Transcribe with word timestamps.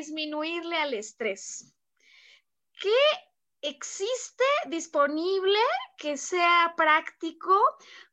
Disminuirle 0.00 0.76
al 0.76 0.94
estrés? 0.94 1.74
¿Qué 2.80 3.02
existe 3.60 4.44
disponible 4.68 5.58
que 5.98 6.16
sea 6.16 6.72
práctico 6.74 7.54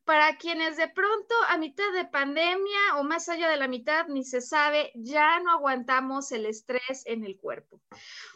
para 0.04 0.36
quienes 0.36 0.76
de 0.76 0.88
pronto 0.88 1.34
a 1.48 1.56
mitad 1.56 1.90
de 1.94 2.04
pandemia 2.04 2.96
o 2.96 3.04
más 3.04 3.30
allá 3.30 3.48
de 3.48 3.56
la 3.56 3.68
mitad 3.68 4.06
ni 4.08 4.22
se 4.22 4.42
sabe, 4.42 4.92
ya 4.96 5.40
no 5.40 5.52
aguantamos 5.52 6.30
el 6.32 6.44
estrés 6.44 7.06
en 7.06 7.24
el 7.24 7.38
cuerpo? 7.38 7.80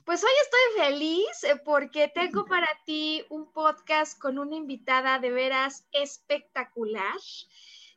Pues 0.07 0.25
hoy 0.25 0.33
estoy 0.43 0.87
feliz 0.87 1.45
eh, 1.45 1.61
porque 1.63 2.09
tengo 2.09 2.47
para 2.47 2.69
ti 2.87 3.23
un 3.29 3.53
podcast 3.53 4.19
con 4.19 4.39
una 4.39 4.57
invitada 4.57 5.19
de 5.19 5.31
veras 5.31 5.87
espectacular 5.93 7.19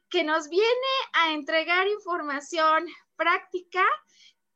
que 0.09 0.25
nos 0.25 0.49
viene 0.49 0.93
a 1.13 1.31
entregar 1.31 1.87
información 1.87 2.85
práctica 3.15 3.83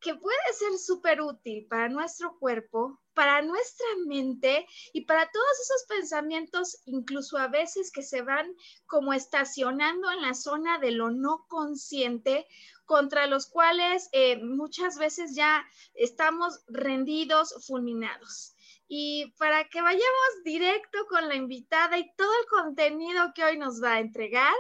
que 0.02 0.16
puede 0.16 0.54
ser 0.54 0.78
súper 0.78 1.22
útil 1.22 1.68
para 1.70 1.90
nuestro 1.90 2.38
cuerpo, 2.40 3.00
para 3.14 3.42
nuestra 3.42 3.86
mente 4.06 4.66
y 4.94 5.06
para 5.06 5.30
todos 5.30 5.60
esos 5.62 5.86
pensamientos, 5.88 6.82
incluso 6.86 7.38
a 7.38 7.48
veces 7.48 7.92
que 7.92 8.02
se 8.02 8.22
van 8.22 8.48
como 8.86 9.14
estacionando 9.14 10.10
en 10.12 10.22
la 10.22 10.34
zona 10.34 10.80
de 10.80 10.92
lo 10.92 11.12
no 11.12 11.46
consciente, 11.50 12.48
contra 12.86 13.28
los 13.28 13.46
cuales 13.46 14.10
eh, 14.14 14.44
muchas 14.44 14.98
veces 14.98 15.36
ya 15.36 15.64
estamos 15.94 16.62
rendidos, 16.68 17.54
fulminados. 17.68 18.56
Y 18.88 19.32
para 19.38 19.70
que 19.70 19.82
vayamos 19.82 20.44
directo 20.44 21.06
con 21.08 21.28
la 21.28 21.36
invitada 21.36 22.00
y 22.00 22.12
todo 22.16 22.32
el 22.42 22.48
contenido 22.48 23.32
que 23.36 23.44
hoy 23.44 23.58
nos 23.60 23.84
va 23.84 23.94
a 23.94 24.00
entregar, 24.00 24.56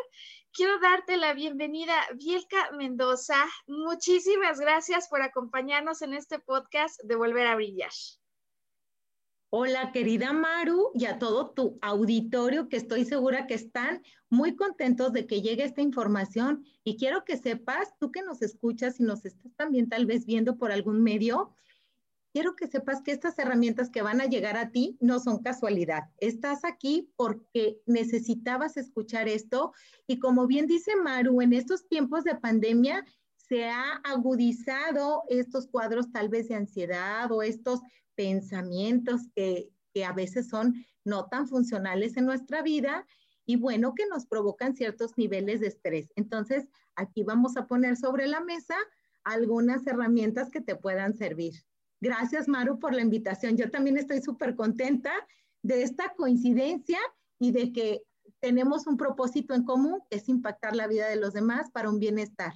quiero 0.60 0.78
darte 0.82 1.16
la 1.16 1.34
bienvenida, 1.34 1.94
Bielka 2.18 2.72
Mendoza. 2.74 3.46
Muchísimas 3.66 4.60
gracias 4.60 5.08
por 5.08 5.22
acompañarnos 5.22 6.02
en 6.02 6.14
este 6.14 6.38
podcast 6.38 7.02
de 7.02 7.16
Volver 7.16 7.48
a 7.48 7.56
Brillar. 7.56 7.92
Hola, 9.52 9.94
querida 9.94 10.34
Maru, 10.34 10.92
y 10.94 11.06
a 11.06 11.18
todo 11.18 11.52
tu 11.52 11.80
auditorio, 11.82 12.68
que 12.68 12.76
estoy 12.76 13.06
segura 13.06 13.48
que 13.48 13.54
están 13.54 14.04
muy 14.30 14.58
contentos 14.58 15.14
de 15.14 15.26
que 15.26 15.42
llegue 15.42 15.64
esta 15.64 15.82
información. 15.82 16.66
Y 16.84 16.98
quiero 16.98 17.24
que 17.24 17.38
sepas, 17.38 17.98
tú 17.98 18.12
que 18.12 18.22
nos 18.22 18.42
escuchas 18.42 19.00
y 19.00 19.04
nos 19.04 19.24
estás 19.24 19.56
también 19.56 19.88
tal 19.88 20.06
vez 20.06 20.26
viendo 20.26 20.58
por 20.58 20.74
algún 20.74 21.02
medio, 21.02 21.56
quiero 22.32 22.56
que 22.56 22.68
sepas 22.68 23.02
que 23.02 23.12
estas 23.12 23.38
herramientas 23.40 23.90
que 23.90 24.02
van 24.02 24.22
a 24.22 24.26
llegar 24.26 24.58
a 24.58 24.72
ti 24.72 24.98
no 25.00 25.20
son 25.20 25.42
casualidad. 25.42 26.04
Estás 26.18 26.64
aquí 26.64 27.12
porque 27.16 27.82
necesitabas 27.86 28.78
escuchar 28.78 29.28
esto 29.28 29.74
y 30.08 30.20
como 30.20 30.48
bien 30.48 30.68
dice 30.68 30.96
Maru, 30.96 31.42
en 31.42 31.54
estos 31.54 31.88
tiempos 31.88 32.24
de 32.24 32.36
pandemia 32.36 33.06
se 33.36 33.66
ha 33.66 33.94
agudizado 34.04 35.24
estos 35.28 35.68
cuadros 35.68 36.12
tal 36.12 36.30
vez 36.30 36.48
de 36.50 36.56
ansiedad 36.56 37.32
o 37.32 37.42
estos 37.42 37.80
pensamientos 38.16 39.22
que, 39.36 39.70
que 39.94 40.06
a 40.06 40.14
veces 40.14 40.50
son 40.50 40.86
no 41.04 41.28
tan 41.28 41.48
funcionales 41.48 42.16
en 42.18 42.26
nuestra 42.26 42.62
vida 42.62 43.06
y 43.46 43.56
bueno, 43.56 43.96
que 43.96 44.06
nos 44.06 44.28
provocan 44.28 44.76
ciertos 44.76 45.18
niveles 45.18 45.62
de 45.62 45.68
estrés. 45.68 46.12
Entonces, 46.16 46.68
aquí 46.96 47.24
vamos 47.24 47.58
a 47.58 47.66
poner 47.66 47.98
sobre 47.98 48.28
la 48.28 48.42
mesa 48.42 48.76
algunas 49.24 49.88
herramientas 49.88 50.52
que 50.52 50.62
te 50.62 50.76
puedan 50.76 51.16
servir. 51.16 51.54
Gracias, 52.02 52.48
Maru, 52.48 52.80
por 52.80 52.94
la 52.94 53.02
invitación. 53.02 53.58
Yo 53.58 53.70
también 53.70 53.98
estoy 53.98 54.22
súper 54.22 54.56
contenta 54.56 55.12
de 55.62 55.84
esta 55.84 56.14
coincidencia 56.16 57.00
y 57.40 57.52
de 57.52 57.74
que 57.74 58.04
tenemos 58.40 58.88
un 58.88 58.98
propósito 58.98 59.54
en 59.54 59.64
común, 59.64 60.02
que 60.10 60.18
es 60.18 60.30
impactar 60.30 60.76
la 60.76 60.88
vida 60.88 61.10
de 61.10 61.18
los 61.18 61.34
demás 61.34 61.70
para 61.72 61.90
un 61.90 62.00
bienestar. 62.00 62.54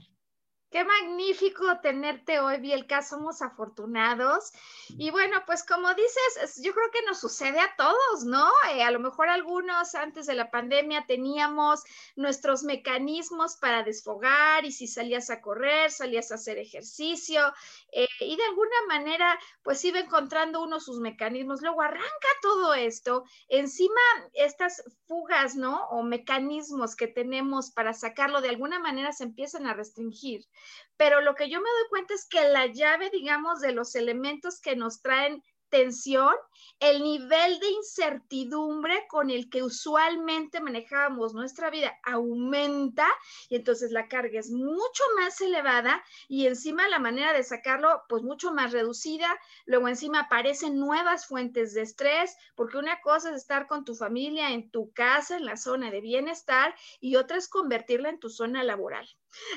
Qué 0.73 0.83
magnífico 0.83 1.65
tenerte 1.83 2.39
hoy, 2.39 2.59
Bielka, 2.59 3.03
somos 3.03 3.43
afortunados. 3.43 4.51
Y 4.89 5.11
bueno, 5.11 5.43
pues 5.45 5.63
como 5.63 5.93
dices, 5.93 6.59
yo 6.63 6.73
creo 6.73 6.89
que 6.91 7.03
nos 7.05 7.19
sucede 7.19 7.59
a 7.59 7.75
todos, 7.77 8.25
¿no? 8.25 8.49
Eh, 8.71 8.81
a 8.81 8.89
lo 8.89 8.99
mejor 8.99 9.29
algunos 9.29 9.93
antes 9.93 10.25
de 10.25 10.33
la 10.33 10.49
pandemia 10.49 11.05
teníamos 11.05 11.83
nuestros 12.15 12.63
mecanismos 12.63 13.55
para 13.57 13.83
desfogar 13.83 14.65
y 14.65 14.71
si 14.71 14.87
salías 14.87 15.29
a 15.29 15.41
correr, 15.41 15.91
salías 15.91 16.31
a 16.31 16.35
hacer 16.35 16.57
ejercicio 16.57 17.53
eh, 17.91 18.07
y 18.21 18.35
de 18.35 18.43
alguna 18.43 18.87
manera 18.87 19.39
pues 19.61 19.85
iba 19.85 19.99
encontrando 19.99 20.63
uno 20.63 20.79
sus 20.79 20.99
mecanismos. 20.99 21.61
Luego 21.61 21.83
arranca 21.83 22.27
todo 22.41 22.73
esto, 22.73 23.25
encima 23.47 24.01
estas 24.33 24.83
fugas, 25.05 25.55
¿no? 25.55 25.87
O 25.89 26.01
mecanismos 26.01 26.95
que 26.95 27.07
tenemos 27.07 27.69
para 27.69 27.93
sacarlo 27.93 28.41
de 28.41 28.49
alguna 28.49 28.79
manera 28.79 29.13
se 29.13 29.25
empiezan 29.25 29.67
a 29.67 29.75
restringir 29.75 30.47
pero 30.97 31.21
lo 31.21 31.35
que 31.35 31.49
yo 31.49 31.59
me 31.59 31.69
doy 31.69 31.89
cuenta 31.89 32.13
es 32.13 32.27
que 32.27 32.47
la 32.49 32.67
llave, 32.67 33.09
digamos, 33.09 33.61
de 33.61 33.73
los 33.73 33.95
elementos 33.95 34.59
que 34.61 34.75
nos 34.75 35.01
traen 35.01 35.43
tensión, 35.73 36.35
el 36.79 37.01
nivel 37.01 37.59
de 37.59 37.67
incertidumbre 37.67 39.07
con 39.09 39.31
el 39.31 39.49
que 39.49 39.63
usualmente 39.63 40.61
manejábamos 40.61 41.33
nuestra 41.33 41.71
vida 41.71 41.97
aumenta 42.03 43.07
y 43.49 43.55
entonces 43.55 43.91
la 43.91 44.07
carga 44.07 44.39
es 44.39 44.51
mucho 44.51 45.03
más 45.19 45.41
elevada 45.41 46.03
y 46.27 46.45
encima 46.45 46.87
la 46.89 46.99
manera 46.99 47.33
de 47.33 47.43
sacarlo 47.43 48.03
pues 48.07 48.21
mucho 48.21 48.53
más 48.53 48.71
reducida. 48.71 49.27
Luego 49.65 49.87
encima 49.87 50.19
aparecen 50.19 50.77
nuevas 50.77 51.25
fuentes 51.25 51.73
de 51.73 51.81
estrés 51.81 52.37
porque 52.53 52.77
una 52.77 53.01
cosa 53.01 53.31
es 53.31 53.37
estar 53.37 53.65
con 53.65 53.83
tu 53.83 53.95
familia 53.95 54.51
en 54.51 54.69
tu 54.69 54.91
casa, 54.93 55.37
en 55.37 55.45
la 55.45 55.57
zona 55.57 55.89
de 55.89 56.01
bienestar 56.01 56.75
y 56.99 57.15
otra 57.15 57.37
es 57.37 57.47
convertirla 57.47 58.09
en 58.09 58.19
tu 58.19 58.29
zona 58.29 58.63
laboral. 58.63 59.09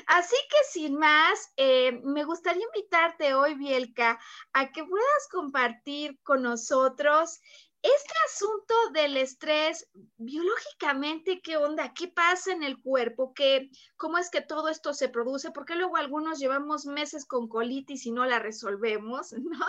Así 0.07 0.35
que 0.49 0.57
sin 0.69 0.97
más, 0.97 1.51
eh, 1.57 1.99
me 2.03 2.23
gustaría 2.23 2.65
invitarte 2.65 3.33
hoy, 3.33 3.55
Bielka, 3.55 4.19
a 4.53 4.71
que 4.71 4.83
puedas 4.83 5.27
compartir 5.31 6.19
con 6.23 6.43
nosotros 6.43 7.39
este 7.81 8.13
asunto 8.25 8.73
del 8.93 9.17
estrés, 9.17 9.87
biológicamente, 10.17 11.41
¿qué 11.41 11.57
onda? 11.57 11.93
¿Qué 11.93 12.07
pasa 12.07 12.51
en 12.51 12.63
el 12.63 12.81
cuerpo? 12.81 13.33
¿Qué, 13.33 13.69
¿Cómo 13.95 14.17
es 14.17 14.29
que 14.29 14.41
todo 14.41 14.67
esto 14.67 14.93
se 14.93 15.09
produce? 15.09 15.51
Porque 15.51 15.75
luego 15.75 15.95
algunos 15.95 16.39
llevamos 16.39 16.85
meses 16.85 17.25
con 17.25 17.47
colitis 17.47 18.05
y 18.05 18.11
no 18.11 18.25
la 18.25 18.39
resolvemos, 18.39 19.31
¿no? 19.33 19.65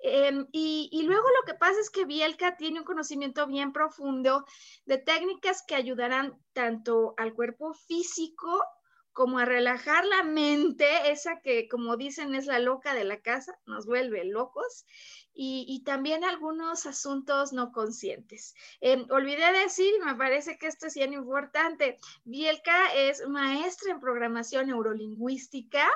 Em, 0.00 0.46
y, 0.52 0.90
y, 0.92 1.04
luego 1.04 1.26
lo 1.40 1.46
que 1.46 1.54
pasa 1.58 1.80
es 1.80 1.88
que 1.88 2.04
Bielka 2.04 2.56
tiene 2.56 2.80
un 2.80 2.84
conocimiento 2.84 3.46
bien 3.46 3.72
profundo 3.72 4.44
de 4.84 4.98
técnicas 4.98 5.64
que 5.66 5.74
ayudarán 5.74 6.38
tanto 6.52 7.14
al 7.16 7.32
cuerpo 7.32 7.72
físico 7.72 8.62
como 9.16 9.38
a 9.38 9.46
relajar 9.46 10.04
la 10.04 10.22
mente, 10.24 11.10
esa 11.10 11.40
que 11.40 11.68
como 11.68 11.96
dicen 11.96 12.34
es 12.34 12.44
la 12.44 12.58
loca 12.58 12.92
de 12.92 13.04
la 13.04 13.22
casa, 13.22 13.58
nos 13.64 13.86
vuelve 13.86 14.26
locos, 14.26 14.84
y, 15.38 15.82
también 15.84 16.24
algunos 16.24 16.86
asuntos 16.86 17.52
no 17.52 17.72
conscientes. 17.72 18.54
Em, 18.80 19.06
olvidé 19.10 19.52
decir, 19.52 19.92
y 19.94 20.04
me 20.04 20.14
parece 20.14 20.58
que 20.58 20.66
esto 20.66 20.86
es 20.86 20.94
bien 20.94 21.12
importante, 21.14 21.98
Bielka 22.24 22.94
es 22.94 23.26
maestra 23.28 23.92
en 23.92 24.00
programación 24.00 24.66
neurolingüística, 24.66 25.86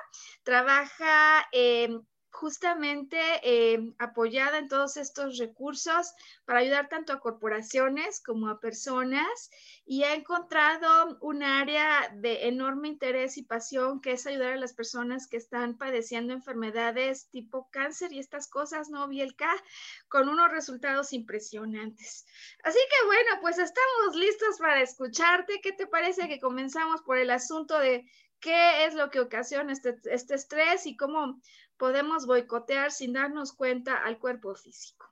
trabaja 0.43 1.47
en 1.53 2.07
justamente 2.31 3.19
eh, 3.43 3.93
apoyada 3.99 4.59
en 4.59 4.69
todos 4.69 4.97
estos 4.97 5.39
recursos 5.39 6.15
para 6.45 6.61
ayudar 6.61 6.89
tanto 6.89 7.13
a 7.13 7.21
corporaciones 7.21 8.23
como 8.23 8.49
a 8.49 8.61
personas 8.61 9.51
y 9.85 10.05
ha 10.05 10.15
encontrado 10.15 11.19
un 11.21 11.43
área 11.43 12.13
de 12.15 12.49
enorme 12.49 12.89
interés 12.89 13.37
y 13.37 13.43
pasión 13.43 14.01
que 14.01 14.13
es 14.13 14.27
ayudar 14.27 14.53
a 14.53 14.57
las 14.57 14.73
personas 14.73 15.27
que 15.27 15.37
están 15.37 15.77
padeciendo 15.77 16.33
enfermedades 16.33 17.29
tipo 17.31 17.69
cáncer 17.71 18.13
y 18.13 18.19
estas 18.19 18.49
cosas, 18.49 18.89
¿no, 18.91 19.09
Bielka? 19.09 19.51
Con 20.09 20.29
unos 20.29 20.51
resultados 20.51 21.13
impresionantes. 21.13 22.27
Así 22.63 22.79
que 22.79 23.07
bueno, 23.07 23.31
pues 23.41 23.59
estamos 23.59 24.17
listos 24.17 24.59
para 24.59 24.81
escucharte. 24.81 25.61
¿Qué 25.63 25.73
te 25.73 25.87
parece 25.87 26.29
que 26.29 26.41
comenzamos 26.41 27.03
por 27.03 27.19
el 27.19 27.31
asunto 27.31 27.79
de 27.79 28.07
qué 28.41 28.87
es 28.87 28.95
lo 28.95 29.11
que 29.11 29.21
ocasiona 29.21 29.73
este, 29.73 29.97
este 30.05 30.35
estrés 30.35 30.87
y 30.87 30.97
cómo 30.97 31.41
podemos 31.81 32.27
boicotear 32.27 32.93
sin 32.93 33.15
darnos 33.15 33.55
cuenta 33.55 33.97
al 34.05 34.19
cuerpo 34.19 34.55
físico. 34.55 35.07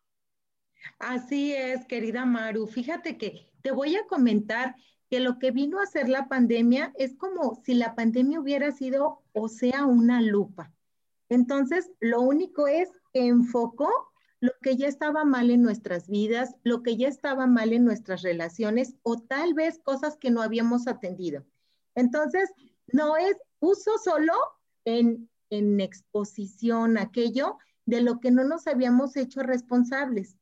Así 0.98 1.54
es, 1.54 1.86
querida 1.86 2.26
Maru. 2.26 2.66
Fíjate 2.66 3.16
que 3.16 3.50
te 3.62 3.72
voy 3.72 3.96
a 3.96 4.06
comentar 4.06 4.76
que 5.08 5.18
lo 5.18 5.38
que 5.38 5.50
vino 5.50 5.80
a 5.80 5.84
hacer 5.84 6.10
la 6.10 6.28
pandemia 6.28 6.92
es 6.96 7.16
como 7.16 7.54
si 7.64 7.72
la 7.72 7.94
pandemia 7.94 8.38
hubiera 8.38 8.70
sido, 8.70 9.22
o 9.32 9.48
sea, 9.48 9.86
una 9.86 10.20
lupa. 10.20 10.70
Entonces, 11.30 11.90
lo 12.00 12.20
único 12.20 12.68
es 12.68 12.90
que 13.14 13.26
enfocó 13.26 13.90
lo 14.40 14.52
que 14.60 14.76
ya 14.76 14.88
estaba 14.88 15.24
mal 15.24 15.50
en 15.50 15.62
nuestras 15.62 16.06
vidas, 16.06 16.54
lo 16.64 16.82
que 16.82 16.98
ya 16.98 17.08
estaba 17.08 17.46
mal 17.46 17.72
en 17.72 17.86
nuestras 17.86 18.20
relaciones 18.20 18.94
o 19.02 19.16
tal 19.18 19.54
vez 19.54 19.78
cosas 19.78 20.18
que 20.18 20.30
no 20.30 20.42
habíamos 20.42 20.86
atendido. 20.86 21.46
Entonces, 21.94 22.52
no 22.92 23.16
es, 23.16 23.36
puso 23.58 23.96
solo 23.96 24.34
en 24.84 25.30
en 25.50 25.80
exposición 25.80 26.98
aquello 26.98 27.58
de 27.86 28.00
lo 28.02 28.20
que 28.20 28.30
no 28.30 28.44
nos 28.44 28.66
habíamos 28.66 29.16
hecho 29.16 29.42
responsables. 29.42 30.36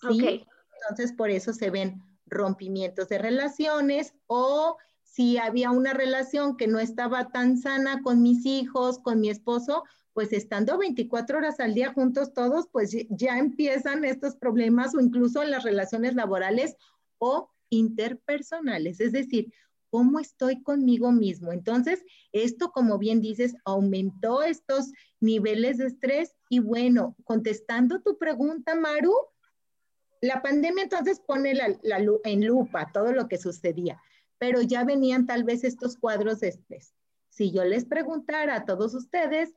¿sí? 0.00 0.46
Entonces, 0.80 1.12
por 1.12 1.30
eso 1.30 1.52
se 1.52 1.70
ven 1.70 2.02
rompimientos 2.26 3.08
de 3.08 3.18
relaciones 3.18 4.14
o 4.26 4.76
si 5.02 5.38
había 5.38 5.70
una 5.70 5.94
relación 5.94 6.56
que 6.56 6.66
no 6.66 6.78
estaba 6.78 7.28
tan 7.28 7.56
sana 7.56 8.02
con 8.02 8.22
mis 8.22 8.44
hijos, 8.44 8.98
con 8.98 9.20
mi 9.20 9.30
esposo, 9.30 9.84
pues 10.12 10.32
estando 10.32 10.78
24 10.78 11.38
horas 11.38 11.60
al 11.60 11.74
día 11.74 11.92
juntos 11.92 12.32
todos, 12.32 12.68
pues 12.72 12.96
ya 13.10 13.38
empiezan 13.38 14.04
estos 14.04 14.36
problemas 14.36 14.94
o 14.94 15.00
incluso 15.00 15.42
en 15.42 15.50
las 15.50 15.62
relaciones 15.64 16.14
laborales 16.14 16.76
o 17.18 17.50
interpersonales. 17.70 19.00
Es 19.00 19.12
decir, 19.12 19.52
cómo 19.96 20.20
estoy 20.20 20.62
conmigo 20.62 21.10
mismo. 21.10 21.52
Entonces, 21.52 22.04
esto, 22.30 22.70
como 22.70 22.98
bien 22.98 23.22
dices, 23.22 23.54
aumentó 23.64 24.42
estos 24.42 24.92
niveles 25.20 25.78
de 25.78 25.86
estrés 25.86 26.36
y 26.50 26.58
bueno, 26.58 27.16
contestando 27.24 28.02
tu 28.02 28.18
pregunta, 28.18 28.74
Maru, 28.74 29.14
la 30.20 30.42
pandemia 30.42 30.82
entonces 30.82 31.18
pone 31.18 31.54
la, 31.54 31.78
en 32.24 32.46
lupa 32.46 32.92
todo 32.92 33.12
lo 33.12 33.26
que 33.26 33.38
sucedía, 33.38 33.98
pero 34.36 34.60
ya 34.60 34.84
venían 34.84 35.26
tal 35.26 35.44
vez 35.44 35.64
estos 35.64 35.96
cuadros 35.96 36.40
de 36.40 36.48
estrés. 36.48 36.92
Si 37.30 37.50
yo 37.50 37.64
les 37.64 37.86
preguntara 37.86 38.54
a 38.54 38.64
todos 38.66 38.94
ustedes 38.94 39.54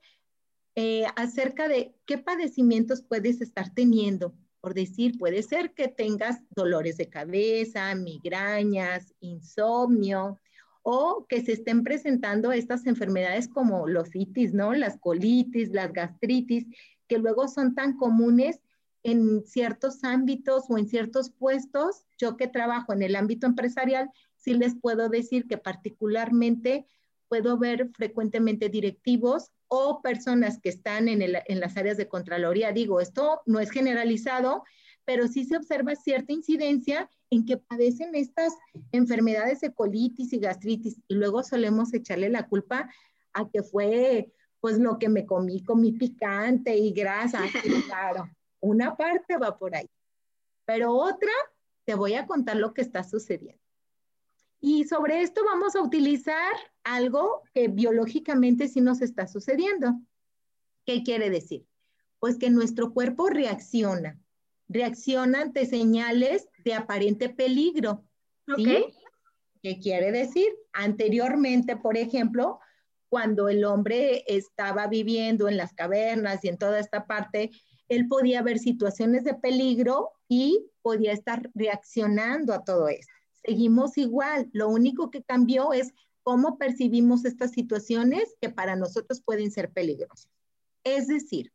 eh, 0.75 1.03
acerca 1.18 1.68
de 1.68 1.94
qué 2.06 2.18
padecimientos 2.18 3.01
puedes 3.01 3.41
estar 3.41 3.74
teniendo, 3.74 4.33
por 4.62 4.74
decir, 4.74 5.18
puede 5.18 5.44
ser 5.44 5.74
que 5.74 5.88
tengas 5.88 6.42
dolores 6.50 6.98
de 6.98 7.10
cabeza, 7.10 7.94
migrañas, 7.96 9.14
insomnio, 9.20 10.38
o 10.84 11.26
que 11.28 11.42
se 11.42 11.54
estén 11.54 11.84
presentando 11.84 12.52
estas 12.52 12.86
enfermedades 12.86 13.48
como 13.48 13.88
los 13.88 14.16
itis, 14.16 14.54
¿no? 14.54 14.74
Las 14.74 14.98
colitis, 14.98 15.70
las 15.72 15.94
gastritis, 15.94 16.66
que 17.08 17.18
luego 17.18 17.48
son 17.48 17.76
tan 17.76 17.98
comunes 17.98 18.60
en 19.04 19.46
ciertos 19.46 20.04
ámbitos 20.04 20.66
o 20.70 20.78
en 20.78 20.88
ciertos 20.88 21.30
puestos. 21.30 22.06
Yo 22.18 22.38
que 22.38 22.48
trabajo 22.48 22.94
en 22.94 23.02
el 23.04 23.16
ámbito 23.16 23.48
empresarial, 23.48 24.10
sí 24.36 24.54
les 24.54 24.76
puedo 24.76 25.10
decir 25.10 25.48
que 25.48 25.58
particularmente 25.58 26.86
puedo 27.28 27.58
ver 27.58 27.92
frecuentemente 27.94 28.70
directivos 28.70 29.52
o 29.69 30.01
personas 30.01 30.60
que 30.60 30.69
están 30.69 31.07
en, 31.07 31.31
las 31.31 31.77
áreas 31.77 31.95
de 31.95 32.10
Contraloría. 32.10 32.71
Digo, 32.71 33.00
esto 33.00 33.42
no 33.45 33.60
es 33.60 33.69
generalizado, 33.69 34.63
pero 35.06 35.27
sí 35.27 35.45
se 35.45 35.57
observa 35.57 35.95
cierta 35.95 36.33
incidencia 36.33 37.10
en 37.30 37.45
que 37.45 37.57
padecen 37.57 38.16
estas 38.16 38.54
enfermedades 38.92 39.62
de 39.62 39.74
colitis 39.74 40.33
y 40.33 40.39
gastritis 40.39 41.00
y 41.07 41.13
luego 41.13 41.44
solemos 41.44 41.94
echarle 41.94 42.30
la 42.30 42.48
culpa 42.48 42.89
a 43.33 43.48
que 43.50 43.62
fue 43.63 44.31
pues 44.60 44.77
lo 44.80 44.98
que 44.98 45.07
me 45.07 45.25
comí, 45.25 45.63
comí 45.63 45.94
picante 45.94 46.75
y 46.75 46.92
grasa. 46.92 47.42
claro, 47.88 48.27
una 48.60 48.98
parte 48.98 49.38
va 49.38 49.57
por 49.57 49.75
ahí, 49.75 49.89
pero 50.65 50.94
otra, 50.94 51.31
te 51.86 51.94
voy 51.94 52.15
a 52.15 52.25
contar 52.25 52.57
lo 52.57 52.74
que 52.74 52.81
está 52.81 53.04
sucediendo. 53.04 53.69
Y 54.62 54.84
sobre 54.86 55.22
esto 55.22 55.42
vamos 55.46 55.76
a 55.76 55.82
utilizar 55.82 56.54
algo 56.84 57.44
que 57.54 57.70
biológicamente 57.70 58.68
sí 58.68 58.82
nos 58.82 59.02
está 59.02 59.28
sucediendo. 59.28 60.00
¿Qué 60.86 61.04
quiere 61.04 61.30
decir? 61.30 61.66
Pues 62.20 62.38
que 62.38 62.50
nuestro 62.50 62.94
cuerpo 62.94 63.30
reacciona, 63.30 64.20
reacciona 64.68 65.42
ante 65.42 65.66
señales 65.66 66.50
de 66.66 66.74
aparente 66.74 67.30
peligro. 67.30 68.04
¿sí? 68.58 68.86
¿Qué 69.62 69.80
quiere 69.80 70.12
decir? 70.12 70.50
Anteriormente, 70.74 71.78
por 71.78 71.96
ejemplo, 71.96 72.60
cuando 73.08 73.48
el 73.48 73.64
hombre 73.64 74.26
estaba 74.28 74.88
viviendo 74.88 75.48
en 75.48 75.58
las 75.58 75.74
cavernas 75.74 76.44
y 76.44 76.50
en 76.50 76.58
toda 76.58 76.80
esta 76.80 77.08
parte, 77.08 77.52
él 77.88 78.08
podía 78.08 78.42
ver 78.42 78.60
situaciones 78.60 79.24
de 79.24 79.36
peligro 79.36 80.12
y 80.28 80.66
podía 80.82 81.14
estar 81.14 81.50
reaccionando 81.56 82.54
a 82.54 82.64
todo 82.64 82.88
esto 82.90 83.19
seguimos 83.44 83.97
igual. 83.97 84.50
Lo 84.53 84.69
único 84.69 85.09
que 85.09 85.24
cambió 85.24 85.74
es 85.74 85.94
cómo 86.24 86.57
percibimos 86.57 87.25
estas 87.25 87.51
situaciones 87.51 88.36
que 88.41 88.50
para 88.50 88.75
nosotros 88.75 89.21
pueden 89.21 89.51
ser 89.51 89.71
peligrosas. 89.71 90.30
Es 90.83 91.07
decir, 91.07 91.51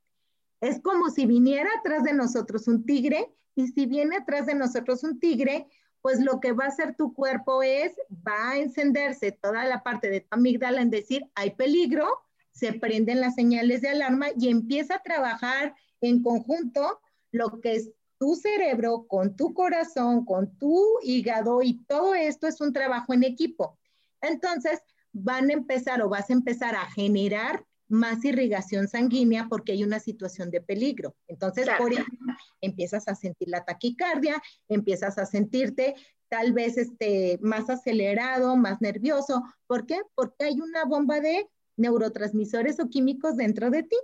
es 0.61 0.81
como 0.81 1.11
si 1.11 1.27
viniera 1.27 1.71
atrás 1.79 2.05
de 2.05 2.15
nosotros 2.15 2.69
un 2.69 2.85
tigre 2.85 3.33
y 3.55 3.69
si 3.69 3.87
viene 3.87 4.17
atrás 4.17 4.47
de 4.47 4.55
nosotros 4.55 5.05
un 5.05 5.21
tigre, 5.21 5.69
pues 6.01 6.21
lo 6.21 6.41
que 6.41 6.53
va 6.53 6.65
a 6.65 6.69
hacer 6.69 6.97
tu 6.97 7.15
cuerpo 7.15 7.63
es, 7.63 7.93
va 8.11 8.51
a 8.51 8.59
encenderse 8.59 9.33
toda 9.33 9.65
la 9.65 9.83
parte 9.83 10.11
de 10.11 10.21
tu 10.21 10.29
amígdala 10.33 10.83
en 10.83 10.91
decir, 10.91 11.25
hay 11.35 11.51
peligro, 11.53 12.07
se 12.51 12.73
prenden 12.73 13.21
las 13.21 13.35
señales 13.35 13.81
de 13.81 13.89
alarma 13.89 14.27
y 14.39 14.49
empieza 14.49 14.97
a 14.97 15.03
trabajar 15.03 15.75
en 16.01 16.23
conjunto 16.23 17.01
lo 17.31 17.61
que 17.61 17.77
es 17.77 17.91
tu 18.25 18.37
cerebro, 18.37 19.05
con 19.07 19.37
tu 19.37 19.53
corazón, 19.53 20.25
con 20.25 20.57
tu 20.57 20.83
hígado 21.03 21.61
y 21.61 21.85
todo 21.85 22.15
esto 22.15 22.47
es 22.47 22.59
un 22.63 22.73
trabajo 22.73 23.13
en 23.13 23.23
equipo. 23.23 23.79
Entonces, 24.23 24.81
van 25.13 25.51
a 25.51 25.53
empezar 25.53 26.01
o 26.01 26.09
vas 26.09 26.31
a 26.31 26.33
empezar 26.33 26.75
a 26.75 26.91
generar 26.91 27.67
más 27.87 28.25
irrigación 28.25 28.89
sanguínea 28.89 29.47
porque 29.51 29.73
hay 29.73 29.85
una 29.85 30.01
situación 30.01 30.51
de 30.51 30.63
peligro. 30.63 31.15
Entonces, 31.29 31.69
por 31.77 31.93
ejemplo, 31.93 32.35
empiezas 32.63 33.09
a 33.09 33.15
sentir 33.15 33.49
la 33.51 33.63
taquicardia, 33.63 34.43
empiezas 34.69 35.19
a 35.19 35.27
sentirte 35.27 35.95
tal 36.31 36.55
vez 36.55 36.79
este, 36.79 37.39
más 37.43 37.69
acelerado, 37.69 38.57
más 38.57 38.81
nervioso. 38.81 39.43
¿Por 39.67 39.85
qué? 39.85 40.01
Porque 40.15 40.45
hay 40.45 40.63
una 40.63 40.87
bomba 40.87 41.21
de 41.21 41.47
neurotransmisores 41.77 42.81
o 42.81 42.89
químicos 42.89 43.37
dentro 43.37 43.69
de 43.69 43.83
ti 43.83 43.99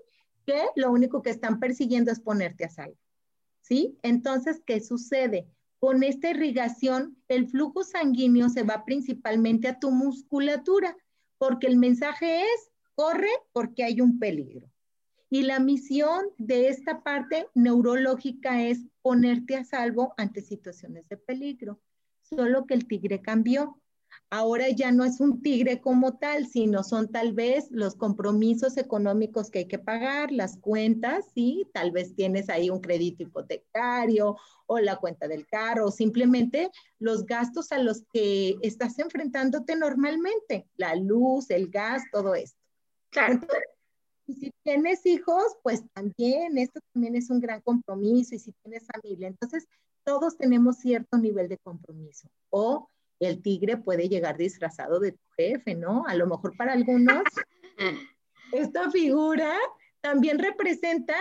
que 0.45 0.67
lo 0.77 0.91
único 0.91 1.23
que 1.23 1.31
están 1.31 1.59
persiguiendo 1.59 2.13
es 2.13 2.21
ponerte 2.21 2.67
a 2.67 2.69
salvo. 2.69 3.00
¿Sí? 3.71 3.97
Entonces, 4.03 4.61
¿qué 4.67 4.81
sucede? 4.81 5.47
Con 5.79 6.03
esta 6.03 6.31
irrigación, 6.31 7.17
el 7.29 7.49
flujo 7.49 7.85
sanguíneo 7.85 8.49
se 8.49 8.65
va 8.65 8.85
principalmente 8.85 9.69
a 9.69 9.79
tu 9.79 9.93
musculatura, 9.93 10.97
porque 11.39 11.69
el 11.69 11.77
mensaje 11.77 12.43
es, 12.43 12.71
corre 12.97 13.31
porque 13.53 13.85
hay 13.85 14.01
un 14.01 14.19
peligro. 14.19 14.69
Y 15.31 15.45
la 15.45 15.61
misión 15.61 16.27
de 16.37 16.67
esta 16.67 17.05
parte 17.05 17.47
neurológica 17.55 18.61
es 18.61 18.81
ponerte 19.03 19.55
a 19.55 19.65
salvo 19.65 20.15
ante 20.17 20.43
situaciones 20.43 21.09
de 21.09 21.17
peligro. 21.17 21.81
Solo 22.23 22.67
que 22.67 22.75
el 22.75 22.89
tigre 22.89 23.23
cambió. 23.23 23.81
Ahora 24.31 24.69
ya 24.71 24.93
no 24.93 25.05
es 25.05 25.21
un 25.21 25.43
tigre 25.43 25.81
como 25.81 26.17
tal, 26.17 26.47
sino 26.47 26.85
son 26.85 27.11
tal 27.11 27.33
vez 27.33 27.69
los 27.71 27.97
compromisos 27.97 28.77
económicos 28.77 29.51
que 29.51 29.61
hay 29.61 29.69
que 29.69 29.81
pagar, 29.81 30.31
las 30.31 30.57
cuentas, 30.57 31.27
¿sí? 31.35 31.69
Tal 31.75 31.91
vez 31.91 32.15
tienes 32.15 32.49
ahí 32.49 32.71
un 32.71 32.81
crédito 32.81 33.25
hipotecario 33.25 34.37
o 34.67 34.79
la 34.79 34.97
cuenta 34.97 35.27
del 35.27 35.49
carro, 35.49 35.87
o 35.87 35.91
simplemente 35.91 36.71
los 37.01 37.27
gastos 37.27 37.73
a 37.73 37.79
los 37.79 38.05
que 38.13 38.57
estás 38.63 38.99
enfrentándote 39.01 39.75
normalmente, 39.75 40.69
la 40.77 40.95
luz, 40.95 41.51
el 41.51 41.69
gas, 41.69 42.03
todo 42.13 42.37
esto. 42.37 42.57
Claro. 43.11 43.41
si 44.29 44.53
tienes 44.63 45.05
hijos, 45.07 45.57
pues 45.65 45.83
también, 45.93 46.57
esto 46.57 46.79
también 46.93 47.17
es 47.17 47.31
un 47.31 47.41
gran 47.41 47.61
compromiso, 47.63 48.37
y 48.37 48.39
si 48.39 48.53
tienes 48.63 48.87
familia, 48.87 49.27
entonces 49.27 49.67
todos 50.05 50.37
tenemos 50.37 50.77
cierto 50.77 51.19
nivel 51.19 51.49
de 51.49 51.59
compromiso. 51.59 52.29
O 52.51 52.89
el 53.21 53.43
tigre 53.43 53.77
puede 53.77 54.09
llegar 54.09 54.37
disfrazado 54.37 54.99
de 54.99 55.13
tu 55.13 55.25
jefe, 55.37 55.75
¿no? 55.75 56.05
A 56.07 56.15
lo 56.15 56.27
mejor 56.27 56.57
para 56.57 56.73
algunos 56.73 57.23
esta 58.53 58.91
figura 58.91 59.55
también 60.01 60.39
representa 60.39 61.17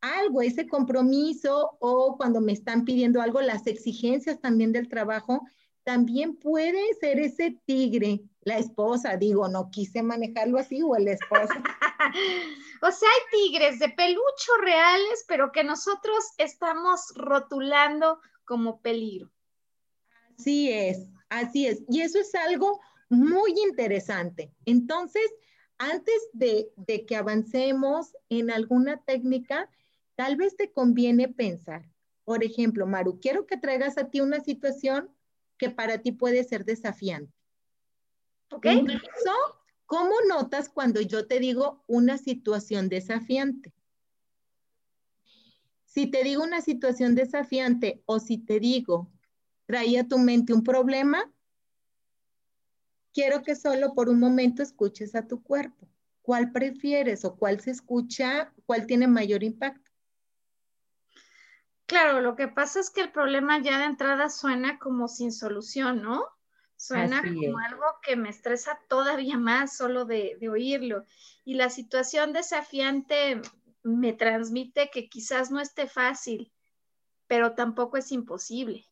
algo, 0.00 0.42
ese 0.42 0.68
compromiso 0.68 1.76
o 1.80 2.16
cuando 2.16 2.40
me 2.40 2.52
están 2.52 2.84
pidiendo 2.84 3.20
algo, 3.20 3.40
las 3.40 3.66
exigencias 3.66 4.40
también 4.40 4.72
del 4.72 4.88
trabajo, 4.88 5.42
también 5.82 6.36
puede 6.36 6.94
ser 7.00 7.18
ese 7.18 7.58
tigre, 7.64 8.20
la 8.42 8.58
esposa, 8.58 9.16
digo, 9.16 9.48
no 9.48 9.70
quise 9.70 10.02
manejarlo 10.02 10.58
así 10.58 10.82
o 10.82 10.94
el 10.94 11.08
esposo. 11.08 11.48
o 12.82 12.92
sea, 12.92 13.08
hay 13.08 13.40
tigres 13.40 13.78
de 13.78 13.88
pelucho 13.88 14.52
reales, 14.60 15.24
pero 15.26 15.50
que 15.50 15.64
nosotros 15.64 16.24
estamos 16.36 17.12
rotulando 17.16 18.20
como 18.44 18.80
peligro. 18.80 19.30
Así 20.38 20.70
es, 20.70 21.08
Así 21.28 21.66
es, 21.66 21.82
y 21.88 22.00
eso 22.00 22.18
es 22.18 22.34
algo 22.34 22.80
muy 23.08 23.52
interesante. 23.66 24.52
Entonces, 24.64 25.30
antes 25.78 26.28
de, 26.32 26.72
que 27.06 27.16
avancemos 27.16 28.16
en 28.28 28.50
alguna 28.50 29.02
técnica, 29.04 29.70
tal 30.16 30.36
vez 30.36 30.56
te 30.56 30.72
conviene 30.72 31.28
pensar, 31.28 31.88
por 32.24 32.44
ejemplo, 32.44 32.86
Maru, 32.86 33.20
quiero 33.20 33.46
que 33.46 33.56
traigas 33.56 33.96
a 33.96 34.10
ti 34.10 34.20
una 34.20 34.40
situación 34.40 35.10
que 35.56 35.70
para 35.70 35.98
ti 35.98 36.12
puede 36.12 36.44
ser 36.44 36.64
desafiante. 36.64 37.32
¿Ok? 38.50 38.66
¿cómo 39.86 40.12
notas 40.28 40.68
cuando 40.68 41.00
yo 41.00 41.26
te 41.26 41.38
digo 41.38 41.82
una 41.86 42.18
situación 42.18 42.90
desafiante? 42.90 43.72
Si 45.86 46.06
te 46.06 46.22
digo 46.22 46.42
una 46.42 46.60
situación 46.60 47.14
desafiante 47.14 48.02
o 48.04 48.20
si 48.20 48.36
te 48.36 48.60
digo 48.60 49.10
traía 49.68 50.00
a 50.00 50.08
tu 50.08 50.18
mente 50.18 50.54
un 50.54 50.64
problema, 50.64 51.30
quiero 53.12 53.42
que 53.42 53.54
solo 53.54 53.94
por 53.94 54.08
un 54.08 54.18
momento 54.18 54.62
escuches 54.62 55.14
a 55.14 55.26
tu 55.26 55.42
cuerpo. 55.42 55.86
¿Cuál 56.22 56.52
prefieres 56.52 57.26
o 57.26 57.36
cuál 57.36 57.60
se 57.60 57.72
escucha, 57.72 58.50
cuál 58.64 58.86
tiene 58.86 59.06
mayor 59.06 59.42
impacto? 59.44 59.90
Claro, 61.84 62.22
lo 62.22 62.34
que 62.34 62.48
pasa 62.48 62.80
es 62.80 62.88
que 62.88 63.02
el 63.02 63.12
problema 63.12 63.60
ya 63.60 63.78
de 63.78 63.84
entrada 63.84 64.30
suena 64.30 64.78
como 64.78 65.06
sin 65.06 65.32
solución, 65.32 66.02
¿no? 66.02 66.24
Suena 66.76 67.22
como 67.22 67.58
algo 67.58 67.84
que 68.02 68.16
me 68.16 68.30
estresa 68.30 68.78
todavía 68.88 69.36
más 69.36 69.76
solo 69.76 70.06
de, 70.06 70.38
de 70.40 70.48
oírlo. 70.48 71.04
Y 71.44 71.54
la 71.54 71.68
situación 71.68 72.32
desafiante 72.32 73.42
me 73.82 74.14
transmite 74.14 74.88
que 74.90 75.10
quizás 75.10 75.50
no 75.50 75.60
esté 75.60 75.88
fácil, 75.88 76.52
pero 77.26 77.54
tampoco 77.54 77.98
es 77.98 78.12
imposible. 78.12 78.88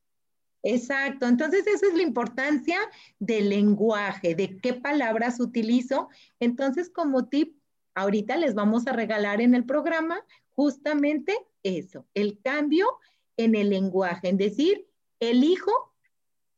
Exacto, 0.68 1.26
entonces 1.26 1.64
esa 1.68 1.86
es 1.86 1.94
la 1.94 2.02
importancia 2.02 2.76
del 3.20 3.50
lenguaje, 3.50 4.34
de 4.34 4.58
qué 4.58 4.74
palabras 4.74 5.38
utilizo. 5.38 6.08
Entonces, 6.40 6.90
como 6.90 7.28
tip, 7.28 7.56
ahorita 7.94 8.36
les 8.36 8.54
vamos 8.54 8.88
a 8.88 8.92
regalar 8.92 9.40
en 9.40 9.54
el 9.54 9.64
programa 9.64 10.18
justamente 10.56 11.38
eso, 11.62 12.04
el 12.14 12.40
cambio 12.42 12.88
en 13.36 13.54
el 13.54 13.70
lenguaje, 13.70 14.28
en 14.28 14.38
decir, 14.38 14.88
elijo 15.20 15.70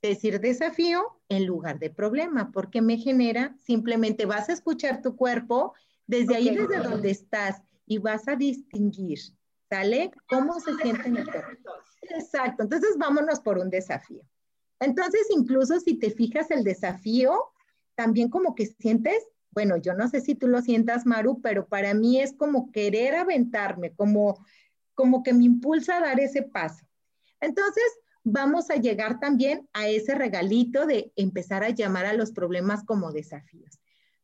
decir 0.00 0.40
desafío 0.40 1.20
en 1.28 1.44
lugar 1.44 1.78
de 1.78 1.90
problema, 1.90 2.50
porque 2.50 2.80
me 2.80 2.96
genera, 2.96 3.54
simplemente 3.58 4.24
vas 4.24 4.48
a 4.48 4.54
escuchar 4.54 5.02
tu 5.02 5.16
cuerpo 5.16 5.74
desde 6.06 6.34
ahí, 6.34 6.56
desde 6.56 6.78
donde 6.78 7.10
estás, 7.10 7.60
y 7.84 7.98
vas 7.98 8.26
a 8.26 8.36
distinguir, 8.36 9.18
¿sale? 9.68 10.12
¿Cómo 10.30 10.58
se 10.60 10.74
siente 10.76 11.08
en 11.08 11.18
el 11.18 11.30
cuerpo? 11.30 11.72
Exacto, 12.02 12.62
entonces 12.62 12.96
vámonos 12.98 13.40
por 13.40 13.58
un 13.58 13.70
desafío. 13.70 14.22
Entonces, 14.80 15.26
incluso 15.30 15.80
si 15.80 15.98
te 15.98 16.10
fijas 16.10 16.50
el 16.50 16.64
desafío, 16.64 17.36
también 17.94 18.28
como 18.28 18.54
que 18.54 18.66
sientes, 18.66 19.26
bueno, 19.50 19.76
yo 19.76 19.94
no 19.94 20.08
sé 20.08 20.20
si 20.20 20.34
tú 20.34 20.46
lo 20.46 20.62
sientas, 20.62 21.04
Maru, 21.04 21.40
pero 21.40 21.66
para 21.66 21.94
mí 21.94 22.20
es 22.20 22.32
como 22.32 22.70
querer 22.70 23.16
aventarme, 23.16 23.92
como, 23.94 24.38
como 24.94 25.22
que 25.22 25.32
me 25.32 25.44
impulsa 25.44 25.96
a 25.96 26.00
dar 26.00 26.20
ese 26.20 26.42
paso. 26.42 26.86
Entonces, 27.40 27.84
vamos 28.22 28.70
a 28.70 28.76
llegar 28.76 29.18
también 29.20 29.68
a 29.72 29.88
ese 29.88 30.14
regalito 30.14 30.86
de 30.86 31.12
empezar 31.16 31.64
a 31.64 31.70
llamar 31.70 32.06
a 32.06 32.12
los 32.12 32.32
problemas 32.32 32.84
como 32.84 33.10
desafíos. 33.10 33.80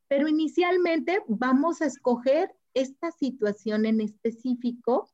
Pero 0.07 0.27
inicialmente 0.27 1.21
vamos 1.27 1.81
a 1.81 1.85
escoger 1.85 2.55
esta 2.73 3.11
situación 3.11 3.85
en 3.85 4.01
específico 4.01 5.09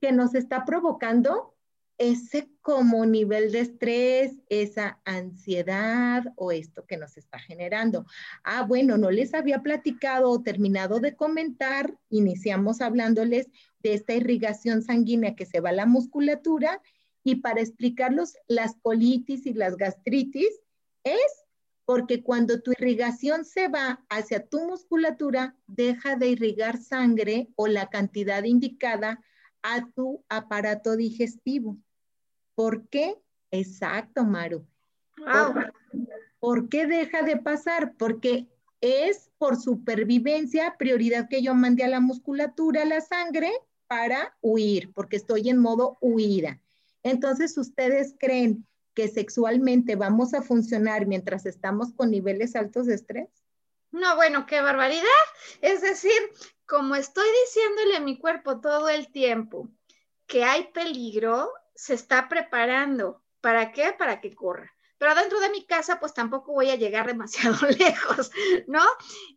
que 0.00 0.12
nos 0.12 0.34
está 0.34 0.64
provocando 0.64 1.54
ese 1.98 2.48
como 2.62 3.04
nivel 3.04 3.50
de 3.50 3.60
estrés, 3.60 4.32
esa 4.48 5.00
ansiedad 5.04 6.24
o 6.36 6.52
esto 6.52 6.86
que 6.86 6.96
nos 6.96 7.16
está 7.16 7.38
generando. 7.40 8.06
Ah, 8.44 8.62
bueno, 8.62 8.96
no 8.96 9.10
les 9.10 9.34
había 9.34 9.62
platicado 9.62 10.30
o 10.30 10.42
terminado 10.42 11.00
de 11.00 11.16
comentar, 11.16 11.94
iniciamos 12.08 12.80
hablándoles 12.80 13.48
de 13.80 13.94
esta 13.94 14.14
irrigación 14.14 14.82
sanguínea 14.82 15.34
que 15.34 15.46
se 15.46 15.60
va 15.60 15.70
a 15.70 15.72
la 15.72 15.86
musculatura 15.86 16.80
y 17.24 17.36
para 17.36 17.60
explicarlos 17.60 18.34
las 18.46 18.76
colitis 18.80 19.44
y 19.46 19.54
las 19.54 19.76
gastritis 19.76 20.60
es 21.02 21.44
porque 21.84 22.22
cuando 22.22 22.60
tu 22.60 22.72
irrigación 22.72 23.44
se 23.44 23.68
va 23.68 24.04
hacia 24.08 24.46
tu 24.46 24.60
musculatura, 24.68 25.56
deja 25.66 26.16
de 26.16 26.28
irrigar 26.28 26.76
sangre 26.76 27.48
o 27.56 27.66
la 27.66 27.88
cantidad 27.88 28.44
indicada 28.44 29.24
a 29.62 29.86
tu 29.92 30.22
aparato 30.28 30.96
digestivo. 30.96 31.78
¿Por 32.58 32.88
qué? 32.88 33.14
Exacto, 33.52 34.24
Maru. 34.24 34.66
¿Por, 36.40 36.68
qué 36.68 36.88
deja 36.88 37.22
de 37.22 37.36
pasar? 37.36 37.94
Porque 37.96 38.48
es 38.80 39.30
por 39.38 39.62
supervivencia, 39.62 40.74
prioridad 40.76 41.28
que 41.28 41.40
yo 41.40 41.54
mande 41.54 41.84
a 41.84 41.88
la 41.88 42.00
musculatura 42.00 42.84
la 42.84 43.00
sangre 43.00 43.52
para 43.86 44.36
huir, 44.40 44.92
porque 44.92 45.14
estoy 45.14 45.48
en 45.48 45.58
modo 45.58 45.98
huida. 46.00 46.60
Entonces, 47.04 47.56
¿ustedes 47.56 48.16
creen 48.18 48.66
que 48.92 49.06
sexualmente 49.06 49.94
vamos 49.94 50.34
a 50.34 50.42
funcionar 50.42 51.06
mientras 51.06 51.46
estamos 51.46 51.92
con 51.92 52.10
niveles 52.10 52.56
altos 52.56 52.86
de 52.86 52.96
estrés? 52.96 53.28
No, 53.92 54.16
bueno, 54.16 54.46
qué 54.46 54.60
barbaridad. 54.60 55.04
Es 55.60 55.80
decir, 55.80 56.10
como 56.66 56.96
estoy 56.96 57.28
diciéndole 57.46 57.98
a 57.98 58.00
mi 58.00 58.18
cuerpo 58.18 58.60
todo 58.60 58.88
el 58.88 59.12
tiempo 59.12 59.70
que 60.26 60.42
hay 60.42 60.72
peligro, 60.72 61.52
se 61.78 61.94
está 61.94 62.28
preparando. 62.28 63.22
¿Para 63.40 63.70
qué? 63.70 63.94
Para 63.96 64.20
que 64.20 64.34
corra. 64.34 64.74
Pero 64.98 65.14
dentro 65.14 65.38
de 65.38 65.50
mi 65.50 65.64
casa, 65.64 66.00
pues 66.00 66.12
tampoco 66.12 66.52
voy 66.52 66.70
a 66.70 66.74
llegar 66.74 67.06
demasiado 67.06 67.56
lejos, 67.78 68.32
¿no? 68.66 68.82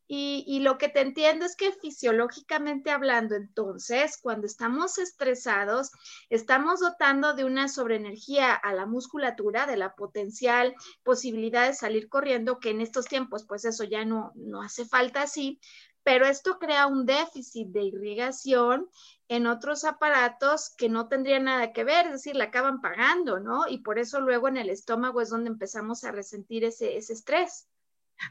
Y, 0.07 0.43
y, 0.47 0.61
lo 0.61 0.79
que 0.79 0.89
te 0.89 1.01
entiendo 1.01 1.45
es 1.45 1.55
que 1.55 1.71
fisiológicamente 1.71 2.89
hablando, 2.89 3.35
entonces, 3.35 4.17
cuando 4.19 4.47
estamos 4.47 4.97
estresados, 4.97 5.91
estamos 6.31 6.79
dotando 6.79 7.35
de 7.35 7.45
una 7.45 7.67
sobreenergía 7.67 8.55
a 8.55 8.73
la 8.73 8.87
musculatura, 8.87 9.67
de 9.67 9.77
la 9.77 9.93
potencial 9.93 10.73
posibilidad 11.03 11.67
de 11.67 11.75
salir 11.75 12.09
corriendo, 12.09 12.59
que 12.59 12.71
en 12.71 12.81
estos 12.81 13.05
tiempos, 13.05 13.45
pues 13.47 13.65
eso 13.65 13.83
ya 13.83 14.03
no, 14.03 14.31
no 14.33 14.63
hace 14.63 14.85
falta 14.85 15.21
así, 15.21 15.59
pero 16.03 16.25
esto 16.25 16.57
crea 16.57 16.87
un 16.87 17.05
déficit 17.05 17.67
de 17.67 17.83
irrigación 17.83 18.89
en 19.31 19.47
otros 19.47 19.85
aparatos 19.85 20.71
que 20.77 20.89
no 20.89 21.07
tendrían 21.07 21.45
nada 21.45 21.71
que 21.71 21.85
ver, 21.85 22.07
es 22.07 22.11
decir, 22.11 22.35
la 22.35 22.45
acaban 22.45 22.81
pagando, 22.81 23.39
¿no? 23.39 23.65
Y 23.65 23.77
por 23.77 23.97
eso 23.97 24.19
luego 24.19 24.49
en 24.49 24.57
el 24.57 24.69
estómago 24.69 25.21
es 25.21 25.29
donde 25.29 25.49
empezamos 25.49 26.03
a 26.03 26.11
resentir 26.11 26.65
ese, 26.65 26.97
estrés. 26.97 27.69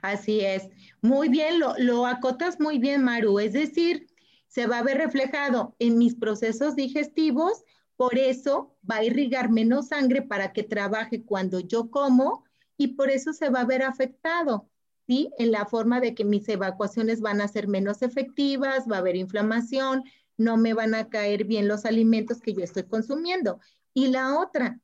Así 0.02 0.40
es. 0.40 0.69
Muy 1.00 1.30
bien, 1.30 1.59
lo, 1.59 1.73
lo 1.78 2.07
acotas 2.07 2.61
muy 2.61 2.78
bien, 2.78 3.02
Maru. 3.02 3.38
Es 3.38 3.54
decir, 3.54 4.09
se 4.47 4.66
va 4.66 4.80
a 4.80 4.83
ver 4.83 4.99
reflejado 4.99 5.75
en 5.78 5.97
mis 5.97 6.16
procesos 6.16 6.76
digestivos, 6.76 7.64
por 7.97 8.19
eso 8.19 8.76
va 8.88 8.97
a 8.97 9.04
irrigar 9.04 9.49
menos 9.49 9.88
sangre 9.88 10.21
para 10.21 10.52
que 10.52 10.64
trabaje 10.64 11.25
cuando 11.25 11.61
yo 11.61 11.90
como 11.90 12.45
y 12.76 12.88
por 12.88 13.09
eso 13.09 13.33
se 13.33 13.49
va 13.49 13.61
a 13.61 13.64
ver 13.64 13.83
afectado. 13.85 14.71
En 15.11 15.50
la 15.50 15.66
forma 15.66 16.00
de 16.00 16.14
que 16.14 16.25
mis 16.25 16.49
evacuaciones 16.49 17.21
van 17.21 17.40
a 17.40 17.49
ser 17.49 17.66
menos 17.66 18.00
efectivas, 18.00 18.87
va 18.88 18.97
a 18.97 18.99
haber 19.00 19.16
inflamación, 19.16 20.04
no 20.40 20.56
me 20.56 20.73
van 20.73 20.94
a 20.94 21.11
caer 21.11 21.44
bien 21.44 21.68
los 21.68 21.85
alimentos 21.85 22.40
que 22.40 22.54
yo 22.54 22.62
estoy 22.64 22.85
consumiendo. 22.85 23.61
Y 23.92 24.09
la 24.09 24.40
otra, 24.40 24.80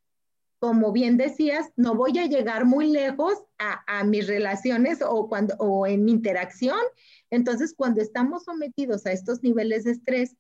como 0.59 0.93
bien 0.93 1.17
decías, 1.17 1.71
no 1.77 1.95
voy 1.95 2.19
a 2.19 2.27
llegar 2.27 2.67
muy 2.67 2.91
lejos 2.91 3.43
a, 3.59 4.05
mis 4.05 4.27
relaciones 4.27 5.01
o, 5.01 5.31
cuando, 5.31 5.55
o 5.59 5.87
en 5.87 6.05
mi 6.05 6.13
interacción. 6.13 6.79
Entonces, 7.31 7.73
cuando 7.75 8.03
estamos 8.03 8.45
sometidos 8.45 9.07
a 9.07 9.13
estos 9.13 9.43
niveles 9.43 9.85
de 9.85 9.93
estrés, 9.93 10.37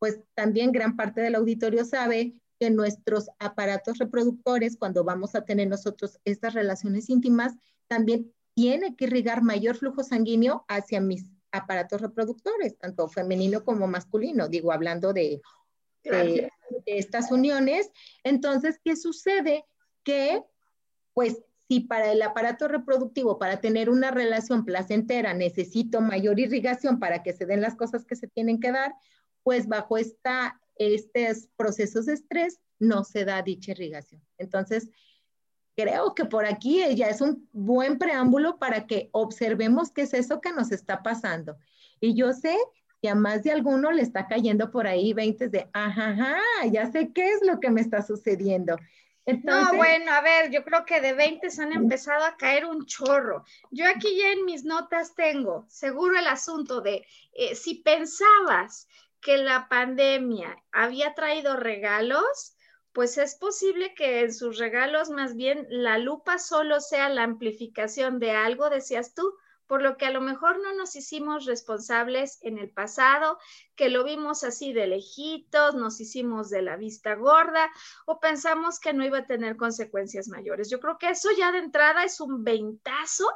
pues 0.00 0.18
también 0.34 0.72
gran 0.72 0.96
parte 0.96 1.20
del 1.20 1.36
auditorio 1.36 1.84
sabe 1.84 2.42
que 2.58 2.70
nuestros 2.70 3.28
aparatos 3.38 3.98
reproductores, 3.98 4.76
cuando 4.76 5.04
vamos 5.04 5.36
a 5.36 5.44
tener 5.44 5.68
nosotros 5.68 6.18
estas 6.24 6.54
relaciones 6.54 7.08
íntimas, 7.08 7.54
también 7.86 8.32
tiene 8.54 8.96
que 8.96 9.04
irrigar 9.04 9.42
mayor 9.42 9.76
flujo 9.76 10.02
sanguíneo 10.02 10.64
hacia 10.66 11.00
mis 11.00 11.35
aparatos 11.56 12.00
reproductores, 12.00 12.78
tanto 12.78 13.08
femenino 13.08 13.64
como 13.64 13.86
masculino, 13.86 14.48
digo, 14.48 14.72
hablando 14.72 15.12
de, 15.12 15.40
de, 16.02 16.50
estas 16.86 17.30
uniones. 17.30 17.90
Entonces, 18.22 18.80
¿qué 18.84 18.96
sucede? 18.96 19.64
Que, 20.04 20.42
pues, 21.14 21.42
si 21.68 21.80
para 21.80 22.12
el 22.12 22.22
aparato 22.22 22.68
reproductivo, 22.68 23.38
para 23.38 23.60
tener 23.60 23.90
una 23.90 24.10
relación 24.10 24.64
placentera, 24.64 25.34
necesito 25.34 26.00
mayor 26.00 26.38
irrigación 26.38 27.00
para 27.00 27.22
que 27.22 27.32
se 27.32 27.46
den 27.46 27.60
las 27.60 27.74
cosas 27.74 28.04
que 28.04 28.14
se 28.14 28.28
tienen 28.28 28.60
que 28.60 28.70
dar, 28.70 28.94
pues 29.42 29.66
bajo 29.66 29.98
esta, 29.98 30.60
estos 30.76 31.48
procesos 31.56 32.06
de 32.06 32.14
estrés 32.14 32.60
no 32.78 33.04
se 33.04 33.24
da 33.24 33.42
dicha 33.42 33.72
irrigación. 33.72 34.22
Entonces, 34.38 34.88
creo 35.76 36.14
que 36.14 36.24
por 36.24 36.46
aquí 36.46 36.82
ya 36.96 37.08
es 37.08 37.20
un 37.20 37.48
buen 37.52 37.98
preámbulo 37.98 38.58
para 38.58 38.86
que 38.86 39.10
observemos 39.12 39.92
qué 39.92 40.02
es 40.02 40.14
eso 40.14 40.40
que 40.40 40.52
nos 40.52 40.72
está 40.72 41.02
pasando. 41.02 41.56
Y 42.00 42.14
yo 42.14 42.32
sé 42.32 42.56
que 43.02 43.10
a 43.10 43.14
más 43.14 43.42
de 43.42 43.52
alguno 43.52 43.92
le 43.92 44.02
está 44.02 44.26
cayendo 44.26 44.70
por 44.70 44.86
ahí 44.86 45.12
20 45.12 45.48
de, 45.48 45.68
ajá, 45.74 46.40
ya 46.70 46.90
sé 46.90 47.12
qué 47.12 47.30
es 47.30 47.40
lo 47.42 47.60
que 47.60 47.70
me 47.70 47.82
está 47.82 48.00
sucediendo. 48.02 48.76
no, 49.44 49.74
bueno, 49.74 50.12
a 50.12 50.22
ver, 50.22 50.50
yo 50.50 50.64
creo 50.64 50.86
que 50.86 51.00
de 51.00 51.12
20 51.12 51.50
se 51.50 51.62
han 51.62 51.72
empezado 51.72 52.24
a 52.24 52.36
caer 52.36 52.64
un 52.64 52.86
chorro. 52.86 53.44
Yo 53.70 53.84
aquí 53.86 54.16
ya 54.16 54.32
en 54.32 54.46
mis 54.46 54.64
notas 54.64 55.14
tengo 55.14 55.66
seguro 55.68 56.18
el 56.18 56.26
asunto 56.26 56.80
de 56.80 57.04
eh, 57.34 57.54
si 57.54 57.76
pensabas 57.76 58.88
que 59.20 59.36
la 59.36 59.68
pandemia 59.68 60.56
había 60.72 61.12
traído 61.14 61.56
regalos, 61.56 62.55
pues 62.96 63.18
es 63.18 63.34
posible 63.34 63.92
que 63.94 64.20
en 64.20 64.32
sus 64.32 64.56
regalos 64.56 65.10
más 65.10 65.36
bien 65.36 65.66
la 65.68 65.98
lupa 65.98 66.38
solo 66.38 66.80
sea 66.80 67.10
la 67.10 67.24
amplificación 67.24 68.18
de 68.18 68.30
algo, 68.30 68.70
decías 68.70 69.12
tú, 69.12 69.34
por 69.66 69.82
lo 69.82 69.98
que 69.98 70.06
a 70.06 70.10
lo 70.10 70.22
mejor 70.22 70.62
no 70.62 70.72
nos 70.72 70.96
hicimos 70.96 71.44
responsables 71.44 72.38
en 72.40 72.56
el 72.56 72.70
pasado, 72.70 73.38
que 73.74 73.90
lo 73.90 74.02
vimos 74.02 74.44
así 74.44 74.72
de 74.72 74.86
lejitos, 74.86 75.74
nos 75.74 76.00
hicimos 76.00 76.48
de 76.48 76.62
la 76.62 76.78
vista 76.78 77.16
gorda 77.16 77.70
o 78.06 78.18
pensamos 78.18 78.80
que 78.80 78.94
no 78.94 79.04
iba 79.04 79.18
a 79.18 79.26
tener 79.26 79.58
consecuencias 79.58 80.28
mayores. 80.28 80.70
Yo 80.70 80.80
creo 80.80 80.96
que 80.96 81.10
eso 81.10 81.28
ya 81.36 81.52
de 81.52 81.58
entrada 81.58 82.02
es 82.02 82.18
un 82.22 82.44
ventazo 82.44 83.26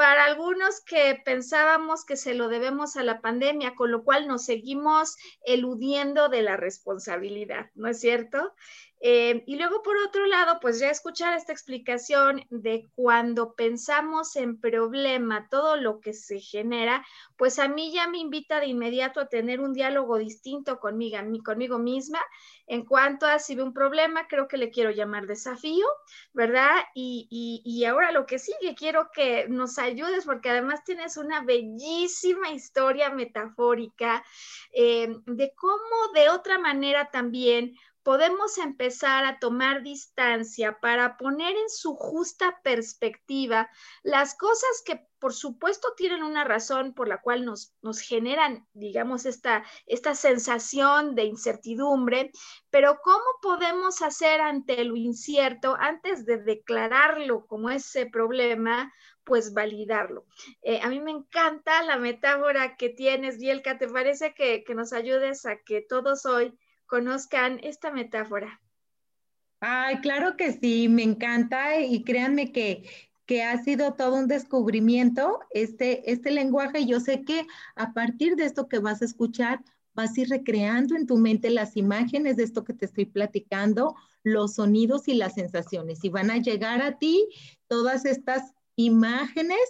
para 0.00 0.24
algunos 0.24 0.80
que 0.80 1.20
pensábamos 1.26 2.06
que 2.06 2.16
se 2.16 2.32
lo 2.32 2.48
debemos 2.48 2.96
a 2.96 3.02
la 3.02 3.20
pandemia, 3.20 3.74
con 3.74 3.90
lo 3.90 4.02
cual 4.02 4.28
nos 4.28 4.46
seguimos 4.46 5.18
eludiendo 5.44 6.30
de 6.30 6.40
la 6.40 6.56
responsabilidad, 6.56 7.70
¿no 7.74 7.86
es 7.86 8.00
cierto? 8.00 8.54
Eh, 9.00 9.42
y 9.46 9.56
luego, 9.56 9.82
por 9.82 9.96
otro 9.96 10.26
lado, 10.26 10.58
pues 10.60 10.78
ya 10.78 10.90
escuchar 10.90 11.36
esta 11.36 11.52
explicación 11.52 12.44
de 12.50 12.88
cuando 12.94 13.54
pensamos 13.54 14.36
en 14.36 14.60
problema, 14.60 15.48
todo 15.50 15.76
lo 15.76 16.00
que 16.00 16.12
se 16.12 16.38
genera, 16.38 17.04
pues 17.36 17.58
a 17.58 17.68
mí 17.68 17.92
ya 17.92 18.08
me 18.08 18.18
invita 18.18 18.60
de 18.60 18.66
inmediato 18.66 19.20
a 19.20 19.28
tener 19.28 19.60
un 19.60 19.72
diálogo 19.72 20.18
distinto 20.18 20.78
conmigo, 20.78 21.18
conmigo 21.44 21.78
misma 21.78 22.20
en 22.66 22.84
cuanto 22.84 23.26
a 23.26 23.40
si 23.40 23.56
veo 23.56 23.64
un 23.64 23.72
problema, 23.72 24.28
creo 24.28 24.46
que 24.46 24.56
le 24.56 24.70
quiero 24.70 24.90
llamar 24.92 25.26
desafío, 25.26 25.86
¿verdad? 26.32 26.76
Y, 26.94 27.26
y, 27.64 27.84
ahora 27.84 28.12
lo 28.12 28.26
que 28.26 28.38
sigue, 28.38 28.76
quiero 28.76 29.10
que 29.12 29.48
nos 29.48 29.76
ayudes 29.78 30.24
porque 30.24 30.50
además 30.50 30.84
tienes 30.84 31.16
una 31.16 31.42
bellísima 31.42 32.50
historia 32.50 33.10
metafórica 33.10 34.22
eh, 34.72 35.16
de 35.26 35.52
cómo 35.56 36.12
de 36.14 36.28
otra 36.28 36.60
manera 36.60 37.10
también 37.10 37.74
podemos 38.10 38.58
empezar 38.58 39.24
a 39.24 39.38
tomar 39.38 39.84
distancia 39.84 40.80
para 40.80 41.16
poner 41.16 41.54
en 41.54 41.68
su 41.68 41.94
justa 41.94 42.58
perspectiva 42.64 43.70
las 44.02 44.34
cosas 44.36 44.82
que 44.84 45.06
por 45.20 45.32
supuesto 45.32 45.94
tienen 45.96 46.24
una 46.24 46.42
razón 46.42 46.92
por 46.92 47.06
la 47.06 47.20
cual 47.20 47.44
nos, 47.44 47.72
nos 47.82 48.00
generan, 48.00 48.66
digamos, 48.72 49.26
esta, 49.26 49.64
esta 49.86 50.16
sensación 50.16 51.14
de 51.14 51.26
incertidumbre, 51.26 52.32
pero 52.68 52.98
¿cómo 53.00 53.24
podemos 53.40 54.02
hacer 54.02 54.40
ante 54.40 54.82
lo 54.84 54.96
incierto 54.96 55.76
antes 55.78 56.26
de 56.26 56.38
declararlo 56.38 57.46
como 57.46 57.70
ese 57.70 58.06
problema? 58.06 58.92
pues 59.22 59.52
validarlo. 59.52 60.24
Eh, 60.62 60.80
a 60.82 60.88
mí 60.88 60.98
me 60.98 61.12
encanta 61.12 61.84
la 61.84 61.98
metáfora 61.98 62.76
que 62.76 62.88
tienes, 62.88 63.38
Bielka, 63.38 63.78
¿te 63.78 63.86
parece 63.86 64.34
que, 64.34 64.64
que 64.64 64.74
nos 64.74 64.92
ayudes 64.92 65.46
a 65.46 65.58
que 65.58 65.82
todos 65.82 66.26
hoy 66.26 66.58
conozcan 66.90 67.60
esta 67.62 67.92
metáfora. 67.92 68.60
Ay, 69.60 70.00
claro 70.00 70.36
que 70.36 70.52
sí, 70.52 70.88
me 70.88 71.04
encanta 71.04 71.80
y 71.80 72.02
créanme 72.02 72.50
que, 72.50 72.82
que 73.26 73.44
ha 73.44 73.62
sido 73.62 73.94
todo 73.94 74.16
un 74.16 74.26
descubrimiento 74.26 75.38
este, 75.50 76.10
este 76.10 76.32
lenguaje. 76.32 76.86
Yo 76.86 76.98
sé 76.98 77.24
que 77.24 77.46
a 77.76 77.92
partir 77.92 78.34
de 78.34 78.44
esto 78.44 78.68
que 78.68 78.80
vas 78.80 79.02
a 79.02 79.04
escuchar, 79.04 79.62
vas 79.94 80.16
a 80.16 80.20
ir 80.20 80.30
recreando 80.30 80.96
en 80.96 81.06
tu 81.06 81.16
mente 81.16 81.50
las 81.50 81.76
imágenes 81.76 82.36
de 82.36 82.42
esto 82.42 82.64
que 82.64 82.74
te 82.74 82.86
estoy 82.86 83.04
platicando, 83.04 83.94
los 84.24 84.54
sonidos 84.54 85.06
y 85.06 85.14
las 85.14 85.34
sensaciones. 85.34 86.02
Y 86.02 86.08
van 86.08 86.30
a 86.32 86.38
llegar 86.38 86.82
a 86.82 86.98
ti 86.98 87.28
todas 87.68 88.04
estas 88.04 88.52
imágenes 88.74 89.60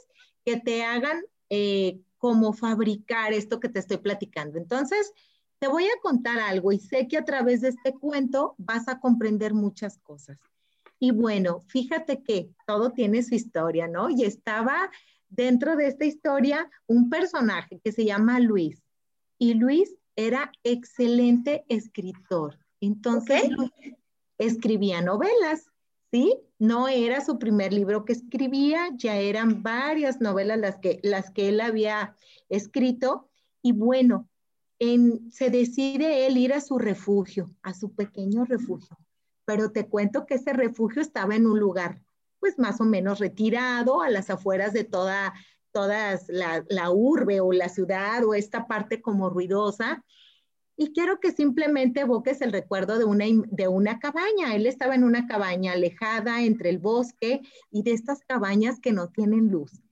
que 0.44 0.56
te 0.56 0.84
hagan 0.84 1.20
eh, 1.50 2.00
como 2.16 2.54
fabricar 2.54 3.34
esto 3.34 3.60
que 3.60 3.68
te 3.68 3.80
estoy 3.80 3.98
platicando. 3.98 4.56
Entonces, 4.56 5.12
te 5.60 5.68
voy 5.68 5.84
a 5.84 6.00
contar 6.02 6.40
algo 6.40 6.72
y 6.72 6.80
sé 6.80 7.06
que 7.06 7.18
a 7.18 7.24
través 7.24 7.60
de 7.60 7.68
este 7.68 7.92
cuento 7.92 8.54
vas 8.56 8.88
a 8.88 8.98
comprender 8.98 9.52
muchas 9.52 9.98
cosas. 9.98 10.38
Y 10.98 11.12
bueno, 11.12 11.60
fíjate 11.60 12.22
que 12.22 12.50
todo 12.66 12.92
tiene 12.92 13.22
su 13.22 13.34
historia, 13.34 13.86
¿no? 13.86 14.08
Y 14.08 14.24
estaba 14.24 14.90
dentro 15.28 15.76
de 15.76 15.86
esta 15.86 16.06
historia 16.06 16.70
un 16.86 17.10
personaje 17.10 17.78
que 17.84 17.92
se 17.92 18.06
llama 18.06 18.40
Luis. 18.40 18.82
Y 19.38 19.54
Luis 19.54 19.94
era 20.16 20.50
excelente 20.64 21.64
escritor. 21.68 22.58
Entonces, 22.80 23.50
escribía 24.38 25.02
novelas, 25.02 25.66
¿sí? 26.10 26.40
No 26.58 26.88
era 26.88 27.22
su 27.22 27.38
primer 27.38 27.74
libro 27.74 28.06
que 28.06 28.14
escribía, 28.14 28.88
ya 28.94 29.16
eran 29.16 29.62
varias 29.62 30.22
novelas 30.22 30.58
las 30.58 30.78
que, 30.78 31.00
las 31.02 31.30
que 31.30 31.50
él 31.50 31.60
había 31.60 32.16
escrito. 32.48 33.28
Y 33.62 33.72
bueno, 33.72 34.29
se 35.30 35.50
decide 35.50 36.26
él 36.26 36.38
ir 36.38 36.54
a 36.54 36.60
su 36.60 36.78
refugio, 36.78 37.54
a 37.62 37.74
su 37.74 37.94
pequeño 37.94 38.46
refugio. 38.46 38.96
Pero 39.44 39.72
te 39.72 39.86
cuento 39.86 40.24
que 40.24 40.34
ese 40.34 40.54
refugio 40.54 41.02
estaba 41.02 41.36
en 41.36 41.46
un 41.46 41.60
lugar, 41.60 42.00
pues 42.38 42.58
más 42.58 42.80
o 42.80 42.84
menos 42.84 43.18
retirado, 43.18 44.00
a 44.00 44.08
las 44.08 44.30
afueras 44.30 44.72
de 44.72 44.84
toda, 44.84 45.34
todas 45.70 46.26
la, 46.28 46.90
urbe 46.90 47.40
o 47.40 47.52
la 47.52 47.68
ciudad 47.68 48.24
o 48.24 48.32
esta 48.32 48.66
parte 48.66 49.02
como 49.02 49.28
ruidosa. 49.28 50.02
Y 50.76 50.94
quiero 50.94 51.20
que 51.20 51.32
simplemente 51.32 52.00
evoques 52.00 52.40
el 52.40 52.52
recuerdo 52.52 52.98
de 52.98 53.04
una, 53.04 53.26
de 53.50 53.68
una 53.68 53.98
cabaña. 53.98 54.54
Él 54.54 54.66
estaba 54.66 54.94
en 54.94 55.04
una 55.04 55.26
cabaña 55.26 55.72
alejada 55.72 56.42
entre 56.42 56.70
el 56.70 56.78
bosque 56.78 57.42
y 57.70 57.82
de 57.82 57.92
estas 57.92 58.20
cabañas 58.20 58.80
que 58.80 58.92
no 58.92 59.10
tienen 59.10 59.50
luz. 59.50 59.82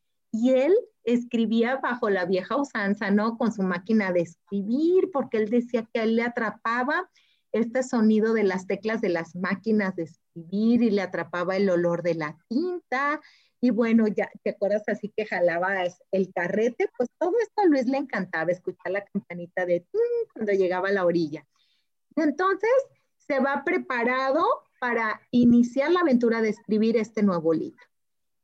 Y 0.41 0.51
él 0.51 0.75
escribía 1.05 1.77
bajo 1.77 2.11
la 2.11 2.27
vieja 2.27 2.57
usanza, 2.57 3.11
¿no? 3.11 3.37
Con 3.39 3.53
su 3.53 3.63
máquina 3.63 4.13
de 4.13 4.21
escribir, 4.21 5.11
porque 5.13 5.39
él 5.39 5.51
decía 5.51 5.89
que 5.93 6.03
él 6.03 6.17
le 6.17 6.23
atrapaba 6.23 7.11
este 7.53 7.83
sonido 7.83 8.35
de 8.35 8.45
las 8.45 8.67
teclas 8.67 9.01
de 9.01 9.09
las 9.09 9.35
máquinas 9.35 9.97
de 9.97 10.05
escribir 10.05 10.83
y 10.83 10.91
le 10.91 11.03
atrapaba 11.03 11.57
el 11.57 11.69
olor 11.71 12.03
de 12.03 12.15
la 12.15 12.37
tinta. 12.49 13.21
Y 13.61 13.71
bueno, 13.71 14.07
ya 14.07 14.31
te 14.45 14.51
acuerdas 14.51 14.85
así 14.87 15.13
que 15.17 15.27
jalabas 15.27 16.01
el 16.13 16.33
carrete, 16.33 16.89
pues 16.97 17.09
todo 17.19 17.33
esto 17.43 17.63
a 17.63 17.67
Luis 17.67 17.87
le 17.87 17.99
encantaba, 17.99 18.53
escuchar 18.53 18.93
la 18.93 19.05
campanita 19.05 19.67
de 19.67 19.85
cuando 20.33 20.53
llegaba 20.53 20.89
a 20.89 20.93
la 20.93 21.05
orilla. 21.05 21.45
Entonces 22.15 22.71
se 23.17 23.41
va 23.41 23.63
preparado 23.65 24.45
para 24.79 25.21
iniciar 25.31 25.91
la 25.91 26.01
aventura 26.01 26.41
de 26.41 26.51
escribir 26.51 26.97
este 26.97 27.23
nuevo 27.23 27.53
libro. 27.53 27.88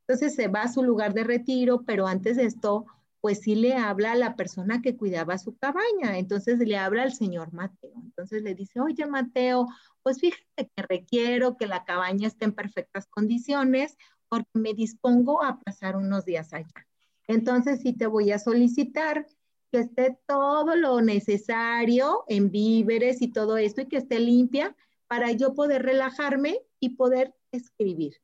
Entonces 0.07 0.35
se 0.35 0.47
va 0.47 0.63
a 0.63 0.71
su 0.71 0.83
lugar 0.83 1.13
de 1.13 1.23
retiro, 1.23 1.83
pero 1.83 2.07
antes 2.07 2.37
de 2.37 2.45
esto, 2.45 2.85
pues 3.21 3.41
sí 3.41 3.55
le 3.55 3.73
habla 3.73 4.11
a 4.11 4.15
la 4.15 4.35
persona 4.35 4.83
que 4.83 4.95
cuidaba 4.95 5.39
su 5.39 5.57
cabaña. 5.57 6.19
Entonces 6.19 6.59
le 6.59 6.77
habla 6.77 7.01
al 7.01 7.13
señor 7.13 7.51
Mateo. 7.53 7.93
Entonces 8.03 8.43
le 8.43 8.53
dice, 8.53 8.79
oye 8.79 9.07
Mateo, 9.07 9.67
pues 10.03 10.19
fíjate 10.19 10.69
que 10.75 10.83
requiero 10.83 11.57
que 11.57 11.65
la 11.65 11.85
cabaña 11.85 12.27
esté 12.27 12.45
en 12.45 12.53
perfectas 12.53 13.07
condiciones 13.07 13.97
porque 14.29 14.51
me 14.53 14.75
dispongo 14.75 15.43
a 15.43 15.59
pasar 15.59 15.95
unos 15.95 16.25
días 16.25 16.53
allá. 16.53 16.87
Entonces 17.27 17.81
sí 17.81 17.93
te 17.93 18.05
voy 18.05 18.31
a 18.31 18.37
solicitar 18.37 19.25
que 19.71 19.79
esté 19.79 20.19
todo 20.27 20.75
lo 20.75 21.01
necesario 21.01 22.25
en 22.27 22.51
víveres 22.51 23.23
y 23.23 23.29
todo 23.31 23.57
esto 23.57 23.81
y 23.81 23.87
que 23.87 23.97
esté 23.97 24.19
limpia 24.19 24.75
para 25.07 25.31
yo 25.31 25.55
poder 25.55 25.81
relajarme 25.81 26.61
y 26.79 26.89
poder 26.89 27.33
escribir. 27.51 28.21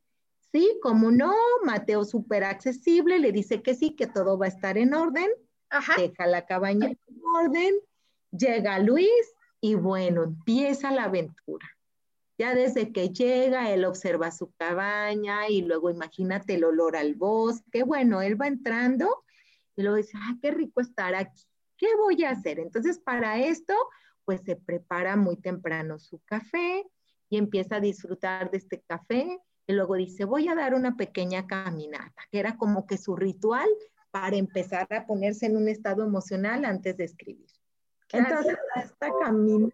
Sí, 0.52 0.80
como 0.82 1.12
no, 1.12 1.34
Mateo 1.64 2.04
súper 2.04 2.44
accesible, 2.44 3.20
le 3.20 3.32
dice 3.32 3.62
que 3.62 3.74
sí, 3.74 3.96
que 3.96 4.08
todo 4.08 4.38
va 4.38 4.48
a 4.48 4.50
estar 4.50 4.78
en 4.78 4.94
orden, 4.94 5.30
deja 5.98 6.28
la 6.28 6.46
cabaña 6.46 6.88
en 6.88 7.22
orden, 7.38 7.74
llega 8.32 8.80
Luis 8.80 9.34
y 9.62 9.76
bueno, 9.76 10.24
empieza 10.24 10.92
la 10.92 11.06
aventura. 11.06 11.66
Ya 12.38 12.56
desde 12.56 12.92
que 12.92 13.10
llega, 13.10 13.72
él 13.72 13.86
observa 13.86 14.32
su 14.32 14.52
cabaña 14.58 15.48
y 15.48 15.62
luego 15.62 15.90
imagínate 15.90 16.56
el 16.56 16.64
olor 16.64 16.98
al 16.98 17.14
bosque. 17.14 17.84
Bueno, 17.84 18.22
él 18.22 18.42
va 18.42 18.48
entrando 18.48 19.24
y 19.76 19.84
luego 19.84 19.98
dice, 19.98 20.14
ah, 20.16 20.36
qué 20.42 20.52
rico 20.52 20.82
estar 20.82 21.14
aquí. 21.14 21.44
¿Qué 21.78 21.88
voy 21.98 22.24
a 22.24 22.32
hacer? 22.32 22.60
Entonces, 22.60 23.00
para 23.00 23.40
esto, 23.40 23.76
pues 24.26 24.42
se 24.42 24.56
prepara 24.56 25.16
muy 25.16 25.38
temprano 25.38 26.00
su 26.00 26.20
café 26.26 26.84
y 27.30 27.38
empieza 27.38 27.76
a 27.76 27.80
disfrutar 27.80 28.50
de 28.52 28.58
este 28.58 28.82
café. 28.82 29.40
Y 29.68 29.74
luego 29.74 29.96
dice, 29.96 30.26
voy 30.26 30.48
a 30.48 30.56
dar 30.56 30.74
una 30.74 30.96
pequeña 30.96 31.48
caminata, 31.48 32.22
que 32.32 32.40
era 32.40 32.58
como 32.58 32.86
que 32.86 32.98
su 32.98 33.16
ritual 33.16 33.70
para 34.12 34.36
empezar 34.36 34.88
a 34.92 35.06
ponerse 35.06 35.46
en 35.46 35.58
un 35.58 35.68
estado 35.70 36.04
emocional 36.04 36.66
antes 36.66 36.98
de 36.98 37.06
escribir. 37.06 37.48
Entonces, 38.12 38.58
esta 38.76 39.10
caminata 39.22 39.74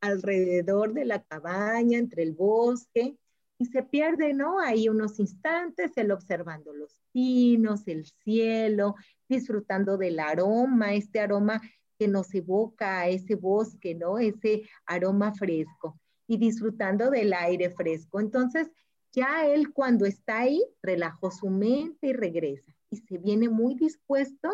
alrededor 0.00 0.94
de 0.94 1.04
la 1.04 1.22
cabaña, 1.22 1.98
entre 1.98 2.22
el 2.22 2.32
bosque, 2.32 3.16
y 3.58 3.66
se 3.66 3.82
pierde, 3.82 4.32
¿no? 4.32 4.58
Ahí 4.60 4.88
unos 4.88 5.18
instantes, 5.18 5.92
él 5.96 6.12
observando 6.12 6.72
los 6.72 6.98
pinos, 7.12 7.86
el 7.88 8.06
cielo, 8.06 8.94
disfrutando 9.28 9.98
del 9.98 10.18
aroma, 10.18 10.94
este 10.94 11.20
aroma 11.20 11.60
que 11.98 12.08
nos 12.08 12.34
evoca 12.34 13.00
a 13.00 13.08
ese 13.08 13.34
bosque, 13.34 13.94
¿no? 13.94 14.18
Ese 14.18 14.62
aroma 14.86 15.34
fresco 15.34 16.00
y 16.26 16.38
disfrutando 16.38 17.10
del 17.10 17.34
aire 17.34 17.68
fresco. 17.68 18.20
Entonces, 18.20 18.70
ya 19.12 19.46
él 19.46 19.72
cuando 19.72 20.06
está 20.06 20.40
ahí, 20.40 20.62
relajó 20.82 21.30
su 21.30 21.48
mente 21.48 22.08
y 22.08 22.12
regresa 22.12 22.74
y 22.90 22.96
se 22.96 23.18
viene 23.18 23.48
muy 23.48 23.74
dispuesto 23.74 24.48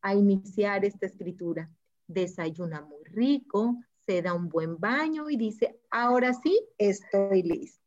a 0.00 0.14
iniciar 0.14 0.84
esta 0.84 1.06
escritura. 1.06 1.70
Desayuna 2.06 2.82
muy 2.82 3.04
rico, 3.04 3.78
se 4.06 4.20
da 4.20 4.34
un 4.34 4.48
buen 4.48 4.78
baño 4.78 5.30
y 5.30 5.36
dice, 5.36 5.78
ahora 5.90 6.34
sí, 6.34 6.60
estoy 6.78 7.42
listo 7.42 7.84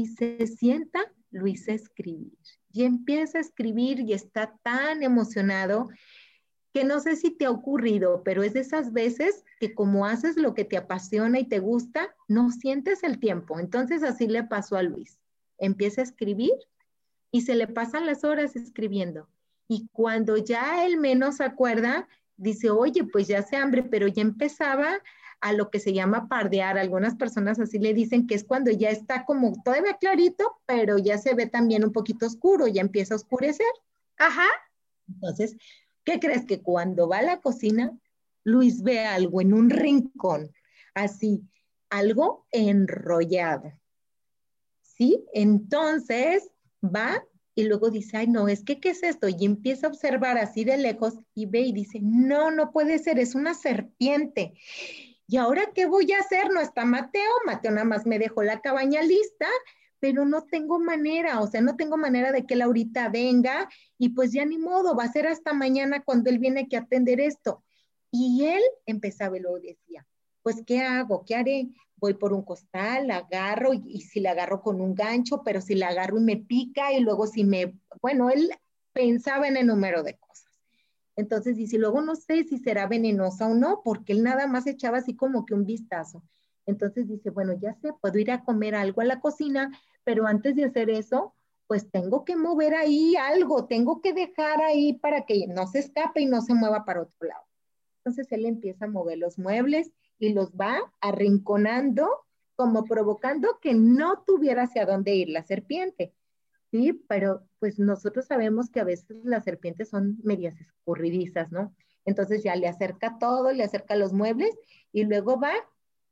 y 0.00 0.06
se 0.06 0.46
sienta 0.46 1.00
Luis 1.30 1.68
a 1.68 1.72
escribir. 1.72 2.32
Y 2.72 2.84
empieza 2.84 3.38
a 3.38 3.40
escribir 3.40 4.00
y 4.00 4.12
está 4.12 4.56
tan 4.62 5.02
emocionado 5.02 5.88
que 6.72 6.84
no 6.84 7.00
sé 7.00 7.16
si 7.16 7.30
te 7.30 7.46
ha 7.46 7.50
ocurrido, 7.50 8.22
pero 8.24 8.42
es 8.42 8.52
de 8.52 8.60
esas 8.60 8.92
veces 8.92 9.44
que 9.58 9.74
como 9.74 10.06
haces 10.06 10.36
lo 10.36 10.54
que 10.54 10.64
te 10.64 10.76
apasiona 10.76 11.38
y 11.40 11.48
te 11.48 11.58
gusta, 11.58 12.14
no 12.28 12.50
sientes 12.50 13.02
el 13.02 13.18
tiempo. 13.18 13.58
Entonces 13.58 14.02
así 14.02 14.28
le 14.28 14.44
pasó 14.44 14.76
a 14.76 14.82
Luis. 14.82 15.18
Empieza 15.58 16.00
a 16.00 16.04
escribir 16.04 16.52
y 17.32 17.42
se 17.42 17.54
le 17.54 17.66
pasan 17.66 18.06
las 18.06 18.24
horas 18.24 18.56
escribiendo. 18.56 19.28
Y 19.68 19.88
cuando 19.92 20.36
ya 20.36 20.84
él 20.84 20.96
menos 20.96 21.40
acuerda, 21.40 22.08
dice, 22.36 22.70
oye, 22.70 23.04
pues 23.04 23.28
ya 23.28 23.40
hace 23.40 23.56
hambre, 23.56 23.82
pero 23.82 24.08
ya 24.08 24.22
empezaba 24.22 25.00
a 25.40 25.52
lo 25.52 25.70
que 25.70 25.80
se 25.80 25.92
llama 25.92 26.28
pardear. 26.28 26.78
Algunas 26.78 27.14
personas 27.16 27.58
así 27.58 27.78
le 27.78 27.94
dicen 27.94 28.26
que 28.26 28.34
es 28.34 28.44
cuando 28.44 28.70
ya 28.70 28.90
está 28.90 29.24
como 29.24 29.60
todavía 29.62 29.96
clarito, 29.98 30.58
pero 30.66 30.98
ya 30.98 31.18
se 31.18 31.34
ve 31.34 31.46
también 31.46 31.84
un 31.84 31.92
poquito 31.92 32.26
oscuro, 32.26 32.66
ya 32.66 32.80
empieza 32.80 33.14
a 33.14 33.16
oscurecer. 33.16 33.66
Ajá. 34.18 34.46
Entonces, 35.08 35.56
¿qué 36.04 36.18
crees 36.20 36.44
que 36.46 36.62
cuando 36.62 37.08
va 37.08 37.18
a 37.18 37.22
la 37.22 37.40
cocina, 37.40 37.96
Luis 38.44 38.82
ve 38.82 39.00
algo 39.00 39.40
en 39.40 39.52
un 39.54 39.70
rincón, 39.70 40.52
así, 40.94 41.42
algo 41.88 42.46
enrollado? 42.50 43.72
¿Sí? 44.82 45.24
Entonces 45.32 46.50
va 46.82 47.24
y 47.54 47.64
luego 47.64 47.90
dice, 47.90 48.16
ay, 48.16 48.26
no, 48.28 48.48
es 48.48 48.64
que, 48.64 48.80
¿qué 48.80 48.90
es 48.90 49.02
esto? 49.02 49.28
Y 49.28 49.44
empieza 49.44 49.86
a 49.86 49.90
observar 49.90 50.38
así 50.38 50.64
de 50.64 50.78
lejos 50.78 51.18
y 51.34 51.46
ve 51.46 51.60
y 51.60 51.72
dice, 51.72 51.98
no, 52.00 52.50
no 52.50 52.72
puede 52.72 52.98
ser, 52.98 53.18
es 53.18 53.34
una 53.34 53.54
serpiente. 53.54 54.54
¿Y 55.26 55.36
ahora 55.36 55.70
qué 55.74 55.86
voy 55.86 56.10
a 56.12 56.18
hacer? 56.18 56.50
No 56.50 56.60
está 56.60 56.84
Mateo, 56.84 57.30
Mateo 57.46 57.70
nada 57.70 57.84
más 57.84 58.06
me 58.06 58.18
dejó 58.18 58.42
la 58.42 58.60
cabaña 58.60 59.02
lista, 59.02 59.46
pero 60.00 60.24
no 60.24 60.42
tengo 60.44 60.80
manera, 60.80 61.40
o 61.40 61.46
sea, 61.46 61.60
no 61.60 61.76
tengo 61.76 61.96
manera 61.96 62.32
de 62.32 62.46
que 62.46 62.54
él 62.54 62.62
ahorita 62.62 63.08
venga 63.10 63.68
y 63.98 64.10
pues 64.10 64.32
ya 64.32 64.44
ni 64.44 64.58
modo, 64.58 64.96
va 64.96 65.04
a 65.04 65.12
ser 65.12 65.26
hasta 65.26 65.52
mañana 65.52 66.02
cuando 66.02 66.30
él 66.30 66.38
viene 66.38 66.68
que 66.68 66.76
atender 66.76 67.20
esto. 67.20 67.62
Y 68.10 68.44
él 68.46 68.62
empezaba 68.86 69.36
y 69.36 69.40
luego 69.40 69.60
decía, 69.60 70.06
pues 70.42 70.62
¿qué 70.66 70.80
hago? 70.80 71.24
¿Qué 71.24 71.36
haré? 71.36 71.68
Voy 71.96 72.14
por 72.14 72.32
un 72.32 72.42
costal, 72.42 73.08
la 73.08 73.18
agarro 73.18 73.74
y, 73.74 73.82
y 73.86 74.00
si 74.00 74.20
la 74.20 74.30
agarro 74.30 74.62
con 74.62 74.80
un 74.80 74.94
gancho, 74.94 75.42
pero 75.44 75.60
si 75.60 75.74
la 75.74 75.88
agarro 75.88 76.18
y 76.18 76.22
me 76.22 76.38
pica 76.38 76.92
y 76.92 77.00
luego 77.00 77.26
si 77.26 77.44
me, 77.44 77.78
bueno, 78.00 78.30
él 78.30 78.50
pensaba 78.92 79.46
en 79.48 79.58
el 79.58 79.66
número 79.66 80.02
de 80.02 80.16
cosas. 80.18 80.46
Entonces 81.16 81.56
dice, 81.56 81.76
luego 81.78 82.00
no 82.00 82.16
sé 82.16 82.44
si 82.44 82.58
será 82.58 82.86
venenosa 82.86 83.46
o 83.46 83.54
no, 83.54 83.82
porque 83.84 84.14
él 84.14 84.22
nada 84.22 84.46
más 84.46 84.66
echaba 84.66 84.98
así 84.98 85.14
como 85.14 85.44
que 85.44 85.54
un 85.54 85.66
vistazo. 85.66 86.22
Entonces 86.66 87.08
dice, 87.08 87.30
bueno, 87.30 87.54
ya 87.60 87.74
sé, 87.74 87.92
puedo 88.00 88.18
ir 88.18 88.30
a 88.30 88.44
comer 88.44 88.74
algo 88.74 89.00
a 89.00 89.04
la 89.04 89.20
cocina, 89.20 89.70
pero 90.10 90.26
antes 90.26 90.56
de 90.56 90.64
hacer 90.64 90.90
eso, 90.90 91.36
pues 91.68 91.88
tengo 91.88 92.24
que 92.24 92.34
mover 92.34 92.74
ahí 92.74 93.14
algo, 93.14 93.66
tengo 93.66 94.00
que 94.00 94.12
dejar 94.12 94.60
ahí 94.60 94.94
para 94.94 95.24
que 95.24 95.46
no 95.46 95.68
se 95.68 95.78
escape 95.78 96.22
y 96.22 96.26
no 96.26 96.40
se 96.42 96.52
mueva 96.52 96.84
para 96.84 97.02
otro 97.02 97.28
lado. 97.28 97.44
Entonces 97.98 98.26
él 98.32 98.44
empieza 98.44 98.86
a 98.86 98.88
mover 98.88 99.18
los 99.18 99.38
muebles 99.38 99.92
y 100.18 100.32
los 100.32 100.50
va 100.50 100.80
arrinconando, 101.00 102.08
como 102.56 102.82
provocando 102.82 103.60
que 103.62 103.72
no 103.72 104.24
tuviera 104.26 104.64
hacia 104.64 104.84
dónde 104.84 105.14
ir 105.14 105.28
la 105.28 105.44
serpiente. 105.44 106.12
Sí, 106.72 106.92
pero 107.06 107.46
pues 107.60 107.78
nosotros 107.78 108.26
sabemos 108.26 108.68
que 108.68 108.80
a 108.80 108.84
veces 108.84 109.18
las 109.22 109.44
serpientes 109.44 109.90
son 109.90 110.18
medias 110.24 110.60
escurridizas, 110.60 111.52
¿no? 111.52 111.72
Entonces 112.04 112.42
ya 112.42 112.56
le 112.56 112.66
acerca 112.66 113.16
todo, 113.20 113.52
le 113.52 113.62
acerca 113.62 113.94
los 113.94 114.12
muebles 114.12 114.58
y 114.90 115.04
luego 115.04 115.38
va 115.38 115.52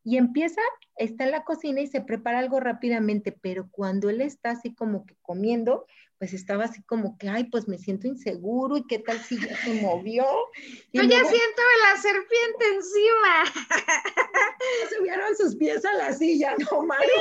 y 0.08 0.16
empieza, 0.16 0.62
está 0.96 1.24
en 1.24 1.32
la 1.32 1.44
cocina 1.44 1.82
y 1.82 1.86
se 1.86 2.00
prepara 2.00 2.38
algo 2.38 2.60
rápidamente, 2.60 3.30
pero 3.30 3.68
cuando 3.70 4.08
él 4.08 4.22
está 4.22 4.52
así 4.52 4.74
como 4.74 5.04
que 5.04 5.14
comiendo, 5.20 5.84
pues 6.16 6.32
estaba 6.32 6.64
así 6.64 6.82
como 6.84 7.18
que, 7.18 7.28
ay, 7.28 7.44
pues 7.44 7.68
me 7.68 7.76
siento 7.76 8.06
inseguro 8.06 8.78
y 8.78 8.86
qué 8.86 9.00
tal 9.00 9.20
si 9.20 9.38
ya 9.38 9.54
se 9.54 9.82
movió. 9.82 10.24
Yo 10.94 11.02
ya 11.02 11.22
siento 11.24 11.62
la 11.84 12.00
serpiente 12.00 12.64
encima. 12.74 13.44
Subieron 14.96 15.36
sus 15.36 15.56
pies 15.56 15.84
a 15.84 15.92
la 15.92 16.14
silla, 16.14 16.54
no, 16.56 16.84
Mario. 16.84 17.12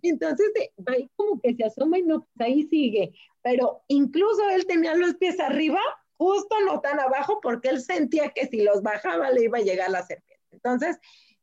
Sí, 0.00 0.08
entonces, 0.08 0.50
ahí 0.86 1.10
como 1.14 1.38
que 1.42 1.54
se 1.56 1.64
asoma 1.64 1.98
y 1.98 2.04
no, 2.04 2.20
pues 2.20 2.48
ahí 2.48 2.62
sigue. 2.68 3.12
Pero 3.42 3.82
incluso 3.88 4.48
él 4.48 4.64
tenía 4.64 4.94
los 4.94 5.14
pies 5.16 5.38
arriba, 5.40 5.80
justo 6.14 6.58
no 6.64 6.80
tan 6.80 6.98
abajo, 7.00 7.38
porque 7.42 7.68
él 7.68 7.82
sentía 7.82 8.30
que 8.30 8.46
si 8.46 8.62
los 8.62 8.82
bajaba 8.82 9.30
le 9.30 9.44
iba 9.44 9.58
a 9.58 9.62
llegar 9.62 9.90
la 9.90 10.00
serpiente. 10.06 10.25
Entonces, 10.56 10.98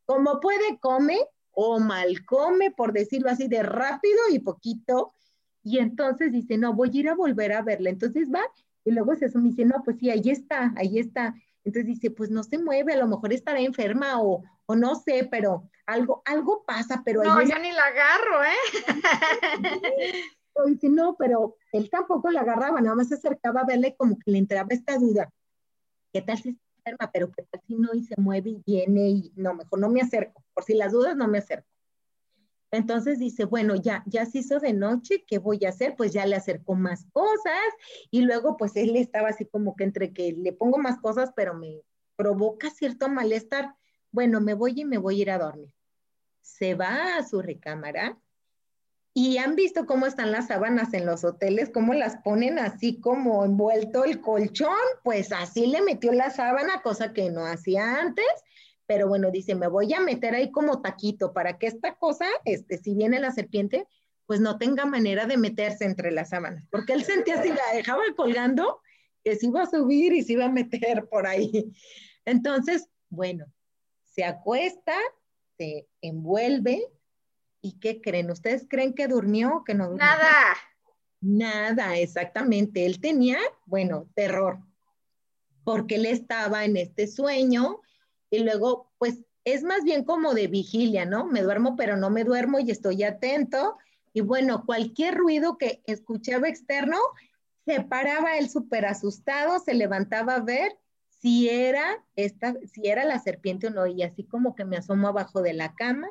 como 0.05 0.39
puede, 0.39 0.79
come 0.79 1.17
o 1.51 1.79
mal 1.79 2.25
come, 2.25 2.71
por 2.71 2.93
decirlo 2.93 3.29
así, 3.29 3.47
de 3.47 3.63
rápido 3.63 4.19
y 4.31 4.39
poquito. 4.39 5.13
Y 5.63 5.77
entonces 5.77 6.31
dice, 6.31 6.57
no, 6.57 6.73
voy 6.73 6.89
a 6.93 6.99
ir 6.99 7.09
a 7.09 7.15
volver 7.15 7.53
a 7.53 7.61
verla. 7.61 7.89
Entonces 7.89 8.29
va 8.33 8.41
y 8.83 8.91
luego 8.91 9.15
se 9.15 9.27
y 9.27 9.41
dice, 9.41 9.65
no, 9.65 9.81
pues 9.83 9.97
sí, 9.97 10.09
ahí 10.09 10.29
está, 10.29 10.73
ahí 10.75 10.99
está. 10.99 11.35
Entonces 11.63 11.85
dice, 11.85 12.11
pues 12.11 12.29
no 12.29 12.43
se 12.43 12.57
mueve, 12.57 12.93
a 12.93 12.97
lo 12.97 13.07
mejor 13.07 13.31
estará 13.31 13.59
enferma 13.59 14.21
o, 14.21 14.43
o 14.65 14.75
no 14.75 14.95
sé, 14.95 15.27
pero 15.31 15.69
algo, 15.85 16.21
algo 16.25 16.63
pasa, 16.65 17.01
pero... 17.05 17.23
No, 17.23 17.41
ya 17.41 17.59
ni 17.59 17.71
la 17.71 17.85
agarro, 17.85 18.43
¿eh? 18.43 18.73
dice, 20.67 20.89
no, 20.89 21.15
pero 21.17 21.55
él 21.71 21.89
tampoco 21.89 22.29
la 22.29 22.41
agarraba, 22.41 22.81
nada 22.81 22.95
más 22.95 23.07
se 23.07 23.15
acercaba 23.15 23.61
a 23.61 23.65
verle 23.65 23.95
como 23.95 24.17
que 24.17 24.31
le 24.31 24.37
entraba 24.39 24.67
esta 24.71 24.97
duda. 24.97 25.31
¿Qué 26.11 26.21
tal 26.21 26.37
si 26.37 26.59
enferma? 26.85 27.11
Pero 27.11 27.31
si 27.67 27.75
no 27.75 27.93
y 27.93 28.03
se 28.03 28.15
mueve 28.17 28.51
y 28.51 28.63
viene 28.65 29.09
y 29.09 29.33
no, 29.35 29.53
mejor 29.53 29.79
no 29.79 29.89
me 29.89 30.01
acerco. 30.01 30.43
Por 30.53 30.63
si 30.63 30.73
las 30.73 30.91
dudas, 30.91 31.15
no 31.15 31.27
me 31.27 31.39
acerco. 31.39 31.67
Entonces 32.71 33.19
dice, 33.19 33.45
bueno, 33.45 33.75
ya, 33.75 34.03
ya 34.07 34.25
se 34.25 34.39
hizo 34.39 34.59
de 34.59 34.73
noche, 34.73 35.23
¿qué 35.27 35.37
voy 35.37 35.63
a 35.63 35.69
hacer? 35.69 35.95
Pues 35.95 36.11
ya 36.11 36.25
le 36.25 36.35
acerco 36.35 36.73
más 36.73 37.05
cosas 37.13 37.61
y 38.09 38.21
luego 38.21 38.57
pues 38.57 38.75
él 38.75 38.95
estaba 38.95 39.29
así 39.29 39.45
como 39.45 39.75
que 39.75 39.83
entre 39.83 40.11
que 40.11 40.31
le 40.31 40.53
pongo 40.53 40.79
más 40.79 40.99
cosas, 40.99 41.31
pero 41.35 41.53
me 41.53 41.81
provoca 42.15 42.71
cierto 42.71 43.09
malestar. 43.09 43.75
Bueno, 44.11 44.41
me 44.41 44.55
voy 44.55 44.73
y 44.75 44.85
me 44.85 44.97
voy 44.97 45.19
a 45.19 45.21
ir 45.21 45.31
a 45.31 45.37
dormir. 45.37 45.71
Se 46.41 46.73
va 46.73 47.17
a 47.17 47.23
su 47.23 47.43
recámara 47.43 48.19
y 49.13 49.37
han 49.37 49.55
visto 49.55 49.85
cómo 49.85 50.07
están 50.07 50.31
las 50.31 50.47
sábanas 50.47 50.93
en 50.93 51.05
los 51.05 51.23
hoteles, 51.23 51.69
cómo 51.69 51.93
las 51.93 52.17
ponen 52.17 52.57
así 52.57 52.99
como 52.99 53.45
envuelto 53.45 54.05
el 54.05 54.21
colchón, 54.21 54.75
pues 55.03 55.31
así 55.31 55.67
le 55.67 55.81
metió 55.81 56.11
la 56.11 56.31
sábana, 56.31 56.81
cosa 56.81 57.13
que 57.13 57.29
no 57.29 57.45
hacía 57.45 57.99
antes 57.99 58.25
pero 58.85 59.07
bueno, 59.07 59.31
dice, 59.31 59.55
me 59.55 59.67
voy 59.67 59.93
a 59.93 60.01
meter 60.01 60.35
ahí 60.35 60.51
como 60.51 60.81
taquito 60.81 61.33
para 61.33 61.57
que 61.57 61.67
esta 61.67 61.95
cosa, 61.95 62.25
este, 62.45 62.77
si 62.77 62.93
viene 62.93 63.19
la 63.19 63.31
serpiente, 63.31 63.87
pues 64.25 64.39
no 64.39 64.57
tenga 64.57 64.85
manera 64.85 65.25
de 65.25 65.37
meterse 65.37 65.85
entre 65.85 66.11
las 66.11 66.29
sábanas, 66.29 66.65
porque 66.69 66.93
él 66.93 67.03
sentía 67.03 67.41
si 67.41 67.49
la 67.49 67.73
dejaba 67.73 68.03
colgando, 68.15 68.81
que 69.23 69.35
se 69.35 69.47
iba 69.47 69.63
a 69.63 69.69
subir 69.69 70.13
y 70.13 70.23
se 70.23 70.33
iba 70.33 70.45
a 70.45 70.51
meter 70.51 71.07
por 71.09 71.27
ahí. 71.27 71.73
Entonces, 72.25 72.89
bueno, 73.09 73.45
se 74.03 74.25
acuesta, 74.25 74.93
se 75.57 75.87
envuelve 76.01 76.85
¿Y 77.63 77.79
qué 77.79 78.01
creen? 78.01 78.29
¿Ustedes 78.29 78.67
creen 78.69 78.93
que 78.93 79.07
durmió 79.07 79.57
o 79.57 79.63
que 79.63 79.73
no 79.73 79.85
durmió? 79.85 80.05
Nada. 80.05 80.57
Nada, 81.21 81.97
exactamente. 81.97 82.85
Él 82.85 82.99
tenía, 82.99 83.37
bueno, 83.65 84.09
terror, 84.13 84.59
porque 85.63 85.95
él 85.95 86.05
estaba 86.05 86.65
en 86.65 86.75
este 86.75 87.07
sueño 87.07 87.79
y 88.29 88.39
luego, 88.39 88.91
pues, 88.97 89.21
es 89.45 89.63
más 89.63 89.85
bien 89.85 90.03
como 90.03 90.33
de 90.33 90.47
vigilia, 90.47 91.05
¿no? 91.05 91.25
Me 91.25 91.41
duermo, 91.41 91.77
pero 91.77 91.95
no 91.95 92.09
me 92.09 92.25
duermo 92.25 92.59
y 92.59 92.69
estoy 92.69 93.03
atento. 93.03 93.77
Y 94.11 94.19
bueno, 94.19 94.65
cualquier 94.65 95.15
ruido 95.15 95.57
que 95.57 95.81
escuchaba 95.85 96.49
externo, 96.49 96.97
se 97.65 97.79
paraba 97.81 98.37
él 98.37 98.49
súper 98.49 98.85
asustado, 98.85 99.59
se 99.59 99.73
levantaba 99.73 100.35
a 100.35 100.41
ver 100.41 100.77
si 101.07 101.47
era 101.47 102.03
esta, 102.17 102.55
si 102.73 102.89
era 102.89 103.05
la 103.05 103.19
serpiente 103.19 103.67
o 103.67 103.69
no, 103.69 103.87
y 103.87 104.03
así 104.03 104.25
como 104.25 104.53
que 104.53 104.65
me 104.65 104.75
asomo 104.75 105.07
abajo 105.07 105.41
de 105.41 105.53
la 105.53 105.73
cama 105.75 106.09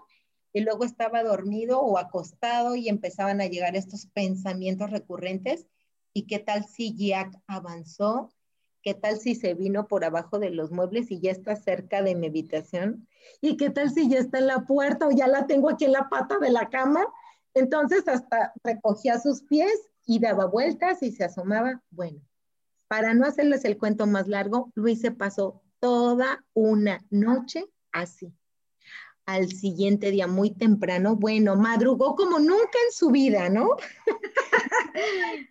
y 0.52 0.60
luego 0.60 0.84
estaba 0.84 1.22
dormido 1.22 1.80
o 1.80 1.98
acostado 1.98 2.76
y 2.76 2.88
empezaban 2.88 3.40
a 3.40 3.46
llegar 3.46 3.74
estos 3.74 4.06
pensamientos 4.06 4.90
recurrentes. 4.90 5.66
¿Y 6.12 6.26
qué 6.26 6.38
tal 6.38 6.66
si 6.66 6.94
Jack 6.94 7.34
avanzó? 7.46 8.30
¿Qué 8.82 8.94
tal 8.94 9.18
si 9.18 9.34
se 9.34 9.54
vino 9.54 9.86
por 9.86 10.04
abajo 10.04 10.38
de 10.38 10.50
los 10.50 10.70
muebles 10.70 11.10
y 11.10 11.20
ya 11.20 11.30
está 11.30 11.56
cerca 11.56 12.02
de 12.02 12.14
mi 12.14 12.26
habitación? 12.26 13.08
¿Y 13.40 13.56
qué 13.56 13.70
tal 13.70 13.90
si 13.90 14.08
ya 14.08 14.18
está 14.18 14.38
en 14.38 14.48
la 14.48 14.66
puerta 14.66 15.06
o 15.06 15.10
ya 15.10 15.26
la 15.26 15.46
tengo 15.46 15.70
aquí 15.70 15.84
en 15.84 15.92
la 15.92 16.08
pata 16.08 16.38
de 16.38 16.50
la 16.50 16.68
cama? 16.68 17.06
Entonces 17.54 18.06
hasta 18.08 18.52
recogía 18.62 19.20
sus 19.20 19.42
pies 19.42 19.72
y 20.04 20.18
daba 20.18 20.46
vueltas 20.46 21.02
y 21.02 21.12
se 21.12 21.24
asomaba. 21.24 21.82
Bueno, 21.90 22.20
para 22.88 23.14
no 23.14 23.24
hacerles 23.24 23.64
el 23.64 23.78
cuento 23.78 24.06
más 24.06 24.28
largo, 24.28 24.70
Luis 24.74 25.00
se 25.00 25.12
pasó 25.12 25.62
toda 25.78 26.44
una 26.52 27.00
noche 27.10 27.64
así 27.92 28.34
al 29.26 29.50
siguiente 29.52 30.10
día 30.10 30.26
muy 30.26 30.50
temprano, 30.50 31.16
bueno, 31.16 31.56
madrugó 31.56 32.16
como 32.16 32.38
nunca 32.38 32.78
en 32.86 32.92
su 32.92 33.10
vida, 33.10 33.48
¿no? 33.48 33.76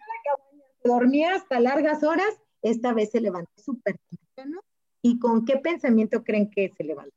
Dormía 0.83 1.35
hasta 1.35 1.59
largas 1.59 2.03
horas, 2.03 2.39
esta 2.61 2.93
vez 2.93 3.11
se 3.11 3.21
levantó 3.21 3.51
súper 3.57 3.97
temprano. 4.09 4.61
¿Y 5.01 5.19
con 5.19 5.45
qué 5.45 5.57
pensamiento 5.57 6.23
creen 6.23 6.49
que 6.49 6.71
se 6.75 6.83
levantó? 6.83 7.15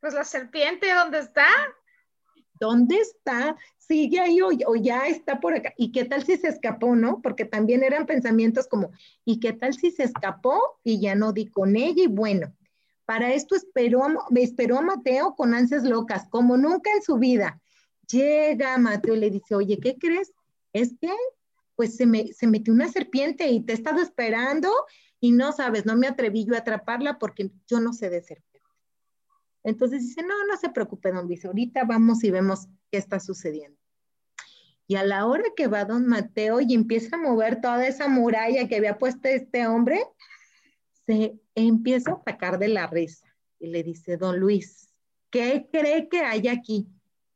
Pues 0.00 0.14
la 0.14 0.24
serpiente, 0.24 0.92
¿dónde 0.92 1.20
está? 1.20 1.46
¿Dónde 2.60 2.96
está? 2.96 3.56
Sigue 3.78 4.20
ahí 4.20 4.40
o, 4.40 4.48
o, 4.66 4.76
ya 4.76 5.06
está 5.06 5.40
por 5.40 5.54
acá. 5.54 5.72
¿Y 5.76 5.92
qué 5.92 6.04
tal 6.04 6.24
si 6.24 6.36
se 6.36 6.48
escapó, 6.48 6.94
no? 6.94 7.20
Porque 7.22 7.44
también 7.44 7.82
eran 7.82 8.06
pensamientos 8.06 8.66
como, 8.66 8.90
¿y 9.24 9.40
qué 9.40 9.52
tal 9.52 9.74
si 9.74 9.90
se 9.90 10.04
escapó 10.04 10.78
y 10.82 11.00
ya 11.00 11.14
no 11.14 11.32
di 11.32 11.46
con 11.46 11.76
ella? 11.76 12.04
Y 12.04 12.08
bueno, 12.08 12.54
para 13.04 13.32
esto 13.32 13.54
esperó, 13.54 14.02
esperó 14.34 14.78
a 14.78 14.82
Mateo 14.82 15.34
con 15.34 15.54
ansias 15.54 15.84
locas, 15.84 16.28
como 16.28 16.56
nunca 16.56 16.90
en 16.92 17.02
su 17.02 17.18
vida. 17.18 17.60
Llega 18.10 18.78
Mateo 18.78 19.14
y 19.14 19.20
le 19.20 19.30
dice, 19.30 19.54
oye, 19.54 19.78
¿qué 19.78 19.96
crees? 19.98 20.32
Es 20.72 20.94
que, 21.00 21.12
pues 21.76 21.96
se, 21.96 22.06
me, 22.06 22.32
se 22.32 22.46
metió 22.46 22.72
una 22.72 22.88
serpiente 22.88 23.48
y 23.48 23.60
te 23.60 23.72
he 23.72 23.76
estado 23.76 24.00
esperando 24.00 24.70
y 25.20 25.32
no 25.32 25.52
sabes, 25.52 25.86
no 25.86 25.96
me 25.96 26.06
atreví 26.06 26.44
yo 26.44 26.54
a 26.54 26.58
atraparla 26.58 27.18
porque 27.18 27.50
yo 27.66 27.80
no 27.80 27.92
sé 27.92 28.10
de 28.10 28.22
serpiente. 28.22 28.54
Entonces 29.62 30.02
dice, 30.02 30.22
no, 30.22 30.46
no 30.46 30.56
se 30.58 30.68
preocupe, 30.68 31.10
don 31.10 31.26
Luis, 31.26 31.44
ahorita 31.44 31.84
vamos 31.84 32.22
y 32.22 32.30
vemos 32.30 32.68
qué 32.90 32.98
está 32.98 33.18
sucediendo. 33.18 33.78
Y 34.86 34.96
a 34.96 35.04
la 35.04 35.26
hora 35.26 35.44
que 35.56 35.66
va 35.66 35.86
don 35.86 36.06
Mateo 36.06 36.60
y 36.60 36.74
empieza 36.74 37.16
a 37.16 37.18
mover 37.18 37.62
toda 37.62 37.86
esa 37.86 38.06
muralla 38.06 38.68
que 38.68 38.76
había 38.76 38.98
puesto 38.98 39.28
este 39.28 39.66
hombre, 39.66 40.04
se 41.06 41.38
empieza 41.54 42.12
a 42.12 42.22
sacar 42.24 42.58
de 42.58 42.68
la 42.68 42.86
risa 42.86 43.26
y 43.58 43.68
le 43.68 43.82
dice, 43.82 44.16
don 44.16 44.38
Luis, 44.38 44.88
¿qué 45.30 45.68
cree 45.70 46.08
que 46.08 46.20
hay 46.20 46.48
aquí? 46.48 46.88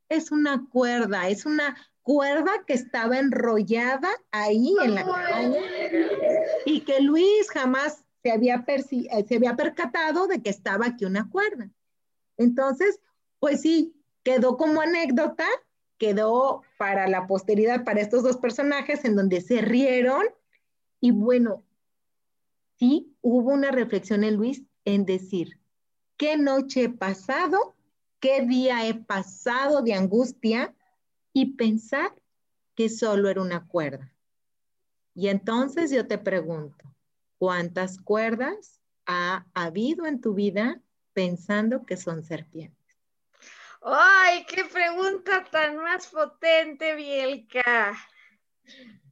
Es 0.09 0.31
una 0.31 0.67
cuerda, 0.71 1.29
es 1.29 1.47
una 1.47 1.77
cuerda 2.03 2.51
que 2.67 2.73
estaba 2.73 3.19
enrollada 3.19 4.09
ahí 4.31 4.75
en 4.83 4.95
la 4.95 5.05
cabaña 5.05 5.61
y 6.65 6.81
que 6.81 7.01
Luis 7.01 7.51
jamás 7.51 8.05
se 8.23 8.33
había, 8.33 8.65
eh, 8.67 9.25
se 9.29 9.37
había 9.37 9.57
percatado 9.57 10.27
de 10.27 10.43
que 10.43 10.51
estaba 10.51 10.87
aquí 10.87 11.05
una 11.05 11.29
cuerda. 11.29 11.71
Entonces, 12.37 12.99
pues 13.39 13.61
sí, 13.61 13.95
quedó 14.23 14.57
como 14.57 14.81
anécdota, 14.81 15.47
quedó 15.99 16.63
para 16.79 17.09
la 17.09 17.27
posteridad, 17.27 17.85
para 17.85 18.01
estos 18.01 18.23
dos 18.23 18.39
personajes 18.39 19.05
en 19.05 19.15
donde 19.15 19.41
se 19.41 19.61
rieron 19.61 20.25
y 21.01 21.11
bueno, 21.11 21.63
sí 22.79 23.17
hubo 23.21 23.53
una 23.53 23.71
reflexión 23.71 24.25
en 24.25 24.37
Luis 24.37 24.63
en 24.85 25.05
decir, 25.05 25.61
¿qué 26.17 26.37
noche 26.37 26.85
he 26.85 26.89
pasado? 26.89 27.77
¿Qué 28.21 28.43
día 28.43 28.87
he 28.87 28.95
pasado 28.95 29.83
de 29.83 29.95
angustia? 29.95 30.75
Y 31.33 31.57
pensar 31.57 32.15
que 32.75 32.89
solo 32.89 33.29
era 33.29 33.43
una 33.43 33.67
cuerda. 33.67 34.13
Y 35.15 35.29
entonces 35.29 35.91
yo 35.91 36.07
te 36.07 36.19
pregunto, 36.19 36.95
¿cuántas 37.39 37.99
cuerdas 37.99 38.81
ha 39.07 39.47
habido 39.53 40.07
en 40.07 40.21
tu 40.21 40.35
vida 40.35 40.81
pensando 41.13 41.85
que 41.85 41.97
son 41.97 42.23
serpientes? 42.23 42.79
¡Ay, 43.83 44.45
qué 44.47 44.65
pregunta 44.65 45.45
tan 45.51 45.77
más 45.77 46.07
potente, 46.09 46.95
Bielka! 46.95 47.97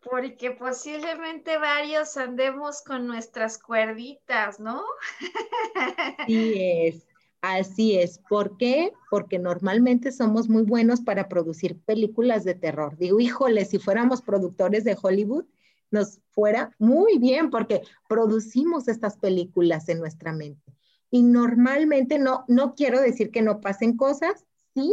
Porque 0.08 0.52
posiblemente 0.52 1.58
varios 1.58 2.16
andemos 2.16 2.82
con 2.82 3.06
nuestras 3.06 3.58
cuerditas, 3.58 4.60
¿no? 4.60 4.84
Así 6.18 6.54
es, 6.56 7.06
así 7.40 7.98
es. 7.98 8.18
¿Por 8.28 8.56
qué? 8.56 8.92
Porque 9.10 9.38
normalmente 9.38 10.12
somos 10.12 10.48
muy 10.48 10.62
buenos 10.62 11.00
para 11.00 11.28
producir 11.28 11.80
películas 11.80 12.44
de 12.44 12.54
terror. 12.54 12.96
Digo, 12.96 13.20
híjole, 13.20 13.64
si 13.64 13.78
fuéramos 13.78 14.22
productores 14.22 14.84
de 14.84 14.96
Hollywood, 15.00 15.44
nos 15.90 16.20
fuera 16.30 16.74
muy 16.78 17.18
bien 17.18 17.50
porque 17.50 17.82
producimos 18.08 18.88
estas 18.88 19.16
películas 19.16 19.88
en 19.88 19.98
nuestra 19.98 20.32
mente. 20.32 20.72
Y 21.10 21.22
normalmente 21.22 22.18
no, 22.18 22.44
no 22.48 22.74
quiero 22.74 23.00
decir 23.00 23.30
que 23.30 23.42
no 23.42 23.60
pasen 23.60 23.96
cosas, 23.96 24.44
sí, 24.74 24.92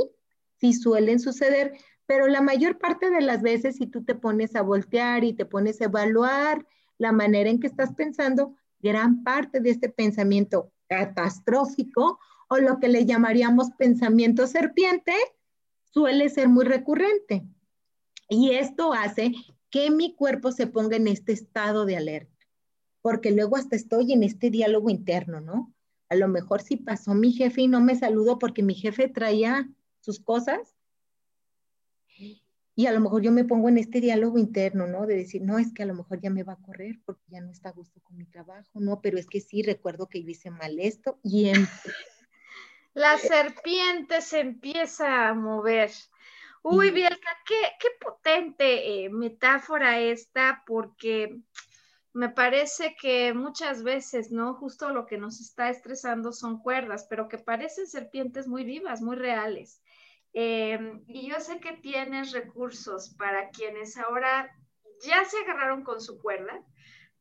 sí 0.59 0.73
suelen 0.73 1.19
suceder, 1.19 1.73
pero 2.13 2.27
la 2.27 2.41
mayor 2.41 2.77
parte 2.77 3.09
de 3.09 3.21
las 3.21 3.41
veces 3.41 3.77
si 3.77 3.87
tú 3.87 4.03
te 4.03 4.13
pones 4.13 4.55
a 4.55 4.61
voltear 4.61 5.23
y 5.23 5.33
te 5.33 5.47
pones 5.47 5.81
a 5.81 5.85
evaluar 5.85 6.63
la 6.99 7.11
manera 7.11 7.49
en 7.49 7.59
que 7.59 7.65
estás 7.65 7.95
pensando, 7.95 8.53
gran 8.79 9.23
parte 9.23 9.61
de 9.61 9.71
este 9.71 9.89
pensamiento 9.89 10.71
catastrófico 10.85 12.19
o 12.49 12.57
lo 12.57 12.79
que 12.79 12.87
le 12.87 13.07
llamaríamos 13.07 13.71
pensamiento 13.79 14.45
serpiente 14.45 15.11
suele 15.85 16.29
ser 16.29 16.49
muy 16.49 16.65
recurrente. 16.65 17.47
Y 18.29 18.51
esto 18.51 18.93
hace 18.93 19.33
que 19.71 19.89
mi 19.89 20.13
cuerpo 20.13 20.51
se 20.51 20.67
ponga 20.67 20.97
en 20.97 21.07
este 21.07 21.31
estado 21.31 21.83
de 21.85 21.97
alerta, 21.97 22.45
porque 23.01 23.31
luego 23.31 23.57
hasta 23.57 23.75
estoy 23.75 24.13
en 24.13 24.21
este 24.21 24.51
diálogo 24.51 24.91
interno, 24.91 25.41
¿no? 25.41 25.73
A 26.09 26.15
lo 26.15 26.27
mejor 26.27 26.61
si 26.61 26.77
pasó 26.77 27.15
mi 27.15 27.31
jefe 27.31 27.63
y 27.63 27.67
no 27.67 27.81
me 27.81 27.95
saludó 27.95 28.37
porque 28.37 28.61
mi 28.61 28.75
jefe 28.75 29.07
traía 29.07 29.67
sus 29.99 30.19
cosas, 30.19 30.75
y 32.75 32.87
a 32.87 32.91
lo 32.91 32.99
mejor 32.99 33.21
yo 33.21 33.31
me 33.31 33.43
pongo 33.43 33.69
en 33.69 33.77
este 33.77 34.01
diálogo 34.01 34.39
interno, 34.39 34.87
¿no? 34.87 35.05
De 35.05 35.15
decir, 35.15 35.41
no, 35.43 35.59
es 35.59 35.73
que 35.73 35.83
a 35.83 35.85
lo 35.85 35.93
mejor 35.93 36.19
ya 36.19 36.29
me 36.29 36.43
va 36.43 36.53
a 36.53 36.61
correr 36.61 36.99
porque 37.05 37.23
ya 37.27 37.39
no 37.39 37.51
está 37.51 37.69
a 37.69 37.73
gusto 37.73 37.99
con 38.01 38.17
mi 38.17 38.25
trabajo, 38.25 38.79
no, 38.79 38.99
pero 39.01 39.17
es 39.19 39.27
que 39.27 39.41
sí, 39.41 39.61
recuerdo 39.61 40.07
que 40.07 40.23
yo 40.23 40.29
hice 40.29 40.49
mal 40.49 40.79
esto 40.79 41.19
y 41.23 41.49
en... 41.49 41.67
La 42.95 43.17
serpiente 43.17 44.21
se 44.21 44.39
empieza 44.39 45.27
a 45.27 45.33
mover. 45.33 45.91
Uy, 46.61 46.91
Bielka, 46.91 47.37
qué, 47.45 47.59
qué 47.79 47.87
potente 47.99 49.05
eh, 49.05 49.09
metáfora 49.09 49.99
esta, 49.99 50.63
porque 50.67 51.41
me 52.13 52.29
parece 52.29 52.95
que 52.99 53.33
muchas 53.33 53.83
veces, 53.83 54.31
¿no? 54.31 54.53
Justo 54.53 54.89
lo 54.89 55.07
que 55.07 55.17
nos 55.17 55.41
está 55.41 55.69
estresando 55.69 56.31
son 56.31 56.59
cuerdas, 56.59 57.07
pero 57.09 57.27
que 57.27 57.39
parecen 57.39 57.87
serpientes 57.87 58.47
muy 58.47 58.63
vivas, 58.63 59.01
muy 59.01 59.15
reales. 59.15 59.81
Em, 60.33 61.03
y 61.07 61.29
yo 61.29 61.39
sé 61.39 61.59
que 61.59 61.73
tienes 61.73 62.31
recursos 62.31 63.13
para 63.17 63.49
quienes 63.49 63.97
ahora 63.97 64.51
ya 65.03 65.23
se 65.25 65.37
agarraron 65.37 65.83
con 65.83 66.01
su 66.01 66.19
cuerda, 66.19 66.63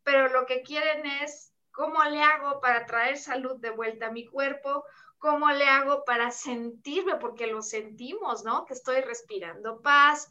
pero 0.02 0.28
lo 0.28 0.46
que 0.46 0.62
quieren 0.62 1.04
es 1.06 1.52
cómo 1.70 2.02
le 2.04 2.22
hago 2.22 2.60
para 2.60 2.86
traer 2.86 3.18
salud 3.18 3.60
de 3.60 3.70
vuelta 3.70 4.06
a 4.06 4.12
mi 4.12 4.26
cuerpo, 4.26 4.84
cómo 5.18 5.50
le 5.50 5.64
hago 5.64 6.04
para 6.04 6.30
sentirme, 6.30 7.16
porque 7.16 7.46
lo 7.46 7.62
sentimos, 7.62 8.44
¿no? 8.44 8.64
Que 8.64 8.74
estoy 8.74 9.00
respirando 9.02 9.80
paz, 9.80 10.28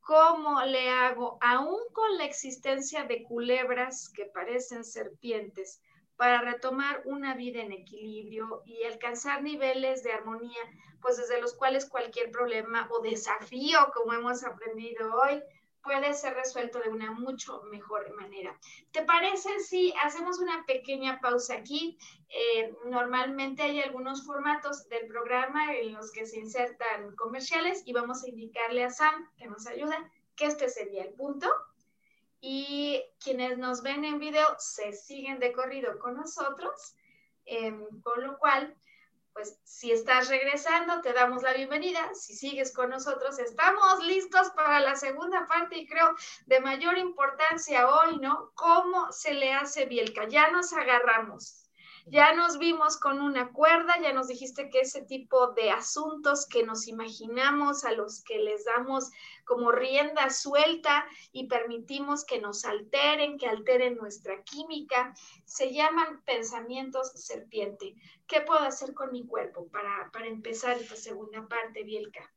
cómo 0.00 0.62
le 0.62 0.90
hago, 0.90 1.38
aún 1.40 1.80
con 1.92 2.16
la 2.18 2.24
existencia 2.24 3.04
de 3.04 3.22
culebras 3.24 4.10
que 4.14 4.26
parecen 4.26 4.84
serpientes, 4.84 5.82
para 6.22 6.40
retomar 6.40 7.02
una 7.06 7.34
vida 7.34 7.62
en 7.62 7.72
equilibrio 7.72 8.62
y 8.64 8.84
alcanzar 8.84 9.42
niveles 9.42 10.04
de 10.04 10.12
armonía, 10.12 10.62
pues 11.00 11.16
desde 11.16 11.40
los 11.40 11.52
cuales 11.52 11.86
cualquier 11.86 12.30
problema 12.30 12.88
o 12.92 13.02
desafío, 13.02 13.90
como 13.92 14.12
hemos 14.12 14.44
aprendido 14.44 15.16
hoy, 15.16 15.42
puede 15.82 16.14
ser 16.14 16.34
resuelto 16.34 16.78
de 16.78 16.90
una 16.90 17.10
mucho 17.10 17.64
mejor 17.72 18.14
manera. 18.14 18.56
¿Te 18.92 19.02
parece 19.02 19.58
si 19.58 19.92
hacemos 20.00 20.38
una 20.38 20.64
pequeña 20.64 21.18
pausa 21.20 21.54
aquí? 21.54 21.98
Eh, 22.28 22.72
normalmente 22.84 23.64
hay 23.64 23.80
algunos 23.80 24.24
formatos 24.24 24.88
del 24.88 25.08
programa 25.08 25.74
en 25.74 25.92
los 25.92 26.12
que 26.12 26.24
se 26.24 26.38
insertan 26.38 27.16
comerciales 27.16 27.82
y 27.84 27.94
vamos 27.94 28.22
a 28.22 28.28
indicarle 28.28 28.84
a 28.84 28.90
Sam 28.90 29.28
que 29.36 29.48
nos 29.48 29.66
ayude 29.66 29.96
que 30.36 30.46
este 30.46 30.68
sería 30.68 31.02
el 31.02 31.14
punto. 31.14 31.48
Y 32.44 33.00
quienes 33.22 33.56
nos 33.56 33.82
ven 33.82 34.04
en 34.04 34.18
video 34.18 34.56
se 34.58 34.92
siguen 34.92 35.38
de 35.38 35.52
corrido 35.52 35.98
con 36.00 36.16
nosotros, 36.16 36.96
em, 37.44 37.86
con 38.02 38.20
lo 38.20 38.36
cual 38.36 38.76
pues 39.32 39.58
si 39.64 39.90
estás 39.92 40.28
regresando, 40.28 41.00
te 41.00 41.12
damos 41.12 41.42
la 41.42 41.54
bienvenida. 41.54 42.14
Si 42.14 42.34
sigues 42.34 42.74
con 42.74 42.90
nosotros, 42.90 43.38
estamos 43.38 44.04
listos 44.04 44.50
para 44.50 44.80
la 44.80 44.96
segunda 44.96 45.46
parte 45.46 45.78
y 45.78 45.86
creo 45.86 46.14
de 46.46 46.60
mayor 46.60 46.98
importancia 46.98 47.88
hoy, 47.88 48.18
¿no? 48.18 48.52
¿Cómo 48.54 49.10
se 49.10 49.34
le 49.34 49.54
hace 49.54 49.86
Bielka? 49.86 50.28
Ya 50.28 50.50
nos 50.50 50.72
agarramos. 50.72 51.70
Ya 52.06 52.34
nos 52.34 52.58
vimos 52.58 52.96
con 52.96 53.20
una 53.20 53.52
cuerda, 53.52 53.94
ya 54.02 54.12
nos 54.12 54.28
dijiste 54.28 54.68
que 54.70 54.80
ese 54.80 55.02
tipo 55.02 55.52
de 55.52 55.70
asuntos 55.70 56.46
que 56.46 56.64
nos 56.64 56.88
imaginamos, 56.88 57.84
a 57.84 57.92
los 57.92 58.22
que 58.24 58.38
les 58.38 58.64
damos 58.64 59.10
como 59.44 59.70
rienda 59.70 60.30
suelta 60.30 61.06
y 61.32 61.46
permitimos 61.46 62.24
que 62.24 62.40
nos 62.40 62.64
alteren, 62.64 63.38
que 63.38 63.46
alteren 63.46 63.96
nuestra 63.96 64.42
química, 64.42 65.14
se 65.44 65.72
llaman 65.72 66.22
pensamientos 66.24 67.12
serpiente. 67.14 67.94
¿Qué 68.26 68.40
puedo 68.40 68.60
hacer 68.60 68.94
con 68.94 69.12
mi 69.12 69.26
cuerpo 69.26 69.68
para, 69.68 70.10
para 70.12 70.26
empezar 70.26 70.76
esta 70.78 70.96
segunda 70.96 71.46
parte, 71.46 71.84
Bielka? 71.84 72.32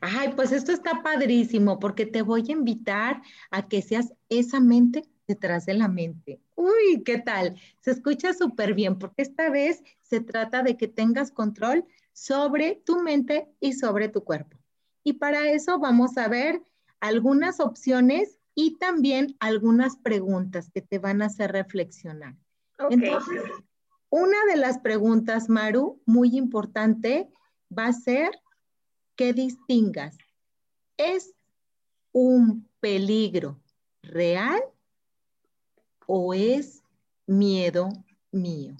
Ay, 0.00 0.32
pues 0.34 0.52
esto 0.52 0.72
está 0.72 1.02
padrísimo 1.02 1.78
porque 1.78 2.06
te 2.06 2.22
voy 2.22 2.44
a 2.48 2.52
invitar 2.52 3.22
a 3.50 3.68
que 3.68 3.82
seas 3.82 4.12
esa 4.28 4.60
mente 4.60 5.04
detrás 5.26 5.66
de 5.66 5.74
la 5.74 5.88
mente. 5.88 6.40
Uy, 6.54 7.02
¿qué 7.04 7.18
tal? 7.18 7.58
Se 7.80 7.90
escucha 7.90 8.32
súper 8.34 8.74
bien 8.74 8.98
porque 8.98 9.22
esta 9.22 9.50
vez 9.50 9.82
se 10.02 10.20
trata 10.20 10.62
de 10.62 10.76
que 10.76 10.88
tengas 10.88 11.30
control 11.30 11.84
sobre 12.12 12.82
tu 12.84 13.02
mente 13.02 13.48
y 13.60 13.72
sobre 13.72 14.08
tu 14.08 14.24
cuerpo. 14.24 14.58
Y 15.02 15.14
para 15.14 15.50
eso 15.50 15.78
vamos 15.78 16.16
a 16.16 16.28
ver 16.28 16.62
algunas 17.00 17.60
opciones 17.60 18.38
y 18.54 18.76
también 18.78 19.36
algunas 19.40 19.96
preguntas 19.96 20.70
que 20.70 20.80
te 20.80 20.98
van 20.98 21.22
a 21.22 21.26
hacer 21.26 21.52
reflexionar. 21.52 22.36
Entonces, 22.90 23.42
una 24.08 24.36
de 24.48 24.56
las 24.56 24.78
preguntas, 24.78 25.48
Maru, 25.48 26.00
muy 26.06 26.36
importante, 26.36 27.28
va 27.76 27.86
a 27.86 27.92
ser 27.92 28.30
que 29.16 29.32
distingas, 29.32 30.16
¿es 30.96 31.34
un 32.12 32.68
peligro 32.80 33.60
real 34.02 34.62
o 36.06 36.34
es 36.34 36.82
miedo 37.26 37.88
mío? 38.30 38.76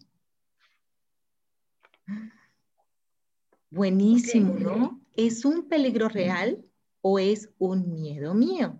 Buenísimo, 3.70 4.54
¿no? 4.54 5.00
¿Es 5.16 5.44
un 5.44 5.68
peligro 5.68 6.08
real 6.08 6.64
o 7.00 7.18
es 7.18 7.50
un 7.58 7.92
miedo 7.92 8.34
mío? 8.34 8.76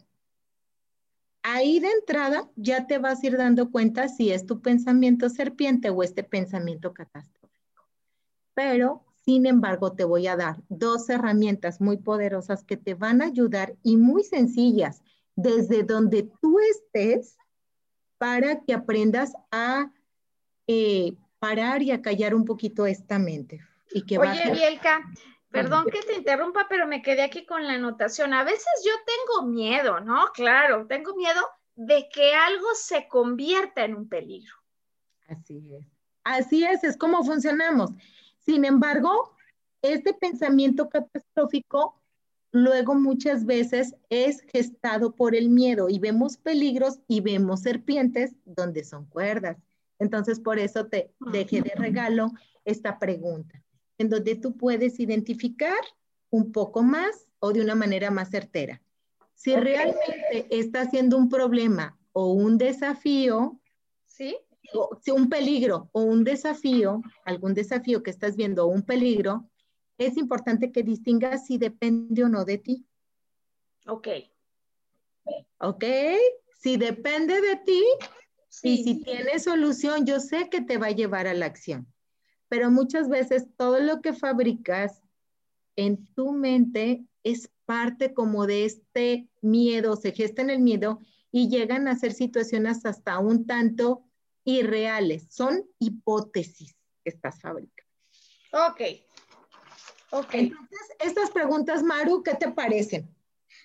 Ahí 1.43 1.79
de 1.79 1.89
entrada 1.91 2.49
ya 2.57 2.87
te 2.87 2.99
vas 2.99 3.23
a 3.23 3.27
ir 3.27 3.37
dando 3.37 3.71
cuenta 3.71 4.09
si 4.09 4.31
es 4.31 4.47
tu 4.47 4.63
pensamiento 4.63 5.29
serpiente 5.29 5.91
o 5.91 6.03
este 6.03 6.25
pensamiento 6.25 6.95
catastrófico. 6.95 7.45
Pero, 8.55 9.05
sin 9.25 9.47
embargo, 9.47 9.93
te 9.93 10.05
voy 10.05 10.27
a 10.27 10.37
dar 10.37 10.63
dos 10.69 11.09
herramientas 11.11 11.81
muy 11.81 11.99
poderosas 11.99 12.65
que 12.65 12.77
te 12.77 12.95
van 12.95 13.21
a 13.21 13.27
ayudar 13.27 13.77
y 13.83 13.97
muy 13.97 14.25
sencillas 14.25 15.03
desde 15.37 15.83
donde 15.83 16.31
tú 16.41 16.59
estés 16.61 17.37
para 18.25 18.63
que 18.63 18.73
aprendas 18.73 19.35
a 19.51 19.91
eh, 20.67 21.13
parar 21.39 21.83
y 21.83 21.91
a 21.91 22.01
callar 22.01 22.35
un 22.35 22.47
poquito 22.47 22.87
esta 22.87 23.19
mente. 23.19 23.61
Y 23.93 24.07
que 24.07 24.17
Oye, 24.17 24.51
Bielka, 24.51 25.03
perdón 25.51 25.85
que 25.93 26.01
te 26.01 26.15
interrumpa, 26.15 26.65
pero 26.67 26.87
me 26.87 27.03
quedé 27.03 27.21
aquí 27.23 27.45
con 27.45 27.67
la 27.67 27.75
anotación. 27.75 28.33
A 28.33 28.43
veces 28.43 28.73
yo 28.83 28.93
tengo 29.05 29.47
miedo, 29.51 30.01
¿no? 30.01 30.33
Claro, 30.33 30.87
tengo 30.87 31.15
miedo 31.15 31.39
de 31.77 32.09
que 32.09 32.33
algo 32.35 32.67
se 32.75 33.09
convierta 33.09 33.85
en 33.85 33.95
un 33.95 34.09
peligro. 34.09 34.55
Así 35.29 35.75
es. 35.75 35.87
Así 36.25 36.65
es, 36.65 36.83
es 36.83 36.97
como 36.97 37.23
funcionamos. 37.25 37.91
Sin 38.39 38.65
embargo, 38.65 39.37
este 39.83 40.15
pensamiento 40.15 40.89
catastrófico 40.89 42.01
luego 42.55 42.95
muchas 42.95 43.47
veces 43.47 43.97
es 44.11 44.43
gestado 44.43 45.17
por 45.17 45.35
el 45.35 45.49
miedo 45.49 45.88
y 45.88 45.99
vemos 45.99 46.37
peligros 46.37 47.01
y 47.09 47.21
vemos 47.21 47.62
serpientes 47.62 48.37
donde 48.45 48.85
son 48.85 49.07
cuerdas. 49.07 49.57
Entonces, 49.99 50.38
por 50.38 50.61
eso 50.61 50.87
te 50.87 51.12
dejé 51.33 51.62
de 51.62 51.73
regalo 51.75 52.31
esta 52.64 53.01
pregunta, 53.01 53.61
en 53.99 54.09
donde 54.09 54.37
tú 54.37 54.57
puedes 54.57 55.01
identificar 55.01 55.81
un 56.31 56.53
poco 56.53 56.85
más 56.85 57.27
o 57.40 57.53
de 57.53 57.61
una 57.61 57.75
manera 57.75 58.12
más 58.12 58.31
certera. 58.31 58.81
Si 59.35 59.57
realmente 59.57 60.47
está 60.49 60.88
siendo 60.88 61.19
un 61.19 61.29
problema 61.29 61.99
o 62.12 62.35
un 62.35 62.57
desafío, 62.57 63.61
¿sí? 64.07 64.37
O, 64.73 64.97
un 65.12 65.29
peligro 65.29 65.88
o 65.90 66.03
un 66.03 66.23
desafío, 66.23 67.03
algún 67.25 67.53
desafío 67.53 68.05
que 68.05 68.12
estás 68.12 68.37
viendo 68.37 68.64
o 68.64 68.69
un 68.69 68.83
peligro, 68.83 69.51
es 69.99 70.17
importante 70.17 70.73
que 70.73 70.83
distingas 70.83 71.47
si 71.47 71.59
depende 71.59 72.25
o 72.25 72.29
no 72.29 72.45
de 72.45 72.59
ti. 72.59 72.87
Ok. 73.87 74.09
Ok, 75.59 75.85
si 76.59 76.77
depende 76.77 77.41
de 77.41 77.57
ti 77.57 77.83
y 78.63 78.85
si 78.85 79.03
tiene 79.03 79.39
solución, 79.39 80.07
yo 80.07 80.21
sé 80.21 80.49
que 80.51 80.61
te 80.61 80.79
va 80.79 80.87
a 80.87 80.93
llevar 80.93 81.27
a 81.27 81.35
la 81.35 81.47
acción. 81.47 81.87
Pero 82.49 82.71
muchas 82.71 83.09
veces 83.09 83.47
todo 83.57 83.81
lo 83.81 84.01
que 84.01 84.13
fabricas 84.13 85.03
en 85.77 86.07
tu 86.15 86.33
mente 86.33 87.05
es 87.23 87.51
parte 87.65 88.13
como 88.13 88.47
de 88.47 88.67
este 88.67 89.29
miedo, 89.41 89.97
se 89.97 90.13
gesta 90.13 90.43
en 90.43 90.51
el 90.51 90.61
miedo 90.61 91.01
y 91.33 91.49
llegan 91.49 91.89
a 91.89 91.97
ser 91.97 92.13
situaciones 92.13 92.85
hasta 92.85 93.19
un 93.19 93.47
tanto 93.47 94.05
irreales. 94.45 95.27
Son 95.31 95.65
hipótesis 95.79 96.77
que 97.03 97.11
estás 97.11 97.41
fabricando. 97.41 97.91
Ok, 98.53 98.81
entonces, 100.11 100.97
estas 101.01 101.31
preguntas, 101.31 101.83
Maru, 101.83 102.23
¿qué 102.23 102.35
te 102.35 102.51
parecen? 102.51 103.14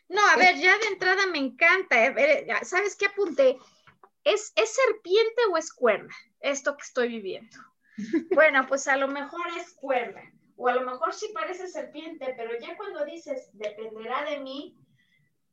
No, 0.08 0.22
a 0.28 0.38
ver, 0.38 0.58
ya 0.58 0.78
de 0.78 0.88
entrada 0.88 1.28
me 1.28 1.38
encanta. 1.38 2.06
Eh, 2.08 2.48
¿Sabes 2.64 2.96
qué 2.96 3.06
apunté? 3.06 3.58
¿Es, 4.24 4.52
¿Es 4.56 4.76
serpiente 4.76 5.42
o 5.52 5.58
es 5.58 5.72
cuerda 5.72 6.14
esto 6.42 6.76
que 6.76 6.84
estoy 6.84 7.08
viviendo? 7.10 7.58
Bueno, 8.34 8.66
pues 8.68 8.88
a 8.88 8.96
lo 8.96 9.10
mejor 9.10 9.46
es 9.58 9.74
cuerda, 9.74 10.22
o 10.56 10.70
a 10.70 10.74
lo 10.74 10.82
mejor 10.82 11.14
sí 11.14 11.32
parece 11.34 11.68
serpiente, 11.68 12.34
pero 12.38 12.58
ya 12.58 12.78
cuando 12.78 13.04
dices 13.04 13.50
dependerá 13.52 14.24
de 14.24 14.40
mí, 14.40 14.78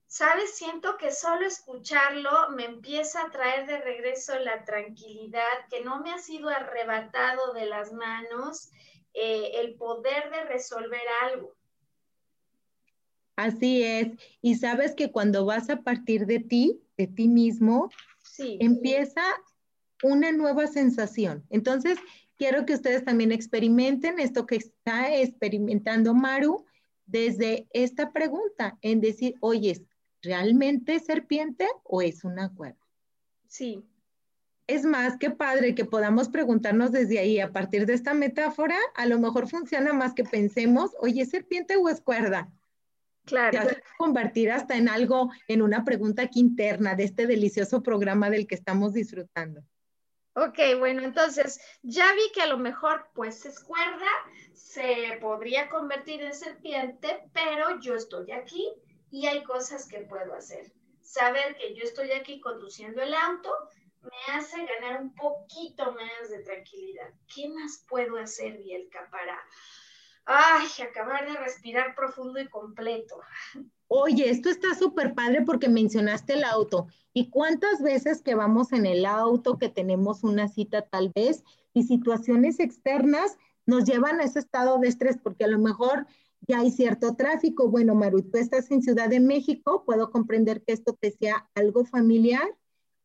¿sabes? 0.06 0.56
Siento 0.56 0.96
que 0.96 1.10
solo 1.10 1.44
escucharlo 1.44 2.50
me 2.50 2.64
empieza 2.64 3.22
a 3.22 3.30
traer 3.30 3.66
de 3.66 3.80
regreso 3.80 4.38
la 4.38 4.64
tranquilidad, 4.64 5.66
que 5.70 5.82
no 5.82 6.00
me 6.00 6.12
ha 6.12 6.18
sido 6.18 6.48
arrebatado 6.48 7.52
de 7.52 7.66
las 7.66 7.92
manos 7.92 8.70
eh, 9.16 9.52
el 9.60 9.74
poder 9.74 10.30
de 10.30 10.44
resolver 10.44 11.00
algo. 11.22 11.54
Así 13.36 13.82
es. 13.82 14.08
Y 14.40 14.56
sabes 14.56 14.94
que 14.94 15.10
cuando 15.10 15.44
vas 15.44 15.68
a 15.70 15.82
partir 15.82 16.26
de 16.26 16.40
ti, 16.40 16.80
de 16.96 17.06
ti 17.06 17.28
mismo, 17.28 17.90
empieza 18.38 19.22
una 20.02 20.32
nueva 20.32 20.66
sensación. 20.66 21.44
Entonces, 21.50 21.98
quiero 22.36 22.66
que 22.66 22.74
ustedes 22.74 23.04
también 23.04 23.32
experimenten 23.32 24.18
esto 24.18 24.46
que 24.46 24.56
está 24.56 25.14
experimentando 25.14 26.14
Maru 26.14 26.64
desde 27.06 27.66
esta 27.72 28.12
pregunta, 28.12 28.78
en 28.82 29.00
decir, 29.00 29.36
oye, 29.40 29.86
¿realmente 30.22 30.98
serpiente 30.98 31.66
o 31.84 32.02
es 32.02 32.24
una 32.24 32.52
cuerda? 32.54 32.84
Sí, 33.46 33.82
es 34.66 34.84
más 34.84 35.16
que 35.18 35.30
padre 35.30 35.74
que 35.74 35.84
podamos 35.84 36.28
preguntarnos 36.28 36.90
desde 36.92 37.18
ahí, 37.18 37.40
a 37.40 37.52
partir 37.52 37.86
de 37.86 37.94
esta 37.94 38.14
metáfora, 38.14 38.76
a 38.94 39.06
lo 39.06 39.18
mejor 39.18 39.48
funciona 39.48 39.92
más 39.92 40.14
que 40.14 40.24
pensemos, 40.24 40.90
oye, 41.00 41.24
¿serpiente 41.24 41.76
o 41.76 41.88
es 41.88 42.00
cuerda? 42.00 42.50
Claro. 43.24 43.68
Se 43.68 43.82
convertir 43.98 44.50
hasta 44.52 44.76
en 44.76 44.88
algo, 44.88 45.30
en 45.48 45.62
una 45.62 45.84
pregunta 45.84 46.22
aquí 46.22 46.40
interna 46.40 46.94
de 46.94 47.04
este 47.04 47.26
delicioso 47.26 47.82
programa 47.82 48.30
del 48.30 48.46
que 48.46 48.54
estamos 48.54 48.92
disfrutando. 48.92 49.62
Ok, 50.34 50.58
bueno, 50.78 51.02
entonces 51.02 51.60
ya 51.82 52.12
vi 52.14 52.30
que 52.34 52.42
a 52.42 52.46
lo 52.46 52.58
mejor 52.58 53.08
pues 53.14 53.46
es 53.46 53.58
cuerda, 53.58 54.10
se 54.52 55.18
podría 55.20 55.68
convertir 55.70 56.22
en 56.22 56.34
serpiente, 56.34 57.30
pero 57.32 57.80
yo 57.80 57.94
estoy 57.94 58.30
aquí 58.32 58.68
y 59.10 59.26
hay 59.26 59.42
cosas 59.44 59.88
que 59.88 60.00
puedo 60.00 60.34
hacer. 60.34 60.72
Saber 61.00 61.56
que 61.56 61.74
yo 61.74 61.84
estoy 61.84 62.12
aquí 62.12 62.38
conduciendo 62.40 63.00
el 63.00 63.14
auto 63.14 63.50
me 64.06 64.34
hace 64.34 64.56
ganar 64.64 65.02
un 65.02 65.14
poquito 65.14 65.92
más 65.92 66.30
de 66.30 66.38
tranquilidad. 66.40 67.10
¿Qué 67.34 67.48
más 67.48 67.84
puedo 67.88 68.16
hacer, 68.16 68.58
Bielka, 68.58 69.08
para, 69.10 69.38
ay, 70.26 70.66
acabar 70.88 71.26
de 71.30 71.38
respirar 71.38 71.94
profundo 71.94 72.40
y 72.40 72.48
completo. 72.48 73.20
Oye, 73.88 74.28
esto 74.30 74.50
está 74.50 74.74
súper 74.74 75.14
padre 75.14 75.42
porque 75.42 75.68
mencionaste 75.68 76.34
el 76.34 76.44
auto. 76.44 76.88
¿Y 77.12 77.30
cuántas 77.30 77.80
veces 77.80 78.20
que 78.20 78.34
vamos 78.34 78.72
en 78.72 78.84
el 78.84 79.06
auto, 79.06 79.58
que 79.58 79.68
tenemos 79.68 80.24
una 80.24 80.48
cita 80.48 80.82
tal 80.82 81.12
vez, 81.14 81.44
y 81.72 81.84
situaciones 81.84 82.58
externas 82.58 83.38
nos 83.64 83.84
llevan 83.84 84.20
a 84.20 84.24
ese 84.24 84.40
estado 84.40 84.78
de 84.78 84.88
estrés? 84.88 85.16
Porque 85.22 85.44
a 85.44 85.48
lo 85.48 85.58
mejor 85.58 86.06
ya 86.48 86.60
hay 86.60 86.70
cierto 86.70 87.14
tráfico. 87.14 87.68
Bueno, 87.68 87.94
Maru, 87.94 88.22
tú 88.22 88.38
estás 88.38 88.70
en 88.70 88.82
Ciudad 88.82 89.08
de 89.08 89.20
México, 89.20 89.84
puedo 89.84 90.10
comprender 90.10 90.62
que 90.62 90.72
esto 90.72 90.94
te 90.94 91.12
sea 91.12 91.48
algo 91.54 91.84
familiar 91.84 92.56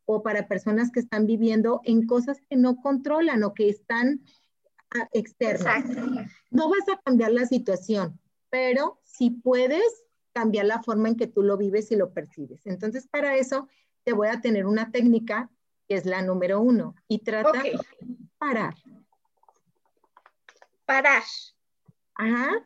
o 0.05 0.23
para 0.23 0.47
personas 0.47 0.91
que 0.91 0.99
están 0.99 1.25
viviendo 1.25 1.81
en 1.83 2.05
cosas 2.05 2.41
que 2.49 2.55
no 2.55 2.77
controlan 2.77 3.43
o 3.43 3.53
que 3.53 3.69
están 3.69 4.21
ah, 4.95 5.07
externas. 5.13 5.85
No 6.49 6.69
vas 6.69 6.87
a 6.91 6.99
cambiar 7.01 7.31
la 7.31 7.45
situación, 7.45 8.19
pero 8.49 8.99
sí 9.03 9.29
puedes 9.29 10.03
cambiar 10.33 10.65
la 10.65 10.81
forma 10.81 11.09
en 11.09 11.15
que 11.15 11.27
tú 11.27 11.43
lo 11.43 11.57
vives 11.57 11.91
y 11.91 11.95
lo 11.95 12.13
percibes. 12.13 12.65
Entonces, 12.65 13.07
para 13.07 13.35
eso 13.35 13.67
te 14.03 14.13
voy 14.13 14.29
a 14.29 14.41
tener 14.41 14.65
una 14.65 14.91
técnica 14.91 15.49
que 15.87 15.95
es 15.95 16.05
la 16.05 16.21
número 16.21 16.61
uno 16.61 16.95
y 17.07 17.19
trata 17.19 17.63
de 17.63 17.77
parar. 18.37 18.75
Parar. 20.85 21.23
Ajá. 22.15 22.65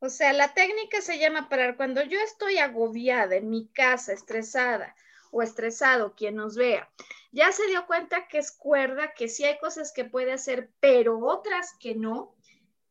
O 0.00 0.08
sea, 0.08 0.32
la 0.32 0.52
técnica 0.52 1.00
se 1.00 1.18
llama 1.18 1.48
parar. 1.48 1.76
Cuando 1.76 2.02
yo 2.02 2.18
estoy 2.20 2.58
agobiada 2.58 3.36
en 3.36 3.50
mi 3.50 3.68
casa, 3.68 4.12
estresada 4.12 4.96
o 5.32 5.42
estresado, 5.42 6.14
quien 6.14 6.36
nos 6.36 6.56
vea, 6.56 6.88
ya 7.32 7.50
se 7.50 7.66
dio 7.66 7.86
cuenta 7.86 8.28
que 8.28 8.38
es 8.38 8.52
cuerda, 8.52 9.14
que 9.14 9.28
sí 9.28 9.44
hay 9.44 9.58
cosas 9.58 9.92
que 9.92 10.04
puede 10.04 10.32
hacer, 10.32 10.70
pero 10.78 11.18
otras 11.18 11.72
que 11.80 11.94
no, 11.94 12.36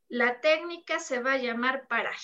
la 0.08 0.40
técnica 0.40 0.98
se 0.98 1.20
va 1.20 1.34
a 1.34 1.38
llamar 1.38 1.86
parar. 1.88 2.18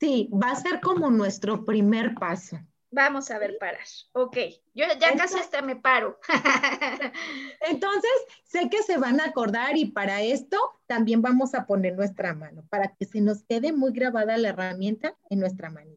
Sí, 0.00 0.30
va 0.32 0.52
a 0.52 0.56
ser 0.56 0.80
como 0.80 1.10
nuestro 1.10 1.64
primer 1.64 2.14
paso. 2.14 2.58
Vamos 2.90 3.30
a 3.30 3.38
ver 3.38 3.58
parar. 3.60 3.86
Ok, 4.12 4.38
yo 4.72 4.86
ya 4.98 5.14
casi 5.14 5.38
hasta 5.38 5.60
me 5.60 5.76
paro. 5.76 6.18
Entonces, 7.60 8.10
sé 8.44 8.70
que 8.70 8.82
se 8.82 8.96
van 8.96 9.20
a 9.20 9.26
acordar 9.26 9.76
y 9.76 9.84
para 9.86 10.22
esto 10.22 10.56
también 10.86 11.20
vamos 11.20 11.54
a 11.54 11.66
poner 11.66 11.94
nuestra 11.94 12.34
mano, 12.34 12.64
para 12.70 12.94
que 12.96 13.04
se 13.04 13.20
nos 13.20 13.42
quede 13.42 13.72
muy 13.72 13.92
grabada 13.92 14.38
la 14.38 14.48
herramienta 14.48 15.14
en 15.28 15.40
nuestra 15.40 15.68
mano. 15.68 15.90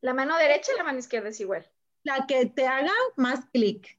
¿La 0.00 0.14
mano 0.14 0.36
derecha 0.36 0.72
o 0.72 0.76
la 0.76 0.84
mano 0.84 1.00
izquierda 1.00 1.30
es 1.30 1.40
igual? 1.40 1.68
La 2.02 2.26
que 2.26 2.46
te 2.46 2.66
haga 2.66 2.92
más 3.16 3.46
clic. 3.46 3.98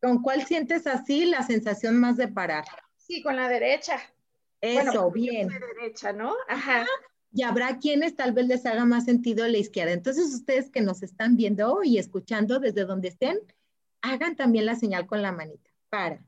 ¿Con 0.00 0.22
cuál 0.22 0.46
sientes 0.46 0.86
así 0.86 1.24
la 1.26 1.42
sensación 1.42 1.98
más 1.98 2.16
de 2.16 2.28
parar? 2.28 2.64
Sí, 2.96 3.22
con 3.22 3.36
la 3.36 3.48
derecha. 3.48 3.98
Eso, 4.60 5.10
bien. 5.10 5.48
La 5.48 5.58
derecha, 5.58 6.12
¿no? 6.12 6.34
Ajá 6.48 6.86
y 7.32 7.42
habrá 7.42 7.78
quienes 7.78 8.16
tal 8.16 8.32
vez 8.32 8.46
les 8.46 8.66
haga 8.66 8.84
más 8.84 9.04
sentido 9.04 9.46
la 9.46 9.58
izquierda. 9.58 9.92
Entonces, 9.92 10.32
ustedes 10.32 10.70
que 10.70 10.80
nos 10.80 11.02
están 11.02 11.36
viendo 11.36 11.80
y 11.84 11.98
escuchando 11.98 12.58
desde 12.58 12.84
donde 12.84 13.08
estén, 13.08 13.38
hagan 14.02 14.36
también 14.36 14.66
la 14.66 14.76
señal 14.76 15.06
con 15.06 15.22
la 15.22 15.32
manita, 15.32 15.70
para. 15.90 16.24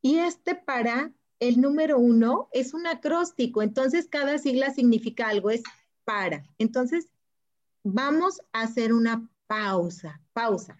Y 0.00 0.18
este 0.18 0.54
para, 0.54 1.12
el 1.40 1.60
número 1.60 1.98
uno, 1.98 2.48
es 2.52 2.74
un 2.74 2.86
acróstico, 2.86 3.62
entonces 3.62 4.08
cada 4.08 4.38
sigla 4.38 4.70
significa 4.70 5.28
algo, 5.28 5.50
es 5.50 5.62
para. 6.04 6.44
Entonces, 6.58 7.08
vamos 7.82 8.40
a 8.52 8.62
hacer 8.62 8.92
una 8.92 9.28
pausa, 9.46 10.20
pausa. 10.32 10.76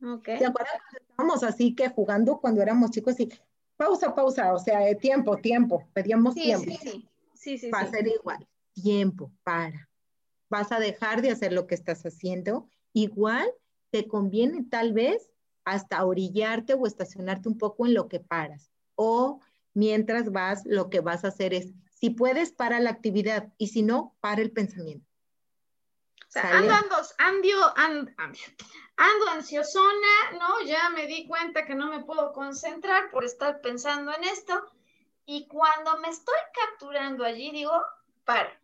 Okay. 0.00 0.38
¿Se 0.38 0.46
acuerdan 0.46 0.80
cuando 0.80 0.98
estábamos 0.98 1.42
así 1.44 1.74
que 1.74 1.88
jugando 1.88 2.40
cuando 2.40 2.60
éramos 2.60 2.90
chicos 2.90 3.20
y 3.20 3.30
pausa, 3.76 4.14
pausa, 4.14 4.52
o 4.52 4.58
sea, 4.58 4.80
de 4.80 4.94
tiempo, 4.94 5.36
tiempo, 5.38 5.88
pedíamos 5.92 6.34
tiempo. 6.34 6.70
Sí, 6.70 6.78
sí. 6.80 7.58
Sí, 7.58 7.70
va 7.70 7.80
a 7.80 7.90
ser 7.90 8.06
igual. 8.06 8.46
Tiempo, 8.72 9.32
para. 9.42 9.88
Vas 10.48 10.70
a 10.70 10.78
dejar 10.78 11.22
de 11.22 11.30
hacer 11.30 11.52
lo 11.52 11.66
que 11.66 11.74
estás 11.74 12.04
haciendo. 12.04 12.68
Igual 12.92 13.50
te 13.90 14.06
conviene 14.06 14.64
tal 14.64 14.92
vez 14.92 15.28
hasta 15.64 16.04
orillarte 16.04 16.74
o 16.74 16.86
estacionarte 16.86 17.48
un 17.48 17.58
poco 17.58 17.86
en 17.86 17.94
lo 17.94 18.06
que 18.06 18.20
paras. 18.20 18.70
O 18.94 19.40
mientras 19.74 20.30
vas, 20.30 20.64
lo 20.64 20.88
que 20.88 21.00
vas 21.00 21.24
a 21.24 21.28
hacer 21.28 21.52
es, 21.52 21.72
si 21.98 22.10
puedes, 22.10 22.52
para 22.52 22.78
la 22.78 22.90
actividad 22.90 23.52
y 23.58 23.68
si 23.68 23.82
no, 23.82 24.14
para 24.20 24.42
el 24.42 24.52
pensamiento. 24.52 25.11
Sea, 26.32 26.56
ando, 26.56 26.72
ando, 27.18 27.74
ando, 27.76 28.10
ando, 28.96 29.28
ansiosona, 29.32 30.32
¿no? 30.40 30.66
Ya 30.66 30.88
me 30.88 31.06
di 31.06 31.26
cuenta 31.26 31.66
que 31.66 31.74
no 31.74 31.90
me 31.90 32.04
puedo 32.04 32.32
concentrar 32.32 33.10
por 33.10 33.26
estar 33.26 33.60
pensando 33.60 34.14
en 34.14 34.24
esto 34.24 34.64
y 35.26 35.46
cuando 35.46 35.98
me 35.98 36.08
estoy 36.08 36.38
capturando 36.54 37.22
allí, 37.22 37.50
digo, 37.50 37.78
para. 38.24 38.58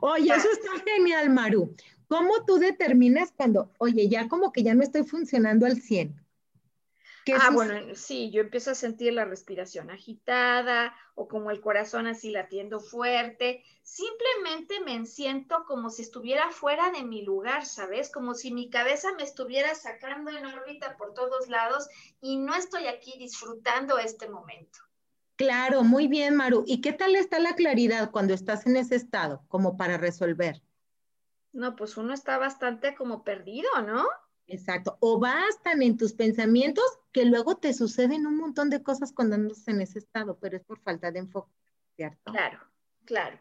Oye, 0.00 0.34
eso 0.34 0.50
está 0.52 0.70
genial, 0.86 1.28
Maru. 1.28 1.76
¿Cómo 2.08 2.46
tú 2.46 2.56
determinas 2.56 3.30
cuando, 3.36 3.70
oye, 3.76 4.08
ya 4.08 4.26
como 4.26 4.50
que 4.50 4.62
ya 4.62 4.72
no 4.72 4.82
estoy 4.82 5.04
funcionando 5.04 5.66
al 5.66 5.82
100? 5.82 6.18
Ah, 7.40 7.50
bueno, 7.50 7.94
sí, 7.94 8.30
yo 8.30 8.40
empiezo 8.40 8.72
a 8.72 8.74
sentir 8.74 9.12
la 9.12 9.24
respiración 9.24 9.90
agitada 9.90 10.94
o 11.14 11.28
como 11.28 11.50
el 11.50 11.60
corazón 11.60 12.06
así 12.06 12.30
latiendo 12.30 12.80
fuerte. 12.80 13.62
Simplemente 13.82 14.80
me 14.80 15.06
siento 15.06 15.64
como 15.66 15.90
si 15.90 16.02
estuviera 16.02 16.50
fuera 16.50 16.90
de 16.90 17.04
mi 17.04 17.22
lugar, 17.22 17.64
¿sabes? 17.66 18.10
Como 18.10 18.34
si 18.34 18.52
mi 18.52 18.70
cabeza 18.70 19.12
me 19.14 19.22
estuviera 19.22 19.74
sacando 19.74 20.30
en 20.30 20.46
órbita 20.46 20.96
por 20.96 21.14
todos 21.14 21.48
lados 21.48 21.88
y 22.20 22.38
no 22.38 22.54
estoy 22.54 22.86
aquí 22.86 23.14
disfrutando 23.18 23.98
este 23.98 24.28
momento. 24.28 24.80
Claro, 25.36 25.82
muy 25.82 26.08
bien, 26.08 26.36
Maru. 26.36 26.64
¿Y 26.66 26.80
qué 26.80 26.92
tal 26.92 27.16
está 27.16 27.38
la 27.38 27.54
claridad 27.54 28.10
cuando 28.10 28.34
estás 28.34 28.66
en 28.66 28.76
ese 28.76 28.96
estado, 28.96 29.44
como 29.48 29.76
para 29.76 29.96
resolver? 29.96 30.62
No, 31.52 31.76
pues 31.76 31.96
uno 31.96 32.14
está 32.14 32.38
bastante 32.38 32.94
como 32.94 33.24
perdido, 33.24 33.68
¿no? 33.86 34.06
Exacto. 34.52 34.98
O 35.00 35.18
vas 35.18 35.62
tan 35.62 35.80
en 35.82 35.96
tus 35.96 36.12
pensamientos 36.12 36.84
que 37.10 37.24
luego 37.24 37.56
te 37.56 37.72
suceden 37.72 38.26
un 38.26 38.36
montón 38.36 38.68
de 38.68 38.82
cosas 38.82 39.10
cuando 39.10 39.34
andas 39.34 39.66
en 39.66 39.80
ese 39.80 39.98
estado, 39.98 40.36
pero 40.38 40.58
es 40.58 40.62
por 40.62 40.78
falta 40.80 41.10
de 41.10 41.20
enfoque, 41.20 41.54
¿cierto? 41.96 42.32
Claro, 42.32 42.58
claro. 43.06 43.38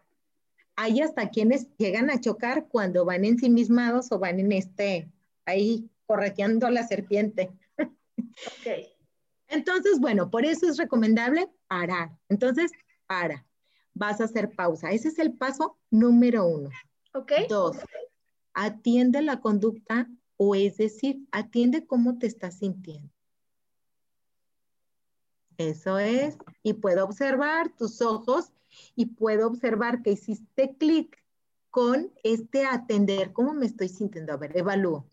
Hay 0.78 1.02
hasta 1.02 1.30
quienes 1.30 1.68
llegan 1.76 2.10
a 2.10 2.22
chocar 2.22 2.70
cuando 2.70 3.04
van 3.04 3.26
ensimismados 3.26 4.10
o 4.14 4.20
van 4.20 4.40
en 4.40 4.54
este, 4.54 5.12
ahí 5.46 5.90
correteando 6.06 6.66
a 6.66 6.72
la 6.72 6.88
serpiente. 6.88 7.52
Ok. 7.78 8.88
Entonces, 9.50 10.00
bueno, 10.00 10.32
por 10.32 10.46
eso 10.46 10.66
es 10.70 10.78
recomendable 10.78 11.50
parar. 11.68 12.18
Entonces, 12.30 12.72
para. 13.06 13.46
Vas 13.94 14.22
a 14.22 14.24
hacer 14.24 14.56
pausa. 14.56 14.92
Ese 14.92 15.10
es 15.10 15.20
el 15.20 15.34
paso 15.34 15.78
número 15.90 16.48
uno. 16.48 16.70
Ok. 17.14 17.34
Dos, 17.50 17.76
atiende 18.54 19.22
la 19.22 19.42
conducta 19.42 20.08
o 20.44 20.56
es 20.56 20.78
decir, 20.78 21.28
atiende 21.32 21.86
cómo 21.86 22.18
te 22.18 22.26
estás 22.26 22.58
sintiendo. 22.58 23.14
Eso 25.60 26.00
es. 26.00 26.36
Y 26.64 26.74
puedo 26.74 27.06
observar 27.06 27.70
tus 27.78 28.02
ojos 28.02 28.52
y 28.96 29.06
puedo 29.06 29.46
observar 29.46 30.02
que 30.02 30.14
hiciste 30.14 30.76
clic 30.80 31.16
con 31.70 32.12
este 32.24 32.66
atender 32.66 33.34
cómo 33.34 33.54
me 33.54 33.68
estoy 33.68 33.88
sintiendo. 33.88 34.34
A 34.34 34.38
ver, 34.38 34.58
evalúo 34.58 35.06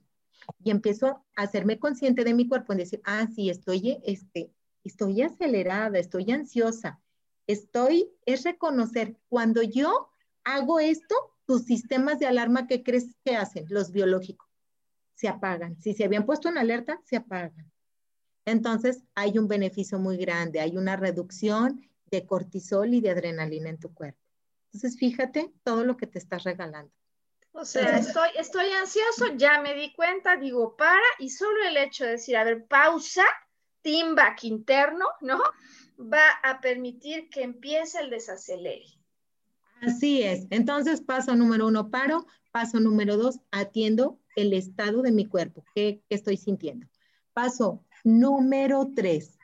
y 0.64 0.70
empiezo 0.70 1.22
a 1.37 1.43
hacerme 1.43 1.79
consciente 1.79 2.24
de 2.24 2.33
mi 2.33 2.49
cuerpo, 2.49 2.72
en 2.72 2.79
decir, 2.79 3.03
ah, 3.05 3.29
sí, 3.35 3.51
estoy, 3.51 4.01
este, 4.07 4.51
estoy 4.83 5.20
acelerada, 5.20 5.99
estoy 5.99 6.33
ansiosa, 6.33 7.03
estoy, 7.47 8.11
es 8.24 8.45
reconocer, 8.45 9.18
cuando 9.29 9.61
yo 9.61 10.09
hago 10.45 10.81
esto, 10.81 11.14
tus 11.45 11.64
sistemas 11.64 12.18
de 12.18 12.26
alarma, 12.29 12.66
¿qué 12.66 12.83
crees 12.83 13.14
que 13.26 13.37
hacen? 13.37 13.66
Los 13.68 13.93
biológicos, 13.93 14.47
se 15.19 15.27
apagan. 15.27 15.77
Si 15.81 15.95
se 15.95 16.05
habían 16.05 16.25
puesto 16.25 16.49
en 16.49 16.59
alerta, 16.59 17.01
se 17.05 17.16
apagan. 17.16 17.73
Entonces, 18.45 19.03
hay 19.16 19.37
un 19.37 19.49
beneficio 19.49 19.99
muy 19.99 20.16
grande, 20.16 20.61
hay 20.61 20.77
una 20.77 20.95
reducción 20.95 21.85
de 22.07 22.25
cortisol 22.25 22.95
y 22.95 23.01
de 23.01 23.11
adrenalina 23.11 23.69
en 23.69 23.81
tu 23.81 23.93
cuerpo. 23.93 24.21
Entonces, 24.66 24.97
fíjate 24.97 25.53
todo 25.64 25.83
lo 25.83 25.97
que 25.97 26.07
te 26.07 26.21
estás 26.21 26.45
regalando. 26.45 26.93
O 27.51 27.64
sea, 27.64 27.99
estoy, 27.99 28.29
estoy 28.37 28.66
ansioso, 28.71 29.35
ya 29.35 29.61
me 29.61 29.75
di 29.75 29.93
cuenta, 29.93 30.37
digo 30.37 30.77
para, 30.77 31.03
y 31.19 31.31
solo 31.31 31.64
el 31.66 31.77
hecho 31.77 32.05
de 32.05 32.12
decir, 32.12 32.37
a 32.37 32.45
ver, 32.45 32.64
pausa, 32.66 33.25
back 34.14 34.45
interno, 34.45 35.07
¿no? 35.21 35.43
Va 35.99 36.31
a 36.45 36.61
permitir 36.61 37.29
que 37.29 37.43
empiece 37.43 37.99
el 37.99 38.11
desacelere. 38.11 38.87
Así 39.83 40.23
es. 40.23 40.47
Entonces, 40.51 41.01
paso 41.01 41.35
número 41.35 41.66
uno, 41.66 41.91
paro. 41.91 42.25
Paso 42.51 42.81
número 42.81 43.16
dos, 43.16 43.41
atiendo 43.51 44.19
el 44.41 44.53
estado 44.53 45.03
de 45.03 45.12
mi 45.12 45.26
cuerpo, 45.26 45.64
qué, 45.74 46.03
estoy 46.09 46.36
sintiendo. 46.36 46.86
Paso 47.32 47.84
número 48.05 48.91
tres, 48.95 49.39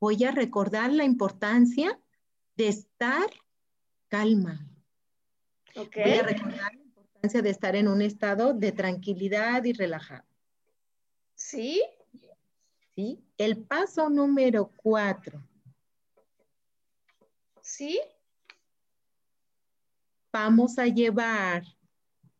voy 0.00 0.24
a 0.24 0.30
recordar 0.30 0.92
la 0.92 1.04
importancia 1.04 1.98
de 2.56 2.68
estar 2.68 3.28
calma. 4.08 4.66
Okay. 5.74 6.04
Voy 6.04 6.18
a 6.18 6.22
recordar 6.22 6.72
de 7.22 7.50
estar 7.50 7.74
en 7.76 7.88
un 7.88 8.00
estado 8.00 8.54
de 8.54 8.72
tranquilidad 8.72 9.64
y 9.64 9.72
relajado. 9.72 10.24
¿Sí? 11.34 11.82
¿Sí? 12.94 13.22
El 13.36 13.64
paso 13.64 14.08
número 14.08 14.70
cuatro. 14.76 15.42
¿Sí? 17.60 18.00
vamos 20.32 20.78
a 20.78 20.86
llevar 20.86 21.64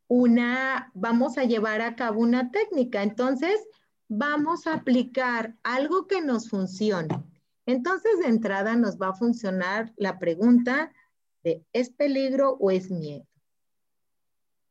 una, 0.09 0.91
vamos 0.95 1.39
a 1.39 1.45
llevar 1.45 1.83
a 1.83 1.95
cabo 1.95 2.21
una 2.21 2.51
técnica. 2.51 3.03
Entonces, 3.03 3.61
vamos 4.09 4.67
a 4.67 4.75
aplicar 4.75 5.57
algo 5.63 6.07
que 6.07 6.23
nos 6.23 6.49
funcione. 6.49 7.23
Entonces, 7.67 8.19
de 8.21 8.29
entrada 8.29 8.75
nos 8.75 8.99
va 8.99 9.09
a 9.09 9.15
funcionar 9.15 9.93
la 9.97 10.19
pregunta 10.19 10.93
de 11.45 11.63
¿es 11.73 11.91
peligro 11.91 12.57
o 12.59 12.71
es 12.71 12.91
miedo? 12.91 13.27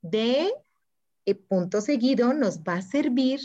De 0.01 0.51
eh, 1.25 1.35
punto 1.35 1.81
seguido 1.81 2.33
nos 2.33 2.59
va 2.59 2.75
a 2.75 2.81
servir 2.81 3.39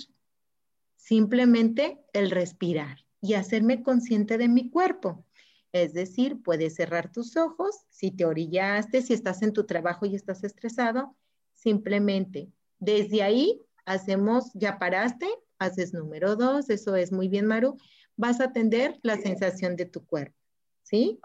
simplemente 0.97 2.03
el 2.13 2.31
respirar 2.31 3.05
y 3.21 3.35
hacerme 3.35 3.83
consciente 3.83 4.39
de 4.39 4.49
mi 4.49 4.71
cuerpo. 4.71 5.25
Es 5.73 5.93
decir, 5.93 6.43
puedes 6.43 6.75
cerrar 6.75 7.11
tus 7.13 7.37
ojos, 7.37 7.75
si 7.91 8.11
te 8.11 8.25
orillaste, 8.25 9.03
si 9.03 9.13
estás 9.13 9.43
en 9.43 9.53
tu 9.53 9.65
trabajo 9.65 10.07
y 10.07 10.15
estás 10.15 10.45
estresado, 10.45 11.17
simplemente 11.63 12.49
desde 12.81 13.23
ahí 13.23 13.61
hacemos, 13.85 14.51
ya 14.55 14.79
paraste, 14.79 15.29
haces 15.59 15.95
número 15.95 16.35
dos, 16.35 16.69
eso 16.71 16.97
es 16.97 17.13
muy 17.13 17.29
bien, 17.29 17.47
Maru, 17.47 17.77
vas 18.17 18.41
a 18.41 18.45
atender 18.45 18.99
la 19.03 19.17
sensación 19.17 19.77
de 19.77 19.87
tu 19.87 20.05
cuerpo, 20.05 20.37
¿sí? 20.83 21.21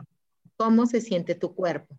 ¿Cómo 0.55 0.85
se 0.85 1.01
siente 1.01 1.33
tu 1.33 1.55
cuerpo? 1.55 1.97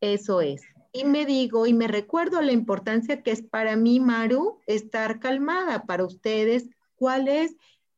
Eso 0.00 0.40
es. 0.40 0.62
Y 0.92 1.04
me 1.04 1.26
digo 1.26 1.66
y 1.66 1.74
me 1.74 1.86
recuerdo 1.86 2.40
la 2.40 2.52
importancia 2.52 3.22
que 3.22 3.32
es 3.32 3.42
para 3.42 3.76
mí, 3.76 4.00
Maru, 4.00 4.60
estar 4.66 5.20
calmada. 5.20 5.84
Para 5.84 6.04
ustedes, 6.04 6.68
¿cuál 6.94 7.28
es? 7.28 7.56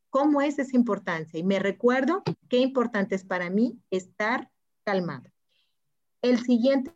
¿Cómo 0.09 0.41
es 0.41 0.59
esa 0.59 0.75
importancia? 0.75 1.39
Y 1.39 1.43
me 1.43 1.59
recuerdo 1.59 2.23
qué 2.49 2.57
importante 2.57 3.15
es 3.15 3.23
para 3.23 3.49
mí 3.49 3.79
estar 3.91 4.49
calmada. 4.83 5.31
El 6.21 6.39
siguiente 6.43 6.91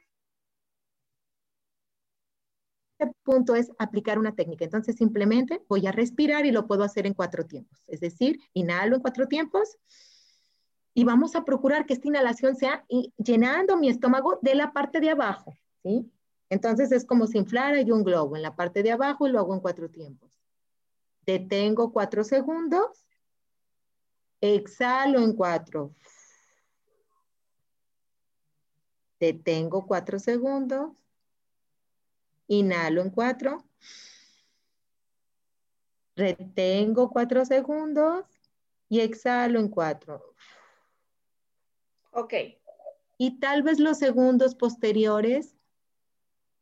punto 3.23 3.55
es 3.55 3.71
aplicar 3.77 4.19
una 4.19 4.35
técnica. 4.35 4.65
Entonces, 4.65 4.95
simplemente 4.95 5.61
voy 5.67 5.87
a 5.87 5.91
respirar 5.91 6.45
y 6.45 6.51
lo 6.51 6.67
puedo 6.67 6.83
hacer 6.83 7.05
en 7.07 7.13
cuatro 7.13 7.45
tiempos. 7.45 7.83
Es 7.87 7.99
decir, 7.99 8.39
inhalo 8.53 8.95
en 8.95 9.01
cuatro 9.01 9.27
tiempos 9.27 9.77
y 10.93 11.03
vamos 11.03 11.35
a 11.35 11.43
procurar 11.43 11.85
que 11.85 11.93
esta 11.93 12.07
inhalación 12.07 12.55
sea 12.55 12.85
llenando 13.17 13.77
mi 13.77 13.89
estómago 13.89 14.39
de 14.41 14.55
la 14.55 14.71
parte 14.71 15.01
de 15.01 15.09
abajo, 15.09 15.53
¿sí? 15.83 16.09
Entonces 16.49 16.91
es 16.91 17.05
como 17.05 17.27
si 17.27 17.37
inflara 17.37 17.81
yo 17.81 17.95
un 17.95 18.03
globo 18.03 18.35
en 18.35 18.41
la 18.41 18.55
parte 18.55 18.81
de 18.81 18.91
abajo 18.91 19.27
y 19.27 19.31
lo 19.31 19.39
hago 19.39 19.53
en 19.53 19.59
cuatro 19.59 19.89
tiempos. 19.89 20.31
Detengo 21.25 21.91
cuatro 21.91 22.23
segundos, 22.23 23.05
exhalo 24.39 25.19
en 25.19 25.33
cuatro. 25.33 25.93
Detengo 29.19 29.85
cuatro 29.85 30.19
segundos, 30.19 30.91
Inhalo 32.47 33.01
en 33.01 33.09
cuatro. 33.09 33.63
Retengo 36.15 37.09
cuatro 37.09 37.45
segundos 37.45 38.25
y 38.87 39.01
exhalo 39.01 39.59
en 39.59 39.67
cuatro. 39.67 40.35
Ok. 42.11 42.33
Y 43.17 43.39
tal 43.39 43.63
vez 43.63 43.79
los 43.79 43.97
segundos 43.97 44.55
posteriores, 44.55 45.55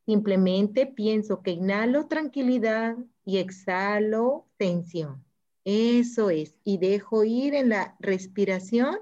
simplemente 0.05 0.86
pienso 0.86 1.41
que 1.41 1.51
inhalo 1.51 2.07
tranquilidad 2.07 2.97
y 3.25 3.38
exhalo 3.38 4.47
tensión. 4.57 5.23
Eso 5.65 6.29
es. 6.29 6.55
Y 6.63 6.77
dejo 6.77 7.23
ir 7.23 7.53
en 7.53 7.69
la 7.69 7.95
respiración 7.99 8.99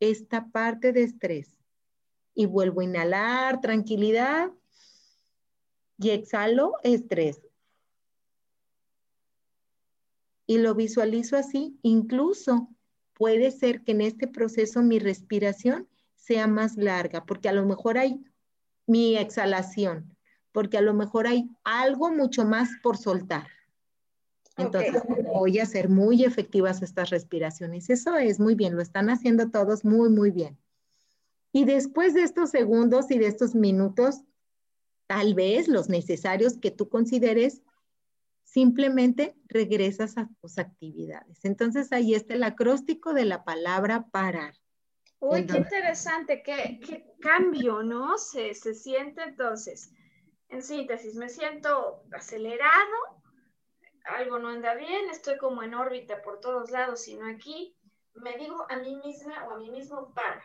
esta 0.00 0.48
parte 0.48 0.92
de 0.92 1.02
estrés. 1.02 1.58
Y 2.34 2.46
vuelvo 2.46 2.80
a 2.80 2.84
inhalar 2.84 3.60
tranquilidad 3.60 4.50
y 5.98 6.10
exhalo 6.10 6.74
estrés. 6.82 7.40
Y 10.46 10.58
lo 10.58 10.74
visualizo 10.74 11.36
así, 11.36 11.78
incluso 11.82 12.68
puede 13.14 13.50
ser 13.50 13.82
que 13.82 13.92
en 13.92 14.00
este 14.00 14.28
proceso 14.28 14.82
mi 14.82 14.98
respiración 14.98 15.88
sea 16.16 16.46
más 16.46 16.76
larga, 16.76 17.24
porque 17.26 17.48
a 17.48 17.52
lo 17.52 17.66
mejor 17.66 17.98
hay 17.98 18.24
mi 18.86 19.16
exhalación, 19.16 20.16
porque 20.52 20.78
a 20.78 20.82
lo 20.82 20.94
mejor 20.94 21.26
hay 21.26 21.50
algo 21.64 22.10
mucho 22.10 22.44
más 22.44 22.70
por 22.82 22.96
soltar. 22.96 23.48
Entonces 24.56 25.02
voy 25.32 25.58
a 25.58 25.64
hacer 25.64 25.88
muy 25.88 26.24
efectivas 26.24 26.82
estas 26.82 27.10
respiraciones. 27.10 27.90
Eso 27.90 28.16
es 28.16 28.40
muy 28.40 28.54
bien, 28.54 28.74
lo 28.74 28.82
están 28.82 29.08
haciendo 29.08 29.50
todos 29.50 29.84
muy, 29.84 30.08
muy 30.10 30.30
bien. 30.30 30.58
Y 31.52 31.64
después 31.64 32.14
de 32.14 32.22
estos 32.22 32.50
segundos 32.50 33.10
y 33.10 33.18
de 33.18 33.26
estos 33.26 33.54
minutos, 33.54 34.22
tal 35.08 35.34
vez 35.34 35.66
los 35.66 35.88
necesarios 35.88 36.58
que 36.58 36.70
tú 36.70 36.88
consideres, 36.88 37.62
simplemente 38.44 39.34
regresas 39.46 40.16
a 40.18 40.28
tus 40.40 40.58
actividades. 40.58 41.44
Entonces 41.44 41.92
ahí 41.92 42.14
está 42.14 42.34
el 42.34 42.44
acróstico 42.44 43.14
de 43.14 43.24
la 43.24 43.42
palabra 43.42 44.06
parar. 44.12 44.54
Uy, 45.18 45.46
qué 45.46 45.58
interesante, 45.58 46.42
qué, 46.44 47.06
cambio, 47.20 47.82
¿no? 47.82 48.18
Se, 48.18 48.54
se 48.54 48.74
siente 48.74 49.22
entonces. 49.22 49.90
En 50.48 50.62
síntesis, 50.62 51.14
me 51.14 51.28
siento 51.28 52.04
acelerado, 52.12 53.22
algo 54.04 54.38
no 54.38 54.48
anda 54.48 54.74
bien, 54.74 55.10
estoy 55.10 55.36
como 55.38 55.62
en 55.62 55.74
órbita 55.74 56.22
por 56.22 56.40
todos 56.40 56.70
lados, 56.70 57.02
sino 57.02 57.26
aquí 57.26 57.76
me 58.14 58.36
digo 58.36 58.66
a 58.70 58.76
mí 58.76 58.96
misma 58.96 59.46
o 59.48 59.52
a 59.52 59.58
mí 59.58 59.70
mismo 59.70 60.12
para. 60.14 60.42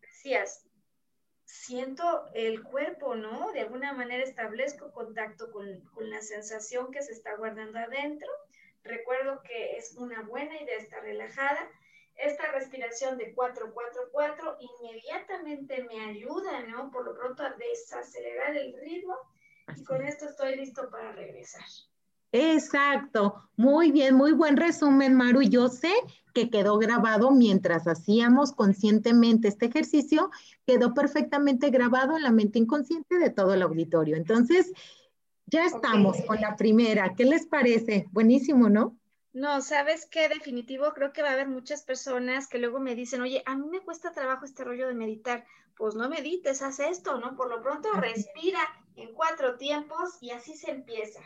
Decías, 0.00 0.66
siento 1.54 2.28
el 2.34 2.62
cuerpo, 2.64 3.14
¿no? 3.14 3.52
De 3.52 3.60
alguna 3.60 3.92
manera 3.92 4.24
establezco 4.24 4.90
contacto 4.92 5.52
con, 5.52 5.82
la 6.10 6.20
sensación 6.20 6.90
que 6.90 7.00
se 7.00 7.12
está 7.12 7.36
guardando 7.36 7.78
adentro. 7.78 8.28
Recuerdo 8.82 9.40
que 9.42 9.76
es 9.76 9.94
una 9.96 10.22
buena 10.22 10.60
idea 10.60 10.76
estar 10.76 11.02
relajada. 11.02 11.70
Esta 12.16 12.50
respiración 12.52 13.18
de 13.18 13.34
4-4-4 13.34 14.56
inmediatamente 14.58 15.84
me 15.84 16.04
ayuda, 16.06 16.60
¿no? 16.66 16.90
Por 16.90 17.04
lo 17.04 17.14
pronto 17.14 17.44
a 17.44 17.54
desacelerar 17.54 18.56
el 18.56 18.74
ritmo 18.80 19.16
y 19.76 19.84
con 19.84 20.02
esto 20.02 20.26
estoy 20.26 20.56
listo 20.56 20.90
para 20.90 21.12
regresar. 21.12 21.64
Exacto, 22.36 23.48
muy 23.56 23.92
bien, 23.92 24.16
muy 24.16 24.32
buen 24.32 24.56
resumen, 24.56 25.14
Maru. 25.14 25.42
Yo 25.42 25.68
sé 25.68 25.92
que 26.32 26.50
quedó 26.50 26.78
grabado 26.78 27.30
mientras 27.30 27.86
hacíamos 27.86 28.50
conscientemente 28.50 29.46
este 29.46 29.66
ejercicio, 29.66 30.32
quedó 30.66 30.94
perfectamente 30.94 31.70
grabado 31.70 32.16
en 32.16 32.24
la 32.24 32.32
mente 32.32 32.58
inconsciente 32.58 33.20
de 33.20 33.30
todo 33.30 33.54
el 33.54 33.62
auditorio. 33.62 34.16
Entonces, 34.16 34.72
ya 35.46 35.64
estamos 35.64 36.16
con 36.26 36.40
la 36.40 36.56
primera. 36.56 37.14
¿Qué 37.14 37.24
les 37.24 37.46
parece? 37.46 38.08
Buenísimo, 38.10 38.68
¿no? 38.68 38.96
No, 39.32 39.60
sabes 39.60 40.06
qué, 40.06 40.28
definitivo, 40.28 40.92
creo 40.92 41.12
que 41.12 41.22
va 41.22 41.28
a 41.28 41.34
haber 41.34 41.46
muchas 41.46 41.84
personas 41.84 42.48
que 42.48 42.58
luego 42.58 42.80
me 42.80 42.96
dicen, 42.96 43.22
oye, 43.22 43.44
a 43.46 43.54
mí 43.54 43.68
me 43.68 43.80
cuesta 43.80 44.10
trabajo 44.10 44.44
este 44.44 44.64
rollo 44.64 44.88
de 44.88 44.94
meditar. 44.94 45.46
Pues 45.76 45.94
no 45.94 46.08
medites, 46.08 46.62
haz 46.62 46.80
esto, 46.80 47.16
¿no? 47.20 47.36
Por 47.36 47.48
lo 47.48 47.62
pronto 47.62 47.92
respira 47.92 48.58
en 48.96 49.14
cuatro 49.14 49.56
tiempos 49.56 50.18
y 50.20 50.32
así 50.32 50.56
se 50.56 50.72
empieza. 50.72 51.20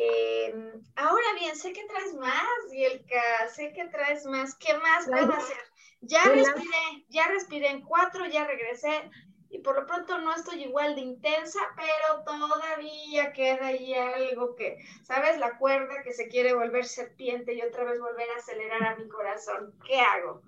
Eh, 0.00 0.54
ahora 0.94 1.26
bien, 1.40 1.56
sé 1.56 1.72
que 1.72 1.84
traes 1.86 2.14
más, 2.14 2.46
Yelka, 2.70 3.48
sé 3.52 3.72
que 3.72 3.86
traes 3.86 4.24
más. 4.26 4.54
¿Qué 4.54 4.74
más 4.74 5.06
puedo 5.06 5.32
hacer? 5.32 5.56
Ya 6.02 6.22
respiré, 6.22 7.04
ya 7.08 7.26
respiré 7.26 7.70
en 7.70 7.82
cuatro, 7.82 8.24
ya 8.26 8.46
regresé 8.46 9.10
y 9.50 9.58
por 9.58 9.74
lo 9.74 9.86
pronto 9.86 10.18
no 10.18 10.32
estoy 10.32 10.62
igual 10.62 10.94
de 10.94 11.00
intensa, 11.00 11.58
pero 11.74 12.22
todavía 12.24 13.32
queda 13.32 13.66
ahí 13.66 13.92
algo 13.92 14.54
que, 14.54 14.76
¿sabes? 15.02 15.36
La 15.38 15.58
cuerda 15.58 16.02
que 16.04 16.12
se 16.12 16.28
quiere 16.28 16.54
volver 16.54 16.84
serpiente 16.84 17.54
y 17.54 17.62
otra 17.62 17.82
vez 17.82 17.98
volver 17.98 18.30
a 18.30 18.38
acelerar 18.38 18.82
a 18.84 18.96
mi 18.96 19.08
corazón. 19.08 19.74
¿Qué 19.84 19.98
hago? 19.98 20.42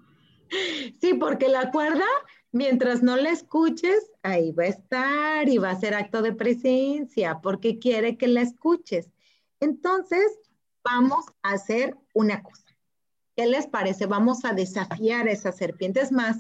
Sí, 1.01 1.15
porque 1.15 1.49
la 1.49 1.73
cuerda, 1.73 2.07
mientras 2.53 3.03
no 3.03 3.17
la 3.17 3.31
escuches, 3.31 4.13
ahí 4.23 4.53
va 4.53 4.65
a 4.65 4.69
estar 4.69 5.49
y 5.49 5.59
va 5.59 5.71
a 5.71 5.81
ser 5.81 5.95
acto 5.95 6.23
de 6.23 6.35
presencia, 6.35 7.41
porque 7.43 7.81
quiere 7.81 8.17
que 8.17 8.29
la 8.29 8.43
escuches. 8.43 9.11
Entonces, 9.61 10.39
vamos 10.83 11.27
a 11.43 11.53
hacer 11.53 11.97
una 12.15 12.43
cosa. 12.43 12.65
¿Qué 13.37 13.47
les 13.47 13.67
parece? 13.67 14.07
Vamos 14.07 14.45
a 14.45 14.53
desafiar 14.53 15.29
a 15.29 15.33
esas 15.33 15.57
serpientes 15.57 16.13
más. 16.13 16.39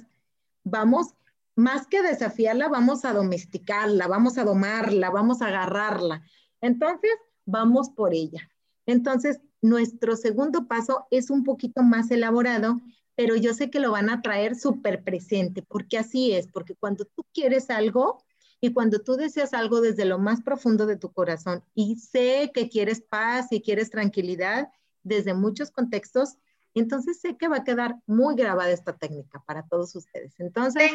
Vamos, 0.65 1.15
más 1.55 1.87
que 1.87 2.03
desafiarla, 2.03 2.69
vamos 2.69 3.05
a 3.05 3.13
domesticarla, 3.13 4.07
vamos 4.07 4.39
a 4.39 4.45
domarla, 4.45 5.11
vamos 5.11 5.43
a 5.43 5.49
agarrarla. 5.49 6.23
Entonces, 6.61 7.13
vamos 7.45 7.91
por 7.91 8.15
ella. 8.15 8.51
Entonces, 8.87 9.41
nuestro 9.63 10.17
segundo 10.17 10.67
paso 10.67 11.07
es 11.11 11.31
un 11.31 11.45
poquito 11.45 11.83
más 11.83 12.11
elaborado, 12.11 12.81
pero 13.15 13.37
yo 13.37 13.53
sé 13.53 13.71
que 13.71 13.81
lo 13.81 13.93
van 13.93 14.09
a 14.09 14.23
traer 14.23 14.57
súper 14.57 15.05
presente, 15.05 15.63
porque 15.63 15.99
así 15.99 16.33
es, 16.33 16.49
porque 16.49 16.75
cuando 16.75 17.05
tú 17.05 17.25
quieres 17.35 17.69
algo, 17.69 18.25
y 18.61 18.73
cuando 18.73 19.01
tú 19.01 19.17
deseas 19.17 19.55
algo 19.55 19.81
desde 19.81 20.05
lo 20.05 20.19
más 20.19 20.43
profundo 20.43 20.87
de 20.87 20.97
tu 20.97 21.13
corazón 21.13 21.65
y 21.75 21.97
sé 21.97 22.51
que 22.55 22.69
quieres 22.69 23.01
paz 23.01 23.49
y 23.51 23.63
quieres 23.63 23.91
tranquilidad 23.91 24.69
desde 25.03 25.35
muchos 25.35 25.71
contextos, 25.71 26.37
entonces 26.75 27.21
sé 27.21 27.37
que 27.37 27.49
va 27.49 27.59
a 27.59 27.65
quedar 27.65 27.97
muy 28.07 28.37
grabada 28.37 28.71
esta 28.71 28.97
técnica 28.97 29.43
para 29.47 29.67
todos 29.67 29.97
ustedes. 29.97 30.39
Entonces, 30.39 30.93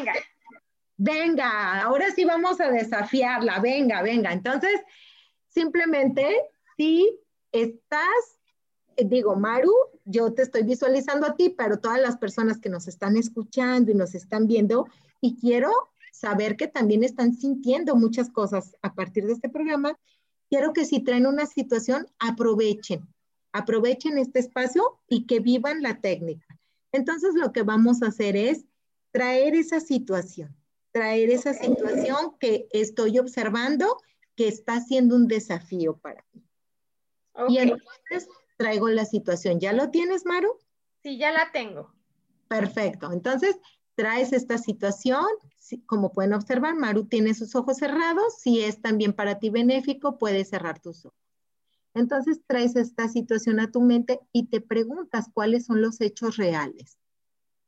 Venga, 0.98 1.82
ahora 1.82 2.12
sí 2.12 2.24
vamos 2.24 2.62
a 2.62 2.70
desafiarla. 2.70 3.60
Venga, 3.60 4.02
venga. 4.02 4.32
Entonces, 4.32 4.80
simplemente, 5.48 6.26
si 6.78 7.20
estás, 7.52 8.40
digo, 8.98 9.36
Maru, 9.36 9.74
yo 10.06 10.34
te 10.34 10.44
estoy 10.44 10.64
visualizando 10.64 11.28
a 11.28 11.36
ti, 11.36 11.50
pero 11.50 11.80
todas 11.80 12.00
las 12.00 12.18
personas 12.18 12.60
que 12.60 12.70
nos 12.70 12.88
están 12.88 13.18
escuchando 13.18 13.92
y 13.92 13.96
nos 13.96 14.16
están 14.16 14.48
viendo, 14.48 14.88
y 15.20 15.38
quiero 15.38 15.72
saber 16.16 16.56
que 16.56 16.68
también 16.68 17.04
están 17.04 17.34
sintiendo 17.34 17.96
muchas 17.96 18.30
cosas 18.30 18.76
a 18.82 18.94
partir 18.94 19.26
de 19.26 19.34
este 19.34 19.50
programa, 19.50 20.00
quiero 20.50 20.74
que 20.74 20.86
si 20.86 21.02
traen 21.02 21.28
una 21.28 21.46
situación, 21.46 22.08
aprovechen, 22.20 23.08
aprovechen 23.52 24.18
este 24.18 24.40
espacio 24.40 25.00
y 25.10 25.26
que 25.26 25.40
vivan 25.40 25.82
la 25.82 26.00
técnica. 26.00 26.48
Entonces 26.92 27.36
lo 27.36 27.52
que 27.52 27.64
vamos 27.64 28.02
a 28.02 28.08
hacer 28.08 28.38
es 28.38 28.66
traer 29.12 29.56
esa 29.56 29.80
situación, 29.80 30.56
traer 30.92 31.30
esa 31.30 31.54
situación 31.54 32.36
que 32.40 32.68
estoy 32.72 33.20
observando 33.20 33.98
que 34.36 34.48
está 34.48 34.82
siendo 34.82 35.16
un 35.16 35.28
desafío 35.28 35.98
para 35.98 36.26
mí. 36.34 36.44
Y 37.50 37.58
entonces 37.58 38.30
traigo 38.58 38.88
la 38.90 39.06
situación. 39.06 39.60
¿Ya 39.60 39.74
lo 39.74 39.90
tienes, 39.90 40.26
Maru? 40.26 40.58
Sí, 41.04 41.18
ya 41.18 41.32
la 41.32 41.52
tengo. 41.52 41.94
Perfecto. 42.48 43.12
Entonces, 43.12 43.58
traes 43.96 44.34
esta 44.34 44.58
situación. 44.58 45.26
Como 45.86 46.12
pueden 46.12 46.34
observar, 46.34 46.76
Maru 46.76 47.06
tiene 47.06 47.34
sus 47.34 47.56
ojos 47.56 47.78
cerrados. 47.78 48.38
Si 48.40 48.62
es 48.62 48.82
también 48.82 49.14
para 49.14 49.40
ti 49.40 49.50
benéfico, 49.50 50.18
puedes 50.18 50.50
cerrar 50.50 50.80
tus 50.80 51.06
ojos. 51.06 51.18
Entonces, 51.94 52.42
traes 52.46 52.76
esta 52.76 53.08
situación 53.08 53.60
a 53.60 53.72
tu 53.72 53.82
mente 53.82 54.20
y 54.32 54.48
te 54.48 54.62
preguntas 54.62 55.28
cuáles 55.34 55.66
son 55.66 55.82
los 55.82 56.02
hechos 56.02 56.38
reales. 56.38 56.98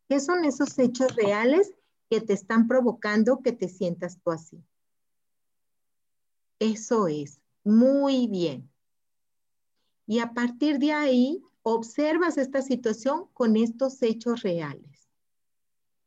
¿Qué 0.10 0.20
son 0.20 0.46
esos 0.46 0.78
hechos 0.80 1.16
reales 1.16 1.74
que 2.10 2.22
te 2.22 2.34
están 2.34 2.68
provocando 2.68 3.42
que 3.42 3.52
te 3.52 3.70
sientas 3.70 4.20
tú 4.22 4.32
así? 4.32 4.64
Eso 6.60 7.08
es. 7.08 7.40
Muy 7.64 8.28
bien. 8.28 8.70
Y 10.06 10.20
a 10.20 10.34
partir 10.34 10.80
de 10.80 10.94
ahí, 10.94 11.42
observas 11.64 12.38
esta 12.38 12.62
situación 12.62 13.28
con 13.34 13.58
estos 13.58 14.02
hechos 14.02 14.42
reales. 14.42 15.10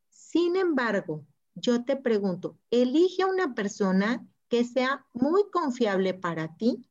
Sin 0.09 0.55
embargo, 0.55 1.23
yo 1.55 1.83
te 1.83 1.95
pregunto, 1.95 2.57
elige 2.69 3.23
a 3.23 3.27
una 3.27 3.53
persona 3.53 4.25
que 4.47 4.63
sea 4.63 5.05
muy 5.13 5.43
confiable 5.51 6.13
para 6.13 6.55
ti, 6.55 6.85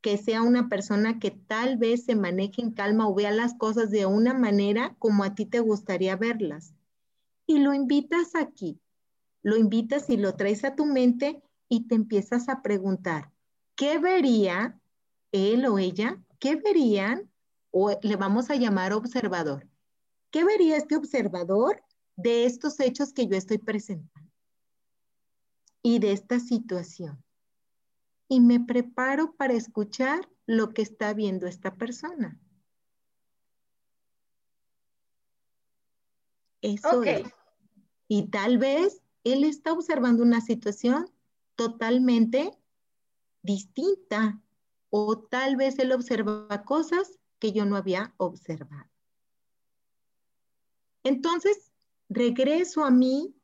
que 0.00 0.16
sea 0.16 0.42
una 0.42 0.68
persona 0.68 1.18
que 1.18 1.30
tal 1.30 1.76
vez 1.76 2.04
se 2.04 2.14
maneje 2.14 2.62
en 2.62 2.72
calma 2.72 3.08
o 3.08 3.14
vea 3.14 3.30
las 3.30 3.54
cosas 3.54 3.90
de 3.90 4.06
una 4.06 4.32
manera 4.34 4.94
como 4.98 5.24
a 5.24 5.34
ti 5.34 5.44
te 5.44 5.60
gustaría 5.60 6.16
verlas. 6.16 6.74
Y 7.46 7.58
lo 7.58 7.74
invitas 7.74 8.34
aquí, 8.34 8.80
lo 9.42 9.56
invitas 9.56 10.08
y 10.10 10.16
lo 10.16 10.34
traes 10.34 10.64
a 10.64 10.76
tu 10.76 10.84
mente 10.84 11.42
y 11.68 11.88
te 11.88 11.94
empiezas 11.94 12.48
a 12.48 12.62
preguntar, 12.62 13.32
¿qué 13.74 13.98
vería 13.98 14.78
él 15.32 15.66
o 15.66 15.78
ella, 15.78 16.22
¿qué 16.38 16.56
verían? 16.56 17.30
O 17.70 17.90
le 18.00 18.16
vamos 18.16 18.50
a 18.50 18.56
llamar 18.56 18.92
observador. 18.92 19.66
¿Qué 20.30 20.44
vería 20.44 20.76
este 20.76 20.96
observador 20.96 21.82
de 22.18 22.46
estos 22.46 22.80
hechos 22.80 23.12
que 23.12 23.28
yo 23.28 23.36
estoy 23.36 23.58
presentando? 23.58 24.28
Y 25.82 26.00
de 26.00 26.12
esta 26.12 26.40
situación. 26.40 27.22
Y 28.28 28.40
me 28.40 28.60
preparo 28.60 29.34
para 29.36 29.54
escuchar 29.54 30.28
lo 30.44 30.74
que 30.74 30.82
está 30.82 31.14
viendo 31.14 31.46
esta 31.46 31.76
persona. 31.76 32.38
Eso 36.60 37.04
es. 37.04 37.32
Y 38.08 38.26
tal 38.26 38.58
vez 38.58 39.00
él 39.22 39.44
está 39.44 39.72
observando 39.72 40.24
una 40.24 40.40
situación 40.40 41.08
totalmente 41.54 42.50
distinta 43.42 44.40
o 44.90 45.20
tal 45.20 45.54
vez 45.54 45.78
él 45.78 45.92
observa 45.92 46.64
cosas 46.64 47.20
que 47.38 47.52
yo 47.52 47.64
no 47.64 47.76
había 47.76 48.12
observado. 48.16 48.90
Entonces, 51.04 51.67
regreso 52.08 52.84
a 52.84 52.90
mí 52.90 53.34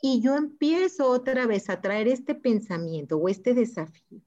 y 0.00 0.20
yo 0.20 0.36
empiezo 0.36 1.08
otra 1.08 1.46
vez 1.46 1.68
a 1.68 1.80
traer 1.80 2.08
este 2.08 2.34
pensamiento 2.34 3.16
o 3.16 3.28
este 3.28 3.54
desafío. 3.54 4.22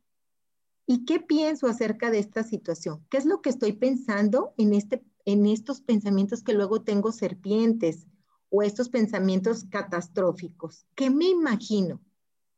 ¿Y 0.85 1.05
qué 1.05 1.19
pienso 1.19 1.67
acerca 1.67 2.11
de 2.11 2.19
esta 2.19 2.43
situación? 2.43 3.05
¿Qué 3.09 3.17
es 3.17 3.25
lo 3.25 3.41
que 3.41 3.49
estoy 3.49 3.73
pensando 3.73 4.53
en, 4.57 4.73
este, 4.73 5.03
en 5.25 5.45
estos 5.45 5.81
pensamientos 5.81 6.43
que 6.43 6.53
luego 6.53 6.81
tengo 6.81 7.11
serpientes 7.11 8.07
o 8.49 8.61
estos 8.61 8.89
pensamientos 8.89 9.63
catastróficos? 9.69 10.85
¿Qué 10.95 11.09
me 11.09 11.29
imagino? 11.29 12.01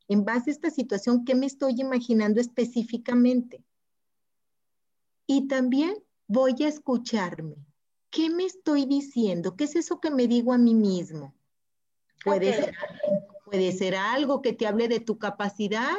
En 0.07 0.25
base 0.25 0.49
a 0.49 0.53
esta 0.53 0.71
situación, 0.71 1.25
¿qué 1.25 1.35
me 1.35 1.45
estoy 1.45 1.79
imaginando 1.79 2.41
específicamente? 2.41 3.63
Y 5.27 5.47
también 5.47 5.95
voy 6.27 6.55
a 6.63 6.67
escucharme. 6.67 7.55
¿Qué 8.13 8.29
me 8.29 8.45
estoy 8.45 8.85
diciendo? 8.85 9.55
¿Qué 9.55 9.63
es 9.63 9.75
eso 9.75 9.99
que 9.99 10.11
me 10.11 10.27
digo 10.27 10.53
a 10.53 10.57
mí 10.59 10.75
mismo? 10.75 11.33
Puede, 12.23 12.53
ser, 12.53 12.75
puede 13.43 13.71
ser 13.71 13.95
algo 13.95 14.41
que 14.43 14.53
te 14.53 14.67
hable 14.67 14.87
de 14.87 14.99
tu 14.99 15.17
capacidad, 15.17 15.95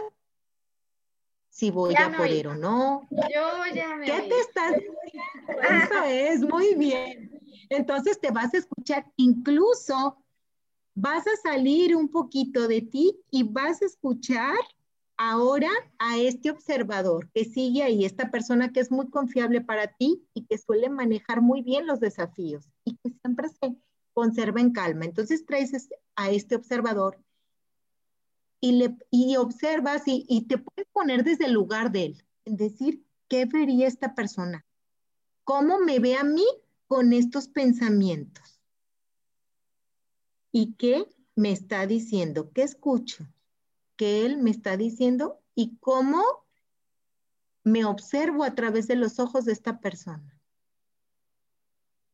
si 1.50 1.72
voy 1.72 1.94
a 1.96 2.16
poder 2.16 2.46
o 2.48 2.54
no. 2.54 3.08
Yo 3.10 3.74
ya 3.74 3.96
me 3.96 4.06
¿Qué 4.06 4.28
te 4.28 4.40
estás 4.40 4.74
Eso 4.76 6.04
es, 6.04 6.40
muy 6.40 6.76
bien. 6.76 7.40
Entonces 7.68 8.20
te 8.20 8.30
vas 8.30 8.54
a 8.54 8.58
escuchar, 8.58 9.10
incluso 9.16 10.16
vas 10.94 11.26
a 11.26 11.36
salir 11.42 11.96
un 11.96 12.08
poquito 12.08 12.68
de 12.68 12.80
ti 12.80 13.20
y 13.32 13.42
vas 13.42 13.82
a 13.82 13.86
escuchar 13.86 14.56
ahora 15.16 15.70
a 15.98 16.18
este 16.18 16.50
observador 16.50 17.30
que 17.32 17.44
sigue 17.44 17.82
ahí, 17.82 18.04
esta 18.04 18.30
persona 18.30 18.72
que 18.72 18.80
es 18.80 18.90
muy 18.90 19.08
confiable 19.10 19.60
para 19.60 19.88
ti 19.88 20.26
y 20.34 20.44
que 20.46 20.58
suele 20.58 20.88
manejar 20.88 21.40
muy 21.40 21.62
bien 21.62 21.86
los 21.86 22.00
desafíos 22.00 22.68
y 22.84 22.96
que 22.96 23.10
siempre 23.20 23.48
se 23.48 23.76
conserva 24.12 24.60
en 24.60 24.72
calma. 24.72 25.04
Entonces 25.04 25.44
traes 25.46 25.88
a 26.16 26.30
este 26.30 26.56
observador 26.56 27.18
y, 28.60 28.72
le, 28.72 28.96
y 29.10 29.36
observas 29.36 30.02
y, 30.06 30.24
y 30.28 30.46
te 30.46 30.58
puedes 30.58 30.90
poner 30.92 31.24
desde 31.24 31.46
el 31.46 31.52
lugar 31.52 31.92
de 31.92 32.06
él, 32.06 32.24
decir, 32.44 33.04
¿qué 33.28 33.44
vería 33.46 33.86
esta 33.86 34.14
persona? 34.14 34.64
¿Cómo 35.44 35.78
me 35.78 35.98
ve 35.98 36.16
a 36.16 36.24
mí 36.24 36.46
con 36.86 37.12
estos 37.12 37.48
pensamientos? 37.48 38.60
¿Y 40.50 40.74
qué 40.74 41.06
me 41.34 41.52
está 41.52 41.86
diciendo? 41.86 42.50
¿Qué 42.52 42.62
escucho? 42.62 43.26
Que 43.96 44.24
él 44.24 44.38
me 44.38 44.50
está 44.50 44.76
diciendo 44.76 45.40
y 45.54 45.76
cómo 45.78 46.22
me 47.64 47.84
observo 47.84 48.44
a 48.44 48.54
través 48.54 48.86
de 48.86 48.96
los 48.96 49.18
ojos 49.18 49.44
de 49.44 49.52
esta 49.52 49.80
persona. 49.80 50.38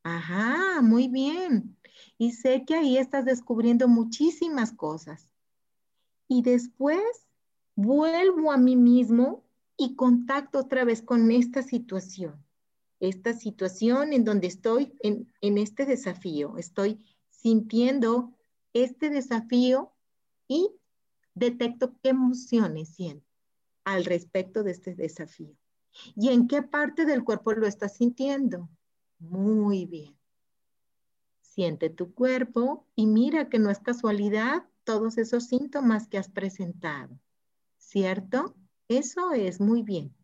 Ajá, 0.02 0.80
muy 0.80 1.08
bien. 1.08 1.76
Y 2.16 2.32
sé 2.32 2.64
que 2.64 2.74
ahí 2.74 2.96
estás 2.96 3.24
descubriendo 3.24 3.88
muchísimas 3.88 4.72
cosas. 4.72 5.28
Y 6.28 6.42
después 6.42 7.02
vuelvo 7.74 8.52
a 8.52 8.56
mí 8.56 8.76
mismo 8.76 9.44
y 9.76 9.96
contacto 9.96 10.60
otra 10.60 10.84
vez 10.84 11.02
con 11.02 11.30
esta 11.30 11.62
situación. 11.62 12.42
Esta 13.00 13.32
situación 13.32 14.12
en 14.12 14.24
donde 14.24 14.46
estoy 14.46 14.94
en, 15.00 15.32
en 15.40 15.58
este 15.58 15.86
desafío. 15.86 16.56
Estoy 16.58 17.04
sintiendo 17.30 18.32
este 18.72 19.10
desafío 19.10 19.92
y 20.46 20.70
detecto 21.34 21.94
qué 22.02 22.10
emociones 22.10 22.88
siento 22.94 23.26
al 23.84 24.04
respecto 24.04 24.62
de 24.62 24.72
este 24.72 24.94
desafío. 24.94 25.56
¿Y 26.14 26.28
en 26.28 26.46
qué 26.46 26.62
parte 26.62 27.04
del 27.04 27.24
cuerpo 27.24 27.52
lo 27.52 27.66
estás 27.66 27.96
sintiendo? 27.96 28.68
Muy 29.18 29.86
bien. 29.86 30.16
Siente 31.40 31.90
tu 31.90 32.14
cuerpo 32.14 32.86
y 32.94 33.06
mira 33.06 33.48
que 33.48 33.58
no 33.58 33.70
es 33.70 33.80
casualidad 33.80 34.64
todos 34.84 35.18
esos 35.18 35.44
síntomas 35.44 36.08
que 36.08 36.18
has 36.18 36.30
presentado, 36.30 37.18
¿cierto? 37.78 38.54
Eso 38.88 39.32
es 39.32 39.60
muy 39.60 39.82
bien. 39.82 40.14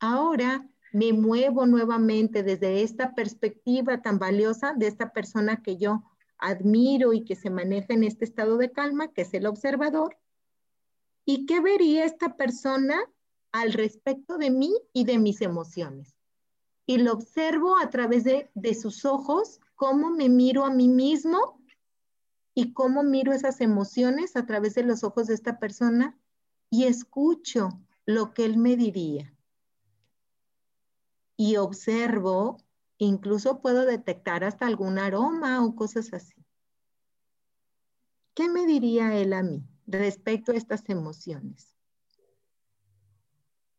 Ahora 0.00 0.68
me 0.92 1.12
muevo 1.12 1.66
nuevamente 1.66 2.42
desde 2.42 2.82
esta 2.82 3.14
perspectiva 3.14 4.02
tan 4.02 4.18
valiosa 4.18 4.74
de 4.74 4.86
esta 4.86 5.12
persona 5.12 5.62
que 5.62 5.76
yo 5.76 6.02
admiro 6.38 7.12
y 7.12 7.24
que 7.24 7.36
se 7.36 7.50
maneja 7.50 7.94
en 7.94 8.04
este 8.04 8.24
estado 8.24 8.56
de 8.58 8.72
calma, 8.72 9.12
que 9.12 9.22
es 9.22 9.34
el 9.34 9.46
observador, 9.46 10.16
¿Y 11.30 11.44
qué 11.44 11.60
vería 11.60 12.06
esta 12.06 12.36
persona 12.38 12.98
al 13.52 13.74
respecto 13.74 14.38
de 14.38 14.48
mí 14.50 14.74
y 14.94 15.04
de 15.04 15.18
mis 15.18 15.42
emociones? 15.42 16.16
Y 16.86 16.96
lo 16.96 17.12
observo 17.12 17.76
a 17.76 17.90
través 17.90 18.24
de, 18.24 18.74
sus 18.74 19.04
ojos, 19.04 19.60
cómo 19.74 20.08
me 20.08 20.30
miro 20.30 20.64
a 20.64 20.70
mí 20.70 20.88
mismo 20.88 21.60
y 22.54 22.72
cómo 22.72 23.02
miro 23.02 23.34
esas 23.34 23.60
emociones 23.60 24.36
a 24.36 24.46
través 24.46 24.74
de 24.74 24.84
los 24.84 25.04
ojos 25.04 25.26
de 25.26 25.34
esta 25.34 25.58
persona 25.58 26.18
y 26.70 26.84
escucho 26.84 27.78
lo 28.06 28.32
que 28.32 28.46
él 28.46 28.56
me 28.56 28.78
diría. 28.78 29.36
Y 31.36 31.58
observo, 31.58 32.56
incluso 32.96 33.60
puedo 33.60 33.84
detectar 33.84 34.44
hasta 34.44 34.66
algún 34.66 34.98
aroma 34.98 35.62
o 35.62 35.76
cosas 35.76 36.10
así. 36.14 36.42
¿Qué 38.32 38.48
me 38.48 38.64
diría 38.64 39.14
él 39.14 39.34
a 39.34 39.42
mí 39.42 39.62
respecto 39.88 40.52
a 40.52 40.56
estas 40.56 40.88
emociones? 40.88 41.74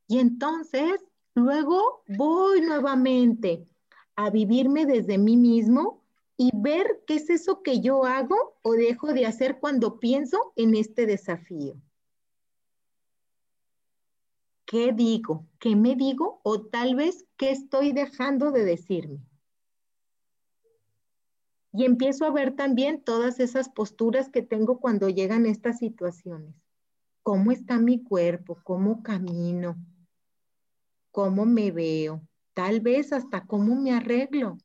Y 0.08 0.20
entonces, 0.20 1.02
luego 1.36 2.04
voy 2.08 2.62
nuevamente 2.62 3.68
a 4.16 4.30
vivirme 4.30 4.86
desde 4.86 5.18
mí 5.18 5.38
mismo 5.38 6.04
y 6.36 6.52
ver 6.54 7.04
qué 7.06 7.16
es 7.16 7.30
eso 7.30 7.62
que 7.62 7.80
yo 7.80 8.06
hago 8.06 8.58
o 8.64 8.74
dejo 8.74 9.14
de 9.14 9.26
hacer 9.26 9.60
cuando 9.60 10.00
pienso 10.00 10.54
en 10.56 10.76
este 10.76 11.06
desafío. 11.06 11.80
¿Qué 14.66 14.94
digo? 14.94 15.46
¿Qué 15.60 15.76
me 15.76 15.96
digo? 15.96 16.42
O 16.44 16.62
tal 16.62 16.96
vez, 16.96 17.26
¿qué 17.38 17.52
estoy 17.52 17.92
dejando 17.92 18.52
de 18.52 18.66
decirme? 18.66 19.29
Y 21.72 21.86
empiezo 21.86 22.26
a 22.26 22.32
ver 22.32 22.56
también 22.56 23.04
todas 23.04 23.40
esas 23.40 23.70
posturas 23.70 24.30
que 24.30 24.42
tengo 24.42 24.80
cuando 24.80 25.10
llegan 25.10 25.46
estas 25.46 25.78
situaciones. 25.78 26.56
¿Cómo 27.24 27.52
está 27.52 27.78
mi 27.78 28.04
cuerpo? 28.04 28.60
¿Cómo 28.64 29.04
camino? 29.04 29.76
¿Cómo 31.12 31.46
me 31.46 31.72
veo? 31.72 32.22
Tal 32.54 32.82
vez 32.82 33.14
hasta 33.14 33.46
cómo 33.46 33.76
me 33.76 33.92
arreglo. 33.92 34.58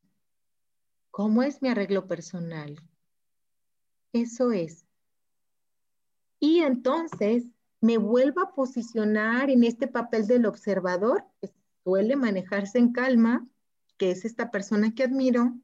¿Cómo 1.11 1.43
es 1.43 1.63
mi 1.63 1.69
arreglo 1.69 2.07
personal? 2.07 2.77
Eso 4.13 4.53
es. 4.53 4.87
Y 6.41 6.61
entonces 6.61 7.45
me 7.81 7.99
vuelvo 7.99 8.41
a 8.41 8.55
posicionar 8.55 9.51
en 9.51 9.63
este 9.63 9.87
papel 9.89 10.27
del 10.27 10.47
observador, 10.47 11.25
que 11.41 11.51
suele 11.83 12.17
manejarse 12.17 12.79
en 12.79 12.93
calma, 12.93 13.47
que 13.99 14.11
es 14.11 14.25
esta 14.25 14.51
persona 14.51 14.95
que 14.95 15.05
admiro. 15.05 15.55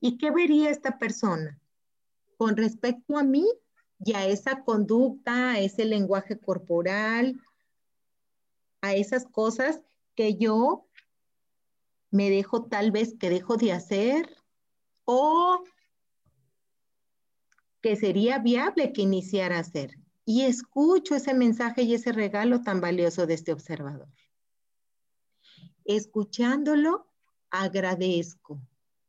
¿Y 0.00 0.18
qué 0.18 0.30
vería 0.30 0.70
esta 0.70 0.98
persona? 0.98 1.58
Con 2.36 2.56
respecto 2.56 3.16
a 3.16 3.22
mí 3.22 3.46
y 4.04 4.12
a 4.14 4.26
esa 4.26 4.62
conducta, 4.62 5.52
a 5.52 5.60
ese 5.60 5.84
lenguaje 5.84 6.38
corporal, 6.38 7.40
a 8.82 8.94
esas 8.94 9.24
cosas 9.26 9.80
que 10.14 10.36
yo 10.36 10.86
me 12.10 12.30
dejo 12.30 12.64
tal 12.64 12.90
vez 12.90 13.14
que 13.18 13.30
dejo 13.30 13.56
de 13.56 13.72
hacer 13.72 14.36
o 15.04 15.64
que 17.80 17.96
sería 17.96 18.38
viable 18.38 18.92
que 18.92 19.02
iniciara 19.02 19.56
a 19.56 19.60
hacer. 19.60 19.96
Y 20.24 20.42
escucho 20.42 21.14
ese 21.14 21.34
mensaje 21.34 21.82
y 21.82 21.94
ese 21.94 22.12
regalo 22.12 22.62
tan 22.62 22.80
valioso 22.80 23.26
de 23.26 23.34
este 23.34 23.52
observador. 23.52 24.08
Escuchándolo, 25.84 27.06
agradezco 27.50 28.60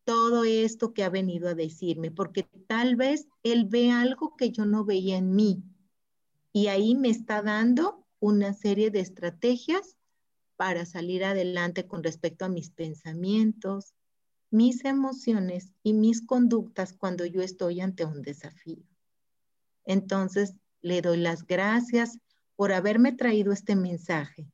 todo 0.07 0.45
esto 0.45 0.93
que 0.93 1.03
ha 1.03 1.09
venido 1.09 1.49
a 1.49 1.53
decirme, 1.53 2.11
porque 2.11 2.43
tal 2.67 2.95
vez 2.95 3.27
él 3.43 3.65
ve 3.65 3.91
algo 3.91 4.37
que 4.37 4.51
yo 4.51 4.65
no 4.65 4.85
veía 4.85 5.17
en 5.17 5.35
mí. 5.35 5.61
Y 6.53 6.67
ahí 6.67 6.95
me 6.95 7.09
está 7.09 7.41
dando 7.41 8.07
una 8.21 8.53
serie 8.53 8.89
de 8.89 9.01
estrategias 9.01 9.97
para 10.55 10.85
salir 10.85 11.25
adelante 11.25 11.87
con 11.87 12.03
respecto 12.03 12.45
a 12.45 12.49
mis 12.49 12.69
pensamientos, 12.69 13.95
mis 14.49 14.85
emociones 14.85 15.73
y 15.83 15.91
mis 15.91 16.25
conductas 16.25 16.93
cuando 16.93 17.25
yo 17.25 17.41
estoy 17.41 17.81
ante 17.81 18.05
un 18.05 18.21
desafío. 18.21 18.85
Entonces, 19.83 20.55
le 20.79 21.01
doy 21.01 21.17
las 21.17 21.45
gracias 21.45 22.17
por 22.55 22.71
haberme 22.71 23.11
traído 23.11 23.51
este 23.51 23.75
mensaje. 23.75 24.47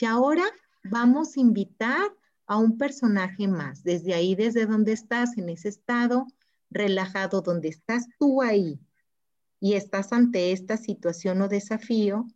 Y 0.00 0.04
ahora 0.04 0.44
vamos 0.84 1.36
a 1.36 1.40
invitar 1.40 2.06
a 2.46 2.56
un 2.58 2.78
personaje 2.78 3.48
más, 3.48 3.82
desde 3.82 4.14
ahí, 4.14 4.34
desde 4.34 4.66
donde 4.66 4.92
estás, 4.92 5.36
en 5.36 5.48
ese 5.48 5.68
estado 5.68 6.26
relajado, 6.70 7.42
donde 7.42 7.68
estás 7.68 8.06
tú 8.18 8.42
ahí 8.42 8.78
y 9.60 9.74
estás 9.74 10.12
ante 10.12 10.52
esta 10.52 10.76
situación 10.76 11.42
o 11.42 11.48
desafío, 11.48 12.26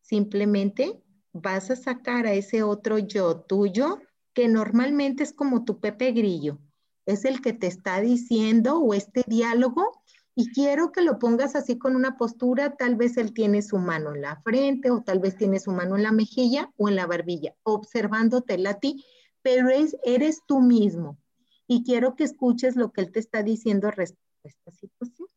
simplemente 0.00 1.02
vas 1.32 1.70
a 1.70 1.76
sacar 1.76 2.26
a 2.26 2.32
ese 2.32 2.62
otro 2.62 2.98
yo 2.98 3.40
tuyo 3.40 4.00
que 4.32 4.48
normalmente 4.48 5.22
es 5.22 5.32
como 5.32 5.64
tu 5.64 5.80
Pepe 5.80 6.12
Grillo, 6.12 6.58
es 7.06 7.24
el 7.24 7.40
que 7.40 7.52
te 7.52 7.66
está 7.66 8.00
diciendo 8.00 8.78
o 8.78 8.94
este 8.94 9.24
diálogo 9.26 9.99
y 10.34 10.52
quiero 10.52 10.92
que 10.92 11.02
lo 11.02 11.18
pongas 11.18 11.56
así 11.56 11.78
con 11.78 11.96
una 11.96 12.16
postura, 12.16 12.76
tal 12.76 12.96
vez 12.96 13.16
él 13.16 13.32
tiene 13.32 13.62
su 13.62 13.78
mano 13.78 14.14
en 14.14 14.22
la 14.22 14.40
frente 14.42 14.90
o 14.90 15.02
tal 15.02 15.18
vez 15.18 15.36
tiene 15.36 15.60
su 15.60 15.72
mano 15.72 15.96
en 15.96 16.02
la 16.02 16.12
mejilla 16.12 16.72
o 16.76 16.88
en 16.88 16.96
la 16.96 17.06
barbilla, 17.06 17.54
observándote 17.62 18.66
a 18.66 18.74
ti, 18.78 19.04
pero 19.42 19.68
es, 19.68 19.96
eres 20.04 20.42
tú 20.46 20.60
mismo 20.60 21.18
y 21.66 21.84
quiero 21.84 22.16
que 22.16 22.24
escuches 22.24 22.76
lo 22.76 22.92
que 22.92 23.00
él 23.00 23.12
te 23.12 23.20
está 23.20 23.42
diciendo 23.42 23.90
respecto 23.90 24.24
a 24.44 24.48
esta 24.48 24.70
situación. 24.72 25.28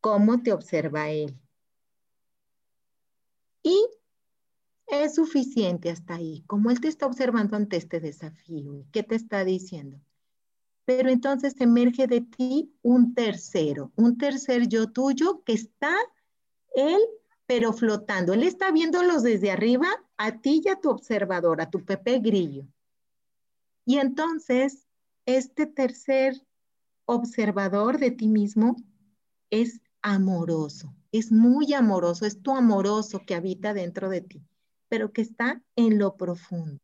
¿Cómo 0.00 0.42
te 0.42 0.52
observa 0.52 1.10
él? 1.10 1.38
Y 3.62 3.86
es 4.86 5.14
suficiente 5.14 5.90
hasta 5.90 6.14
ahí, 6.14 6.42
como 6.46 6.70
él 6.70 6.80
te 6.80 6.88
está 6.88 7.06
observando 7.06 7.56
ante 7.56 7.76
este 7.76 8.00
desafío. 8.00 8.84
¿Qué 8.92 9.02
te 9.02 9.14
está 9.14 9.44
diciendo? 9.44 10.00
Pero 10.84 11.10
entonces 11.10 11.54
emerge 11.60 12.06
de 12.06 12.22
ti 12.22 12.72
un 12.82 13.14
tercero, 13.14 13.92
un 13.96 14.18
tercer 14.18 14.68
yo 14.68 14.90
tuyo 14.90 15.42
que 15.44 15.52
está 15.52 15.94
él, 16.74 17.00
pero 17.46 17.72
flotando. 17.72 18.32
Él 18.32 18.42
está 18.42 18.72
viéndolos 18.72 19.22
desde 19.22 19.50
arriba 19.50 19.88
a 20.16 20.40
ti 20.40 20.62
y 20.64 20.68
a 20.68 20.80
tu 20.80 20.90
observador, 20.90 21.60
a 21.60 21.70
tu 21.70 21.84
Pepe 21.84 22.18
Grillo. 22.18 22.66
Y 23.84 23.98
entonces, 23.98 24.86
este 25.26 25.66
tercer 25.66 26.44
observador 27.04 27.98
de 27.98 28.10
ti 28.10 28.28
mismo 28.28 28.76
es 29.50 29.80
amoroso 30.02 30.92
es 31.12 31.30
muy 31.30 31.74
amoroso, 31.74 32.24
es 32.24 32.42
tu 32.42 32.56
amoroso 32.56 33.20
que 33.26 33.34
habita 33.34 33.74
dentro 33.74 34.08
de 34.08 34.22
ti, 34.22 34.42
pero 34.88 35.12
que 35.12 35.20
está 35.20 35.62
en 35.76 35.98
lo 35.98 36.16
profundo. 36.16 36.80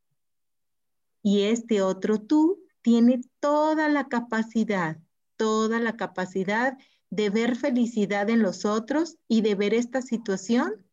Y 1.22 1.42
este 1.42 1.82
otro 1.82 2.20
tú 2.20 2.60
tiene 2.88 3.20
toda 3.40 3.90
la 3.90 4.08
capacidad, 4.08 4.96
toda 5.36 5.78
la 5.78 5.98
capacidad 5.98 6.78
de 7.10 7.28
ver 7.28 7.54
felicidad 7.54 8.30
en 8.30 8.40
los 8.40 8.64
otros 8.64 9.18
y 9.28 9.42
de 9.42 9.54
ver 9.54 9.74
esta 9.74 10.00
situación 10.00 10.86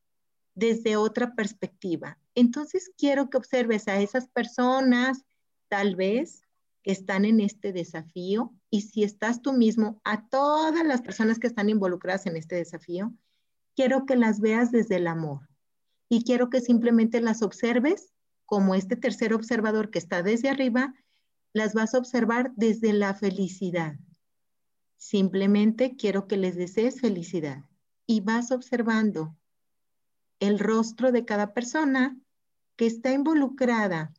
desde 0.55 0.97
otra 0.97 1.35
perspectiva. 1.35 2.19
Entonces 2.35 2.91
quiero 2.97 3.29
que 3.29 3.37
observes 3.37 3.87
a 3.87 4.01
esas 4.01 4.27
personas, 4.27 5.23
tal 5.69 5.95
vez, 5.95 6.41
que 6.83 6.91
están 6.91 7.23
en 7.23 7.39
este 7.39 7.71
desafío 7.71 8.53
y 8.69 8.81
si 8.81 9.05
estás 9.05 9.41
tú 9.41 9.53
mismo, 9.53 10.01
a 10.03 10.27
todas 10.27 10.85
las 10.85 11.01
personas 11.01 11.39
que 11.39 11.47
están 11.47 11.69
involucradas 11.69 12.25
en 12.25 12.35
este 12.35 12.57
desafío, 12.57 13.13
quiero 13.73 14.05
que 14.05 14.17
las 14.17 14.41
veas 14.41 14.69
desde 14.69 14.97
el 14.97 15.07
amor 15.07 15.47
y 16.09 16.25
quiero 16.25 16.49
que 16.49 16.59
simplemente 16.59 17.21
las 17.21 17.41
observes 17.41 18.11
como 18.45 18.75
este 18.75 18.97
tercer 18.97 19.33
observador 19.33 19.91
que 19.91 19.99
está 19.99 20.23
desde 20.23 20.49
arriba, 20.49 20.93
las 21.55 21.73
vas 21.73 21.95
a 21.95 21.97
observar 21.97 22.51
desde 22.55 22.93
la 22.93 23.15
felicidad. 23.15 23.95
Simplemente 24.97 25.95
quiero 25.95 26.27
que 26.27 26.37
les 26.37 26.55
desees 26.55 27.01
felicidad 27.01 27.63
y 28.05 28.21
vas 28.21 28.51
observando 28.51 29.35
el 30.39 30.59
rostro 30.59 31.11
de 31.11 31.25
cada 31.25 31.53
persona 31.53 32.15
que 32.75 32.85
está 32.85 33.11
involucrada 33.11 34.13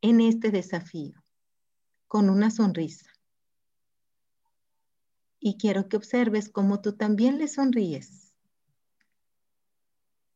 en 0.00 0.20
este 0.20 0.50
desafío 0.50 1.22
con 2.08 2.28
una 2.30 2.50
sonrisa. 2.50 3.06
Y 5.38 5.58
quiero 5.58 5.88
que 5.88 5.96
observes 5.96 6.48
cómo 6.48 6.80
tú 6.80 6.94
también 6.96 7.38
le 7.38 7.46
sonríes 7.46 8.20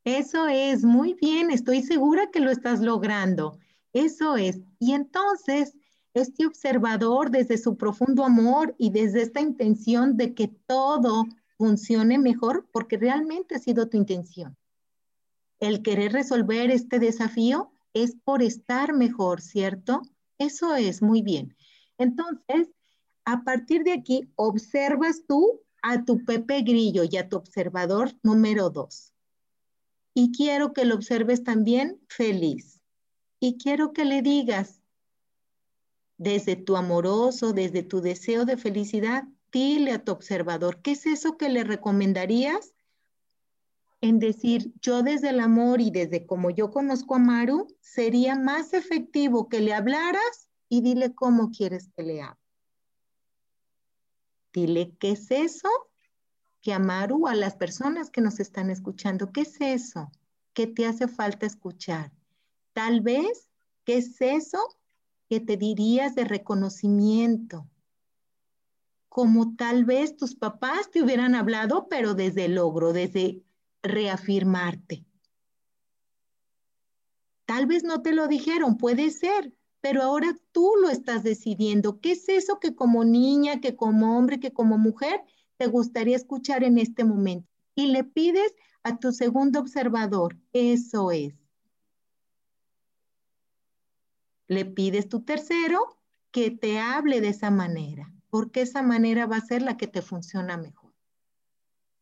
eso 0.04 0.48
es, 0.48 0.84
muy 0.84 1.14
bien, 1.14 1.50
estoy 1.50 1.82
segura 1.82 2.30
que 2.30 2.40
lo 2.40 2.50
estás 2.50 2.80
logrando. 2.80 3.58
Eso 3.94 4.36
es. 4.36 4.60
Y 4.78 4.92
entonces, 4.92 5.74
este 6.14 6.46
observador 6.46 7.30
desde 7.30 7.58
su 7.58 7.76
profundo 7.76 8.24
amor 8.24 8.74
y 8.78 8.90
desde 8.90 9.22
esta 9.22 9.40
intención 9.40 10.16
de 10.16 10.32
que 10.34 10.48
todo 10.48 11.24
funcione 11.58 12.18
mejor, 12.18 12.66
porque 12.72 12.96
realmente 12.96 13.56
ha 13.56 13.58
sido 13.58 13.88
tu 13.88 13.96
intención. 13.96 14.56
El 15.60 15.82
querer 15.82 16.12
resolver 16.12 16.70
este 16.70 16.98
desafío 16.98 17.70
es 17.92 18.16
por 18.24 18.42
estar 18.42 18.92
mejor, 18.92 19.40
¿cierto? 19.40 20.02
Eso 20.38 20.74
es, 20.74 21.02
muy 21.02 21.22
bien. 21.22 21.56
Entonces, 21.98 22.68
a 23.24 23.44
partir 23.44 23.84
de 23.84 23.92
aquí, 23.92 24.28
observas 24.36 25.22
tú 25.26 25.60
a 25.82 26.04
tu 26.04 26.24
Pepe 26.24 26.62
Grillo 26.62 27.02
y 27.08 27.16
a 27.16 27.28
tu 27.28 27.36
observador 27.36 28.12
número 28.22 28.70
dos. 28.70 29.12
Y 30.12 30.32
quiero 30.32 30.72
que 30.72 30.84
lo 30.84 30.94
observes 30.94 31.42
también 31.42 32.00
feliz. 32.08 32.80
Y 33.40 33.58
quiero 33.58 33.92
que 33.92 34.04
le 34.04 34.22
digas, 34.22 34.80
desde 36.16 36.56
tu 36.56 36.76
amoroso, 36.76 37.52
desde 37.52 37.82
tu 37.82 38.00
deseo 38.00 38.44
de 38.44 38.56
felicidad, 38.56 39.24
dile 39.52 39.92
a 39.92 40.04
tu 40.04 40.12
observador, 40.12 40.80
¿qué 40.82 40.92
es 40.92 41.06
eso 41.06 41.36
que 41.36 41.48
le 41.48 41.64
recomendarías? 41.64 42.74
En 44.00 44.18
decir, 44.18 44.72
yo 44.80 45.02
desde 45.02 45.30
el 45.30 45.40
amor 45.40 45.80
y 45.80 45.90
desde 45.90 46.26
como 46.26 46.50
yo 46.50 46.70
conozco 46.70 47.14
a 47.14 47.18
Maru, 47.18 47.68
sería 47.80 48.36
más 48.36 48.74
efectivo 48.74 49.48
que 49.48 49.60
le 49.60 49.72
hablaras 49.72 50.50
y 50.68 50.82
dile 50.82 51.14
cómo 51.14 51.50
quieres 51.50 51.88
que 51.96 52.02
le 52.02 52.22
hable. 52.22 52.40
Dile, 54.52 54.94
¿qué 55.00 55.12
es 55.12 55.30
eso? 55.30 55.68
Que 56.60 56.72
Amaru, 56.72 57.26
a 57.26 57.34
las 57.34 57.56
personas 57.56 58.10
que 58.10 58.20
nos 58.20 58.40
están 58.40 58.70
escuchando, 58.70 59.32
¿qué 59.32 59.42
es 59.42 59.60
eso? 59.60 60.10
¿Qué 60.52 60.66
te 60.66 60.86
hace 60.86 61.08
falta 61.08 61.46
escuchar? 61.46 62.12
Tal 62.72 63.00
vez, 63.00 63.48
¿qué 63.84 63.96
es 63.96 64.20
eso 64.20 64.58
que 65.28 65.40
te 65.40 65.56
dirías 65.56 66.14
de 66.14 66.24
reconocimiento? 66.24 67.66
Como 69.08 69.54
tal 69.56 69.84
vez 69.84 70.16
tus 70.16 70.34
papás 70.34 70.90
te 70.90 71.02
hubieran 71.02 71.34
hablado, 71.34 71.88
pero 71.88 72.14
desde 72.14 72.46
el 72.46 72.56
logro, 72.56 72.92
desde 72.92 73.42
reafirmarte. 73.82 75.04
Tal 77.44 77.66
vez 77.66 77.84
no 77.84 78.02
te 78.02 78.12
lo 78.12 78.26
dijeron, 78.26 78.76
puede 78.76 79.10
ser, 79.10 79.52
pero 79.80 80.02
ahora 80.02 80.34
tú 80.52 80.72
lo 80.80 80.88
estás 80.88 81.22
decidiendo. 81.22 82.00
¿Qué 82.00 82.12
es 82.12 82.28
eso 82.28 82.58
que 82.58 82.74
como 82.74 83.04
niña, 83.04 83.60
que 83.60 83.76
como 83.76 84.16
hombre, 84.16 84.40
que 84.40 84.52
como 84.52 84.78
mujer 84.78 85.22
te 85.58 85.66
gustaría 85.66 86.16
escuchar 86.16 86.64
en 86.64 86.78
este 86.78 87.04
momento? 87.04 87.48
Y 87.74 87.88
le 87.88 88.02
pides 88.02 88.54
a 88.82 88.98
tu 88.98 89.12
segundo 89.12 89.60
observador, 89.60 90.38
eso 90.52 91.10
es. 91.10 91.43
Le 94.46 94.64
pides 94.64 95.08
tu 95.08 95.22
tercero 95.22 95.98
que 96.30 96.50
te 96.50 96.78
hable 96.78 97.20
de 97.20 97.28
esa 97.28 97.50
manera, 97.50 98.12
porque 98.30 98.62
esa 98.62 98.82
manera 98.82 99.26
va 99.26 99.36
a 99.36 99.46
ser 99.46 99.62
la 99.62 99.76
que 99.76 99.86
te 99.86 100.02
funciona 100.02 100.56
mejor. 100.56 100.92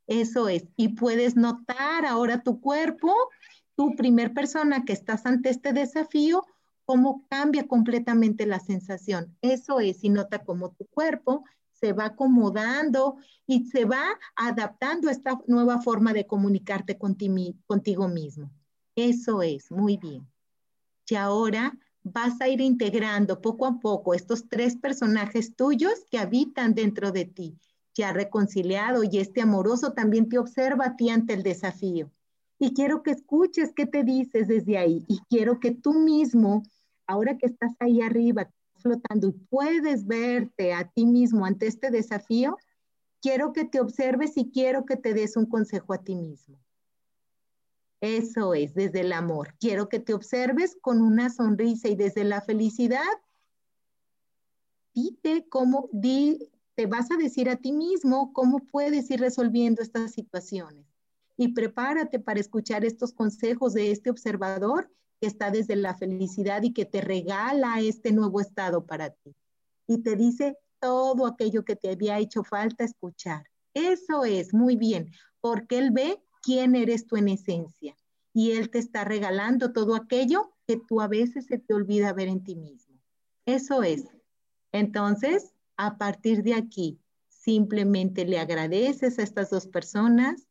Eso 0.06 0.48
es. 0.48 0.64
Y 0.76 0.88
puedes 0.88 1.36
notar 1.36 2.06
ahora 2.06 2.42
tu 2.42 2.60
cuerpo, 2.60 3.14
tu 3.76 3.94
primer 3.94 4.32
persona 4.34 4.84
que 4.84 4.92
estás 4.92 5.26
ante 5.26 5.50
este 5.50 5.72
desafío, 5.72 6.44
cómo 6.84 7.26
cambia 7.28 7.66
completamente 7.66 8.46
la 8.46 8.60
sensación. 8.60 9.36
Eso 9.40 9.80
es, 9.80 10.02
y 10.02 10.08
nota 10.08 10.44
cómo 10.44 10.72
tu 10.72 10.86
cuerpo 10.86 11.44
se 11.72 11.92
va 11.92 12.06
acomodando 12.06 13.16
y 13.46 13.66
se 13.66 13.84
va 13.84 14.04
adaptando 14.36 15.08
a 15.08 15.12
esta 15.12 15.38
nueva 15.48 15.80
forma 15.80 16.12
de 16.12 16.26
comunicarte 16.26 16.96
contigo 16.96 18.08
mismo. 18.08 18.50
Eso 18.94 19.42
es, 19.42 19.70
muy 19.70 19.96
bien. 19.96 20.28
Y 21.08 21.16
ahora 21.16 21.76
vas 22.04 22.40
a 22.40 22.48
ir 22.48 22.60
integrando 22.60 23.40
poco 23.40 23.66
a 23.66 23.78
poco 23.78 24.14
estos 24.14 24.48
tres 24.48 24.76
personajes 24.76 25.54
tuyos 25.54 26.06
que 26.10 26.18
habitan 26.18 26.74
dentro 26.74 27.12
de 27.12 27.24
ti. 27.24 27.58
Ya 27.94 28.12
reconciliado 28.12 29.04
y 29.04 29.18
este 29.18 29.42
amoroso 29.42 29.92
también 29.92 30.28
te 30.28 30.38
observa 30.38 30.86
a 30.86 30.96
ti 30.96 31.10
ante 31.10 31.34
el 31.34 31.42
desafío. 31.42 32.10
Y 32.58 32.74
quiero 32.74 33.02
que 33.02 33.10
escuches 33.10 33.72
qué 33.74 33.86
te 33.86 34.02
dices 34.02 34.48
desde 34.48 34.78
ahí. 34.78 35.04
Y 35.08 35.20
quiero 35.28 35.60
que 35.60 35.72
tú 35.72 35.92
mismo, 35.92 36.62
ahora 37.06 37.36
que 37.36 37.46
estás 37.46 37.72
ahí 37.80 38.00
arriba, 38.00 38.50
flotando 38.76 39.28
y 39.28 39.32
puedes 39.32 40.06
verte 40.06 40.72
a 40.72 40.88
ti 40.88 41.06
mismo 41.06 41.44
ante 41.44 41.66
este 41.66 41.90
desafío, 41.90 42.56
quiero 43.20 43.52
que 43.52 43.64
te 43.64 43.80
observes 43.80 44.36
y 44.36 44.50
quiero 44.50 44.84
que 44.84 44.96
te 44.96 45.14
des 45.14 45.36
un 45.36 45.46
consejo 45.46 45.92
a 45.92 46.02
ti 46.02 46.14
mismo. 46.14 46.58
Eso 48.02 48.52
es, 48.52 48.74
desde 48.74 49.02
el 49.02 49.12
amor. 49.12 49.54
Quiero 49.60 49.88
que 49.88 50.00
te 50.00 50.12
observes 50.12 50.76
con 50.80 51.00
una 51.00 51.30
sonrisa 51.30 51.86
y 51.86 51.94
desde 51.94 52.24
la 52.24 52.40
felicidad, 52.40 52.98
dite 54.92 55.46
cómo, 55.48 55.88
te 56.74 56.86
vas 56.86 57.12
a 57.12 57.16
decir 57.16 57.48
a 57.48 57.54
ti 57.54 57.70
mismo 57.70 58.32
cómo 58.32 58.58
puedes 58.58 59.08
ir 59.08 59.20
resolviendo 59.20 59.82
estas 59.82 60.10
situaciones 60.10 60.84
y 61.36 61.52
prepárate 61.52 62.18
para 62.18 62.40
escuchar 62.40 62.84
estos 62.84 63.12
consejos 63.12 63.72
de 63.72 63.92
este 63.92 64.10
observador 64.10 64.90
que 65.20 65.28
está 65.28 65.52
desde 65.52 65.76
la 65.76 65.96
felicidad 65.96 66.64
y 66.64 66.72
que 66.72 66.84
te 66.84 67.02
regala 67.02 67.78
este 67.80 68.10
nuevo 68.10 68.40
estado 68.40 68.84
para 68.84 69.10
ti. 69.10 69.32
Y 69.86 69.98
te 69.98 70.16
dice 70.16 70.58
todo 70.80 71.24
aquello 71.24 71.64
que 71.64 71.76
te 71.76 71.90
había 71.90 72.18
hecho 72.18 72.42
falta 72.42 72.82
escuchar. 72.82 73.44
Eso 73.74 74.24
es, 74.24 74.52
muy 74.52 74.74
bien, 74.74 75.12
porque 75.40 75.78
él 75.78 75.92
ve 75.92 76.20
quién 76.42 76.74
eres 76.74 77.06
tú 77.06 77.16
en 77.16 77.28
esencia 77.28 77.96
y 78.34 78.52
él 78.52 78.70
te 78.70 78.78
está 78.78 79.04
regalando 79.04 79.72
todo 79.72 79.94
aquello 79.94 80.52
que 80.66 80.76
tú 80.76 81.00
a 81.00 81.08
veces 81.08 81.46
se 81.46 81.58
te 81.58 81.74
olvida 81.74 82.12
ver 82.12 82.28
en 82.28 82.42
ti 82.42 82.56
mismo. 82.56 82.96
Eso 83.46 83.82
es. 83.82 84.04
Entonces, 84.72 85.52
a 85.76 85.98
partir 85.98 86.42
de 86.42 86.54
aquí, 86.54 86.98
simplemente 87.28 88.24
le 88.24 88.38
agradeces 88.38 89.18
a 89.18 89.22
estas 89.22 89.50
dos 89.50 89.66
personas, 89.66 90.46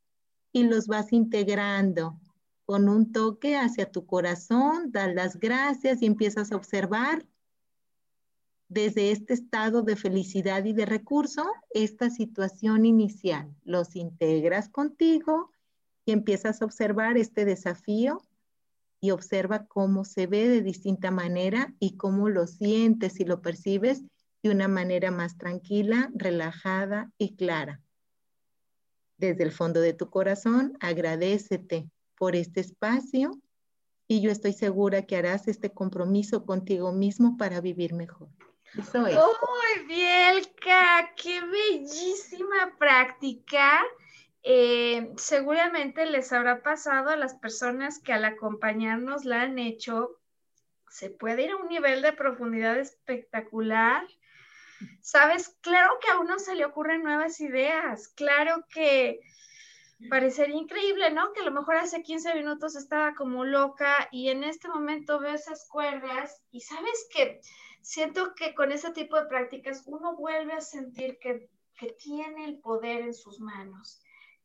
y 0.52 0.64
los 0.64 0.88
vas 0.88 1.14
integrando 1.14 2.20
con 2.66 2.90
un 2.90 3.12
toque 3.12 3.58
hacia 3.58 3.92
tu 3.92 4.06
corazón, 4.06 4.92
das 4.92 5.14
las 5.14 5.40
gracias 5.40 6.02
y 6.02 6.06
empiezas 6.06 6.52
a 6.52 6.56
observar 6.56 7.26
desde 8.70 9.12
este 9.12 9.34
estado 9.34 9.82
de 9.82 9.98
felicidad 9.98 10.64
y 10.64 10.74
de 10.74 10.86
recurso 10.86 11.46
esta 11.72 12.10
situación 12.10 12.86
inicial. 12.86 13.54
Los 13.64 13.96
integras 13.96 14.70
contigo 14.70 15.51
y 16.06 16.12
empiezas 16.12 16.62
a 16.62 16.66
observar 16.66 17.18
este 17.18 17.46
desafío 17.46 18.22
y 19.00 19.12
observa 19.12 19.66
cómo 19.66 20.06
se 20.06 20.28
ve 20.28 20.48
de 20.48 20.62
distinta 20.62 21.12
manera 21.12 21.74
y 21.80 21.98
cómo 21.98 22.30
lo 22.30 22.48
sientes 22.48 23.20
y 23.20 23.26
lo 23.26 23.42
percibes 23.42 24.04
de 24.44 24.50
una 24.50 24.68
manera 24.68 25.12
más 25.12 25.38
tranquila, 25.38 26.10
relajada 26.14 27.12
y 27.18 27.36
clara 27.36 27.82
desde 29.22 29.44
el 29.44 29.52
fondo 29.52 29.80
de 29.80 29.94
tu 29.94 30.10
corazón, 30.10 30.76
agradecete 30.82 31.88
por 32.18 32.36
este 32.36 32.60
espacio 32.60 33.40
y 34.08 34.20
yo 34.20 34.32
estoy 34.32 34.52
segura 34.52 35.04
que 35.04 35.16
harás 35.16 35.48
este 35.48 35.72
compromiso 35.72 36.44
contigo 36.44 36.92
mismo 36.92 37.38
para 37.38 37.62
vivir 37.62 37.94
mejor. 37.94 38.30
Eso 38.78 39.06
es. 39.06 39.16
¡Uy, 39.16 39.86
Bielka! 39.88 41.12
¡Qué 41.16 41.40
bellísima 41.40 42.76
práctica! 42.80 43.80
Eh, 44.44 45.14
seguramente 45.18 46.06
les 46.08 46.34
habrá 46.34 46.64
pasado 46.64 47.10
a 47.10 47.16
las 47.16 47.36
personas 47.36 48.00
que 48.00 48.14
al 48.14 48.26
acompañarnos 48.26 49.24
la 49.24 49.44
han 49.44 49.60
hecho, 49.60 50.20
se 50.90 51.10
puede 51.10 51.44
ir 51.44 51.52
a 51.52 51.58
un 51.58 51.68
nivel 51.68 52.02
de 52.02 52.14
profundidad 52.14 52.78
espectacular. 52.80 54.06
Sabes, 55.02 55.58
claro 55.62 56.00
que 56.02 56.12
a 56.12 56.20
uno 56.20 56.40
se 56.40 56.56
le 56.56 56.66
ocurren 56.66 57.04
nuevas 57.04 57.40
ideas, 57.40 58.08
claro 58.10 58.66
que 58.74 59.20
parecería 60.10 60.56
increíble, 60.56 61.12
¿no? 61.12 61.32
Que 61.34 61.42
a 61.42 61.46
lo 61.46 61.52
mejor 61.52 61.76
hace 61.76 62.02
15 62.02 62.34
minutos 62.34 62.76
estaba 62.76 63.14
como 63.14 63.46
loca 63.46 64.10
y 64.12 64.30
en 64.30 64.44
este 64.44 64.68
momento 64.68 65.20
veo 65.20 65.36
esas 65.36 65.68
cuerdas 65.70 66.42
y 66.50 66.62
sabes 66.62 67.08
que 67.14 67.42
siento 67.82 68.34
que 68.34 68.56
con 68.56 68.72
ese 68.72 68.92
tipo 68.92 69.18
de 69.18 69.28
prácticas 69.28 69.84
uno 69.86 70.16
vuelve 70.16 70.54
a 70.54 70.62
sentir 70.62 71.20
que, 71.20 71.48
que 71.78 71.92
tiene 71.92 72.46
el 72.46 72.60
poder 72.60 73.02
en 73.02 73.14
sus 73.14 73.40
manos 73.40 74.01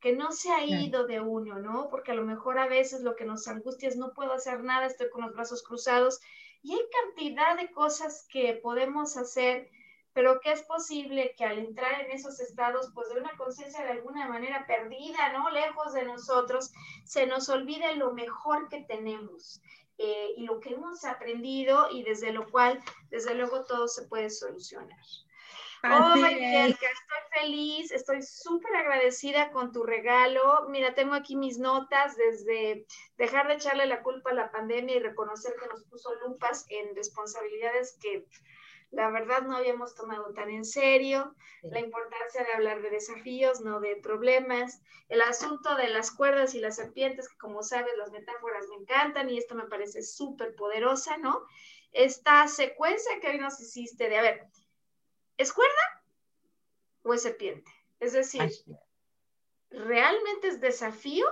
que 0.07 0.13
no 0.13 0.31
se 0.31 0.53
ha 0.53 0.65
ido 0.65 1.05
de 1.09 1.19
uno, 1.21 1.59
¿no? 1.59 1.89
Porque 1.89 2.13
a 2.13 2.15
lo 2.15 2.23
mejor 2.23 2.61
a 2.61 2.69
veces 2.69 3.01
lo 3.01 3.17
que 3.17 3.25
nos 3.25 3.49
angustia 3.49 3.89
es 3.89 3.97
no 3.97 4.13
puedo 4.15 4.33
hacer 4.33 4.63
nada, 4.63 4.87
estoy 4.87 5.11
con 5.11 5.23
los 5.23 5.35
brazos 5.35 5.65
cruzados 5.65 6.21
y 6.63 6.75
hay 6.75 6.81
cantidad 7.03 7.57
de 7.57 7.73
cosas 7.73 8.25
que 8.31 8.55
podemos 8.55 9.17
hacer 9.17 9.69
pero 10.13 10.39
que 10.39 10.53
es 10.53 10.63
posible 10.63 11.35
que 11.37 11.45
al 11.45 11.59
entrar 11.59 12.01
en 12.03 12.13
esos 12.13 12.39
estados, 12.39 12.93
pues 12.95 13.09
de 13.13 13.21
una 13.21 13.37
conciencia 13.37 13.83
de 13.83 13.91
alguna 13.91 14.29
manera 14.29 14.65
perdida, 14.65 15.33
¿no? 15.33 15.51
Lejos 15.51 15.93
de 15.93 16.05
nosotros, 16.05 16.73
se 17.05 17.27
nos 17.27 17.49
olvide 17.49 17.97
lo 17.97 18.13
mejor 18.13 18.69
que 18.69 18.83
tenemos 18.85 19.61
eh, 19.99 20.35
y 20.37 20.45
lo 20.45 20.61
que 20.61 20.75
hemos 20.75 21.05
aprendido 21.05 21.89
y 21.91 22.05
desde 22.05 22.33
lo 22.33 22.49
cual, 22.49 22.81
desde 23.11 23.35
luego, 23.35 23.65
todo 23.65 23.89
se 23.89 24.05
puede 24.05 24.31
solucionar. 24.31 25.01
Así 25.87 26.75
estoy 26.75 27.41
feliz, 27.41 27.93
estoy 27.93 28.23
súper 28.23 28.75
agradecida 28.77 29.51
con 29.51 29.73
tu 29.73 29.83
regalo. 29.83 30.67
Mira, 30.69 30.95
tengo 30.95 31.15
aquí 31.15 31.37
mis 31.37 31.59
notas 31.59 32.17
desde 32.17 32.87
dejar 33.17 33.49
de 33.49 33.55
echarle 33.55 33.87
la 33.87 34.03
culpa 34.03 34.31
a 34.31 34.35
la 34.35 34.51
pandemia 34.51 34.97
y 34.97 35.01
reconocer 35.01 35.55
que 35.61 35.69
nos 35.69 35.85
puso 35.85 36.15
lupas 36.27 36.67
en 36.69 36.95
responsabilidades 36.95 37.99
que 38.01 38.27
la 38.91 39.11
verdad 39.11 39.43
no 39.43 39.57
habíamos 39.57 39.95
tomado 39.95 40.33
tan 40.33 40.49
en 40.49 40.65
serio 40.65 41.35
la 41.63 41.81
importancia 41.81 42.45
de 42.45 42.53
hablar 42.53 42.83
de 42.83 42.91
desafíos, 42.91 43.61
no 43.61 43.81
de 43.81 43.97
problemas, 43.97 44.81
el 45.09 45.21
asunto 45.23 45.75
de 45.75 45.89
las 45.89 46.11
cuerdas 46.11 46.55
y 46.55 46.61
las 46.61 46.77
serpientes, 46.77 47.29
que 47.29 47.37
como 47.39 47.63
sabes 47.63 47.93
las 47.99 48.13
metáforas 48.13 48.67
me 48.69 48.77
encantan 48.77 49.29
y 49.29 49.39
esto 49.39 49.55
me 49.55 49.67
parece 49.67 50.03
súper 50.03 50.55
poderosa, 50.55 51.19
¿no? 51.19 51.43
Esta 51.93 52.47
secuencia 52.47 53.19
que 53.21 53.29
hoy 53.29 53.39
nos 53.39 53.61
hiciste 53.61 54.09
de, 54.09 54.19
a 54.19 54.23
ver, 54.23 54.47
¿es 55.37 55.53
cuerda 55.53 56.03
o 57.03 57.15
es 57.15 57.23
serpiente? 57.23 57.71
Es 58.01 58.13
decir, 58.13 58.51
¿realmente 59.71 60.49
es 60.49 60.61
desafío 60.61 61.27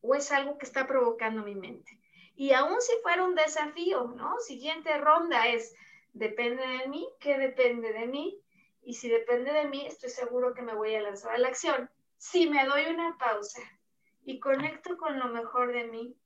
o 0.00 0.14
es 0.14 0.30
algo 0.32 0.58
que 0.58 0.66
está 0.66 0.86
provocando 0.86 1.42
mi 1.42 1.54
mente? 1.54 1.98
Y 2.34 2.52
aún 2.52 2.80
si 2.80 2.92
fuera 3.02 3.24
un 3.24 3.34
desafío, 3.34 4.04
¿no? 4.16 4.38
Siguiente 4.40 4.98
ronda 4.98 5.48
es, 5.48 5.74
depende 6.12 6.66
de 6.66 6.88
mí, 6.88 7.08
¿qué 7.18 7.38
depende 7.38 7.92
de 7.92 8.06
mí? 8.06 8.38
Y 8.82 8.94
si 8.94 9.08
depende 9.08 9.52
de 9.52 9.64
mí, 9.64 9.86
estoy 9.86 10.10
seguro 10.10 10.54
que 10.54 10.62
me 10.62 10.74
voy 10.74 10.94
a 10.94 11.00
lanzar 11.00 11.34
a 11.34 11.38
la 11.38 11.48
acción. 11.48 11.90
Si 12.18 12.48
me 12.48 12.64
doy 12.66 12.86
una 12.86 13.16
pausa 13.18 13.60
y 14.24 14.38
conecto 14.38 14.96
con 14.96 15.18
lo 15.18 15.28
mejor 15.28 15.72
de 15.72 15.84
mí 15.84 16.16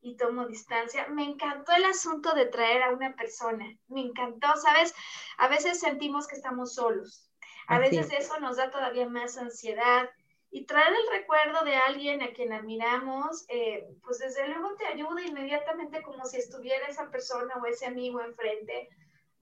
y 0.00 0.16
tomo 0.16 0.46
distancia, 0.46 1.08
me 1.08 1.24
encantó 1.24 1.72
el 1.72 1.84
asunto 1.84 2.34
de 2.34 2.46
traer 2.46 2.82
a 2.82 2.90
una 2.90 3.14
persona, 3.14 3.66
me 3.88 4.00
encantó, 4.00 4.48
¿sabes? 4.56 4.94
A 5.38 5.48
veces 5.48 5.80
sentimos 5.80 6.26
que 6.26 6.36
estamos 6.36 6.74
solos. 6.74 7.28
A 7.66 7.78
veces 7.78 8.10
eso 8.12 8.40
nos 8.40 8.56
da 8.56 8.70
todavía 8.70 9.08
más 9.08 9.36
ansiedad 9.36 10.08
y 10.50 10.64
traer 10.64 10.88
el 10.94 11.18
recuerdo 11.18 11.64
de 11.64 11.76
alguien 11.76 12.22
a 12.22 12.32
quien 12.32 12.52
admiramos, 12.52 13.44
eh, 13.48 13.86
pues 14.02 14.18
desde 14.18 14.48
luego 14.48 14.74
te 14.76 14.86
ayuda 14.86 15.22
inmediatamente 15.22 16.02
como 16.02 16.24
si 16.24 16.38
estuviera 16.38 16.86
esa 16.86 17.10
persona 17.10 17.54
o 17.56 17.66
ese 17.66 17.84
amigo 17.84 18.22
enfrente 18.22 18.88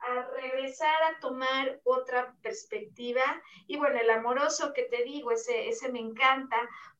a 0.00 0.26
regresar 0.40 1.02
a 1.04 1.20
tomar 1.20 1.80
otra 1.84 2.34
perspectiva. 2.42 3.22
Y 3.68 3.76
bueno, 3.76 4.00
el 4.00 4.10
amoroso 4.10 4.72
que 4.72 4.82
te 4.82 5.04
digo, 5.04 5.30
ese, 5.30 5.68
ese 5.68 5.90
me 5.92 6.00
encanta 6.00 6.56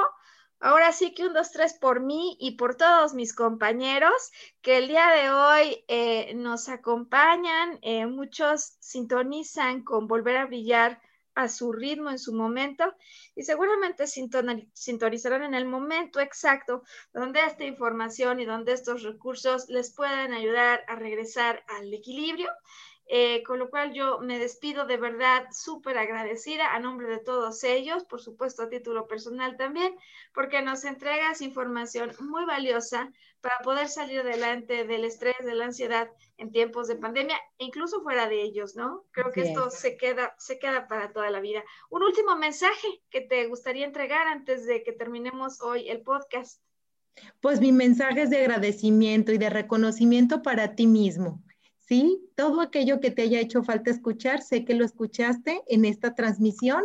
Ahora 0.63 0.93
sí 0.93 1.15
que 1.15 1.27
un, 1.27 1.33
dos, 1.33 1.53
tres 1.53 1.73
por 1.73 2.01
mí 2.01 2.37
y 2.39 2.53
por 2.53 2.75
todos 2.75 3.15
mis 3.15 3.35
compañeros 3.35 4.31
que 4.61 4.77
el 4.77 4.89
día 4.89 5.09
de 5.09 5.31
hoy 5.31 5.85
eh, 5.89 6.35
nos 6.35 6.69
acompañan. 6.69 7.79
Eh, 7.81 8.05
muchos 8.05 8.77
sintonizan 8.79 9.83
con 9.83 10.07
Volver 10.07 10.37
a 10.37 10.45
Brillar 10.45 11.01
a 11.41 11.49
su 11.49 11.73
ritmo 11.73 12.11
en 12.11 12.19
su 12.19 12.33
momento 12.33 12.95
y 13.35 13.43
seguramente 13.43 14.07
sintonizarán 14.07 15.43
en 15.43 15.55
el 15.55 15.65
momento 15.65 16.21
exacto 16.21 16.83
donde 17.13 17.41
esta 17.41 17.65
información 17.65 18.41
y 18.41 18.45
donde 18.45 18.73
estos 18.73 19.03
recursos 19.03 19.69
les 19.69 19.93
puedan 19.95 20.33
ayudar 20.33 20.85
a 20.87 20.97
regresar 20.97 21.65
al 21.69 21.93
equilibrio 21.93 22.51
eh, 23.13 23.43
con 23.43 23.59
lo 23.59 23.71
cual 23.71 23.93
yo 23.93 24.21
me 24.21 24.39
despido 24.39 24.87
de 24.87 24.97
verdad 24.97 25.49
súper 25.51 25.99
agradecida 25.99 26.73
a 26.73 26.79
nombre 26.79 27.09
de 27.09 27.19
todos 27.19 27.65
ellos, 27.65 28.05
por 28.05 28.21
supuesto 28.21 28.63
a 28.63 28.69
título 28.69 29.09
personal 29.09 29.57
también, 29.57 29.97
porque 30.33 30.63
nos 30.63 30.85
entregas 30.85 31.41
información 31.41 32.13
muy 32.21 32.45
valiosa 32.45 33.13
para 33.41 33.59
poder 33.65 33.89
salir 33.89 34.21
adelante 34.21 34.85
del 34.85 35.05
estrés, 35.05 35.35
de 35.41 35.57
la 35.57 35.65
ansiedad 35.65 36.09
en 36.37 36.53
tiempos 36.53 36.87
de 36.87 36.95
pandemia 36.95 37.37
e 37.59 37.65
incluso 37.65 38.01
fuera 38.01 38.29
de 38.29 38.43
ellos, 38.43 38.77
¿no? 38.77 39.05
Creo 39.11 39.33
que 39.33 39.41
esto 39.41 39.71
se 39.71 39.97
queda, 39.97 40.37
se 40.39 40.61
queda 40.61 40.87
para 40.87 41.13
toda 41.13 41.31
la 41.31 41.41
vida. 41.41 41.65
Un 41.91 42.05
último 42.05 42.37
mensaje 42.37 43.03
que 43.11 43.23
te 43.23 43.45
gustaría 43.49 43.87
entregar 43.87 44.29
antes 44.29 44.67
de 44.67 44.85
que 44.85 44.93
terminemos 44.93 45.61
hoy 45.63 45.89
el 45.89 46.03
podcast. 46.03 46.63
Pues 47.41 47.61
mi 47.61 47.73
mensaje 47.73 48.23
es 48.23 48.31
de 48.31 48.39
agradecimiento 48.39 49.33
y 49.33 49.39
de 49.39 49.51
reconocimiento 49.51 50.43
para 50.43 50.77
ti 50.77 50.87
mismo 50.87 51.43
¿sí? 51.91 52.23
Todo 52.37 52.61
aquello 52.61 53.01
que 53.01 53.11
te 53.11 53.23
haya 53.23 53.41
hecho 53.41 53.65
falta 53.65 53.91
escuchar, 53.91 54.43
sé 54.43 54.65
que 54.65 54.75
lo 54.75 54.85
escuchaste 54.85 55.61
en 55.67 55.85
esta 55.85 56.15
transmisión 56.15 56.85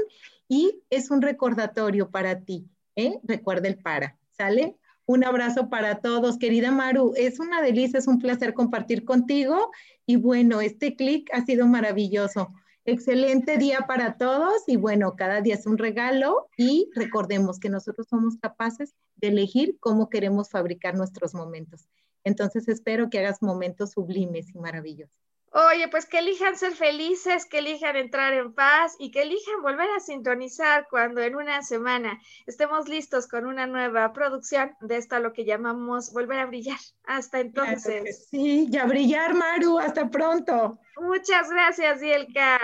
y 0.49 0.81
es 0.89 1.11
un 1.11 1.21
recordatorio 1.21 2.09
para 2.09 2.41
ti, 2.41 2.67
¿eh? 2.95 3.19
Recuerda 3.23 3.67
el 3.67 3.77
para, 3.77 4.17
¿sale? 4.31 4.75
Un 5.05 5.23
abrazo 5.23 5.69
para 5.69 5.99
todos, 6.01 6.39
querida 6.39 6.71
Maru. 6.71 7.13
Es 7.15 7.39
una 7.39 7.61
delicia, 7.61 7.99
es 7.99 8.07
un 8.07 8.17
placer 8.17 8.55
compartir 8.55 9.05
contigo 9.05 9.69
y 10.07 10.15
bueno, 10.15 10.59
este 10.59 10.95
clic 10.95 11.29
ha 11.33 11.45
sido 11.45 11.67
maravilloso. 11.67 12.51
Excelente 12.83 13.59
día 13.59 13.85
para 13.87 14.17
todos 14.17 14.63
y 14.65 14.75
bueno, 14.75 15.15
cada 15.15 15.41
día 15.41 15.53
es 15.53 15.67
un 15.67 15.77
regalo 15.77 16.47
y 16.57 16.89
recordemos 16.95 17.59
que 17.59 17.69
nosotros 17.69 18.07
somos 18.07 18.37
capaces 18.37 18.95
de 19.17 19.27
elegir 19.27 19.77
cómo 19.79 20.09
queremos 20.09 20.49
fabricar 20.49 20.95
nuestros 20.95 21.35
momentos. 21.35 21.87
Entonces 22.25 22.67
espero 22.67 23.09
que 23.09 23.19
hagas 23.19 23.41
momentos 23.41 23.91
sublimes 23.91 24.53
y 24.53 24.59
maravillosos. 24.59 25.15
Oye, 25.51 25.87
pues 25.87 26.05
que 26.05 26.19
elijan 26.19 26.57
ser 26.57 26.73
felices, 26.73 27.45
que 27.45 27.59
elijan 27.59 27.95
entrar 27.95 28.33
en 28.33 28.53
paz 28.53 28.97
y 28.99 29.09
que 29.09 29.21
elijan 29.21 29.61
volver 29.61 29.87
a 29.95 30.01
sintonizar 30.01 30.85
cuando 30.89 31.21
en 31.21 31.33
una 31.33 31.61
semana 31.61 32.19
estemos 32.45 32.89
listos 32.89 33.25
con 33.25 33.45
una 33.45 33.65
nueva 33.65 34.11
producción 34.11 34.75
de 34.81 34.97
esto 34.97 35.17
lo 35.19 35.31
que 35.31 35.45
llamamos 35.45 36.11
volver 36.11 36.39
a 36.39 36.45
brillar. 36.45 36.79
Hasta 37.05 37.39
entonces. 37.39 38.27
sí, 38.29 38.67
ya 38.69 38.85
brillar, 38.85 39.33
Maru. 39.33 39.79
Hasta 39.79 40.09
pronto. 40.09 40.77
Muchas 40.97 41.49
gracias, 41.49 42.01
Dielka. 42.01 42.57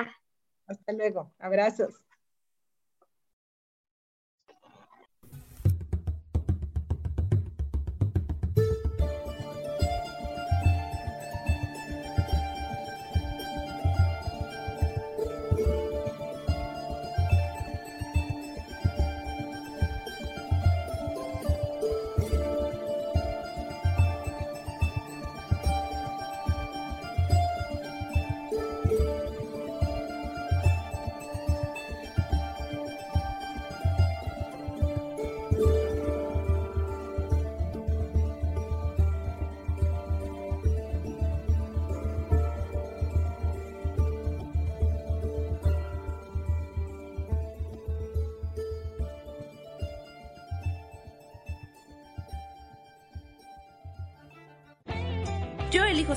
Hasta 0.68 0.92
luego. 0.92 1.32
Abrazos. 1.40 1.94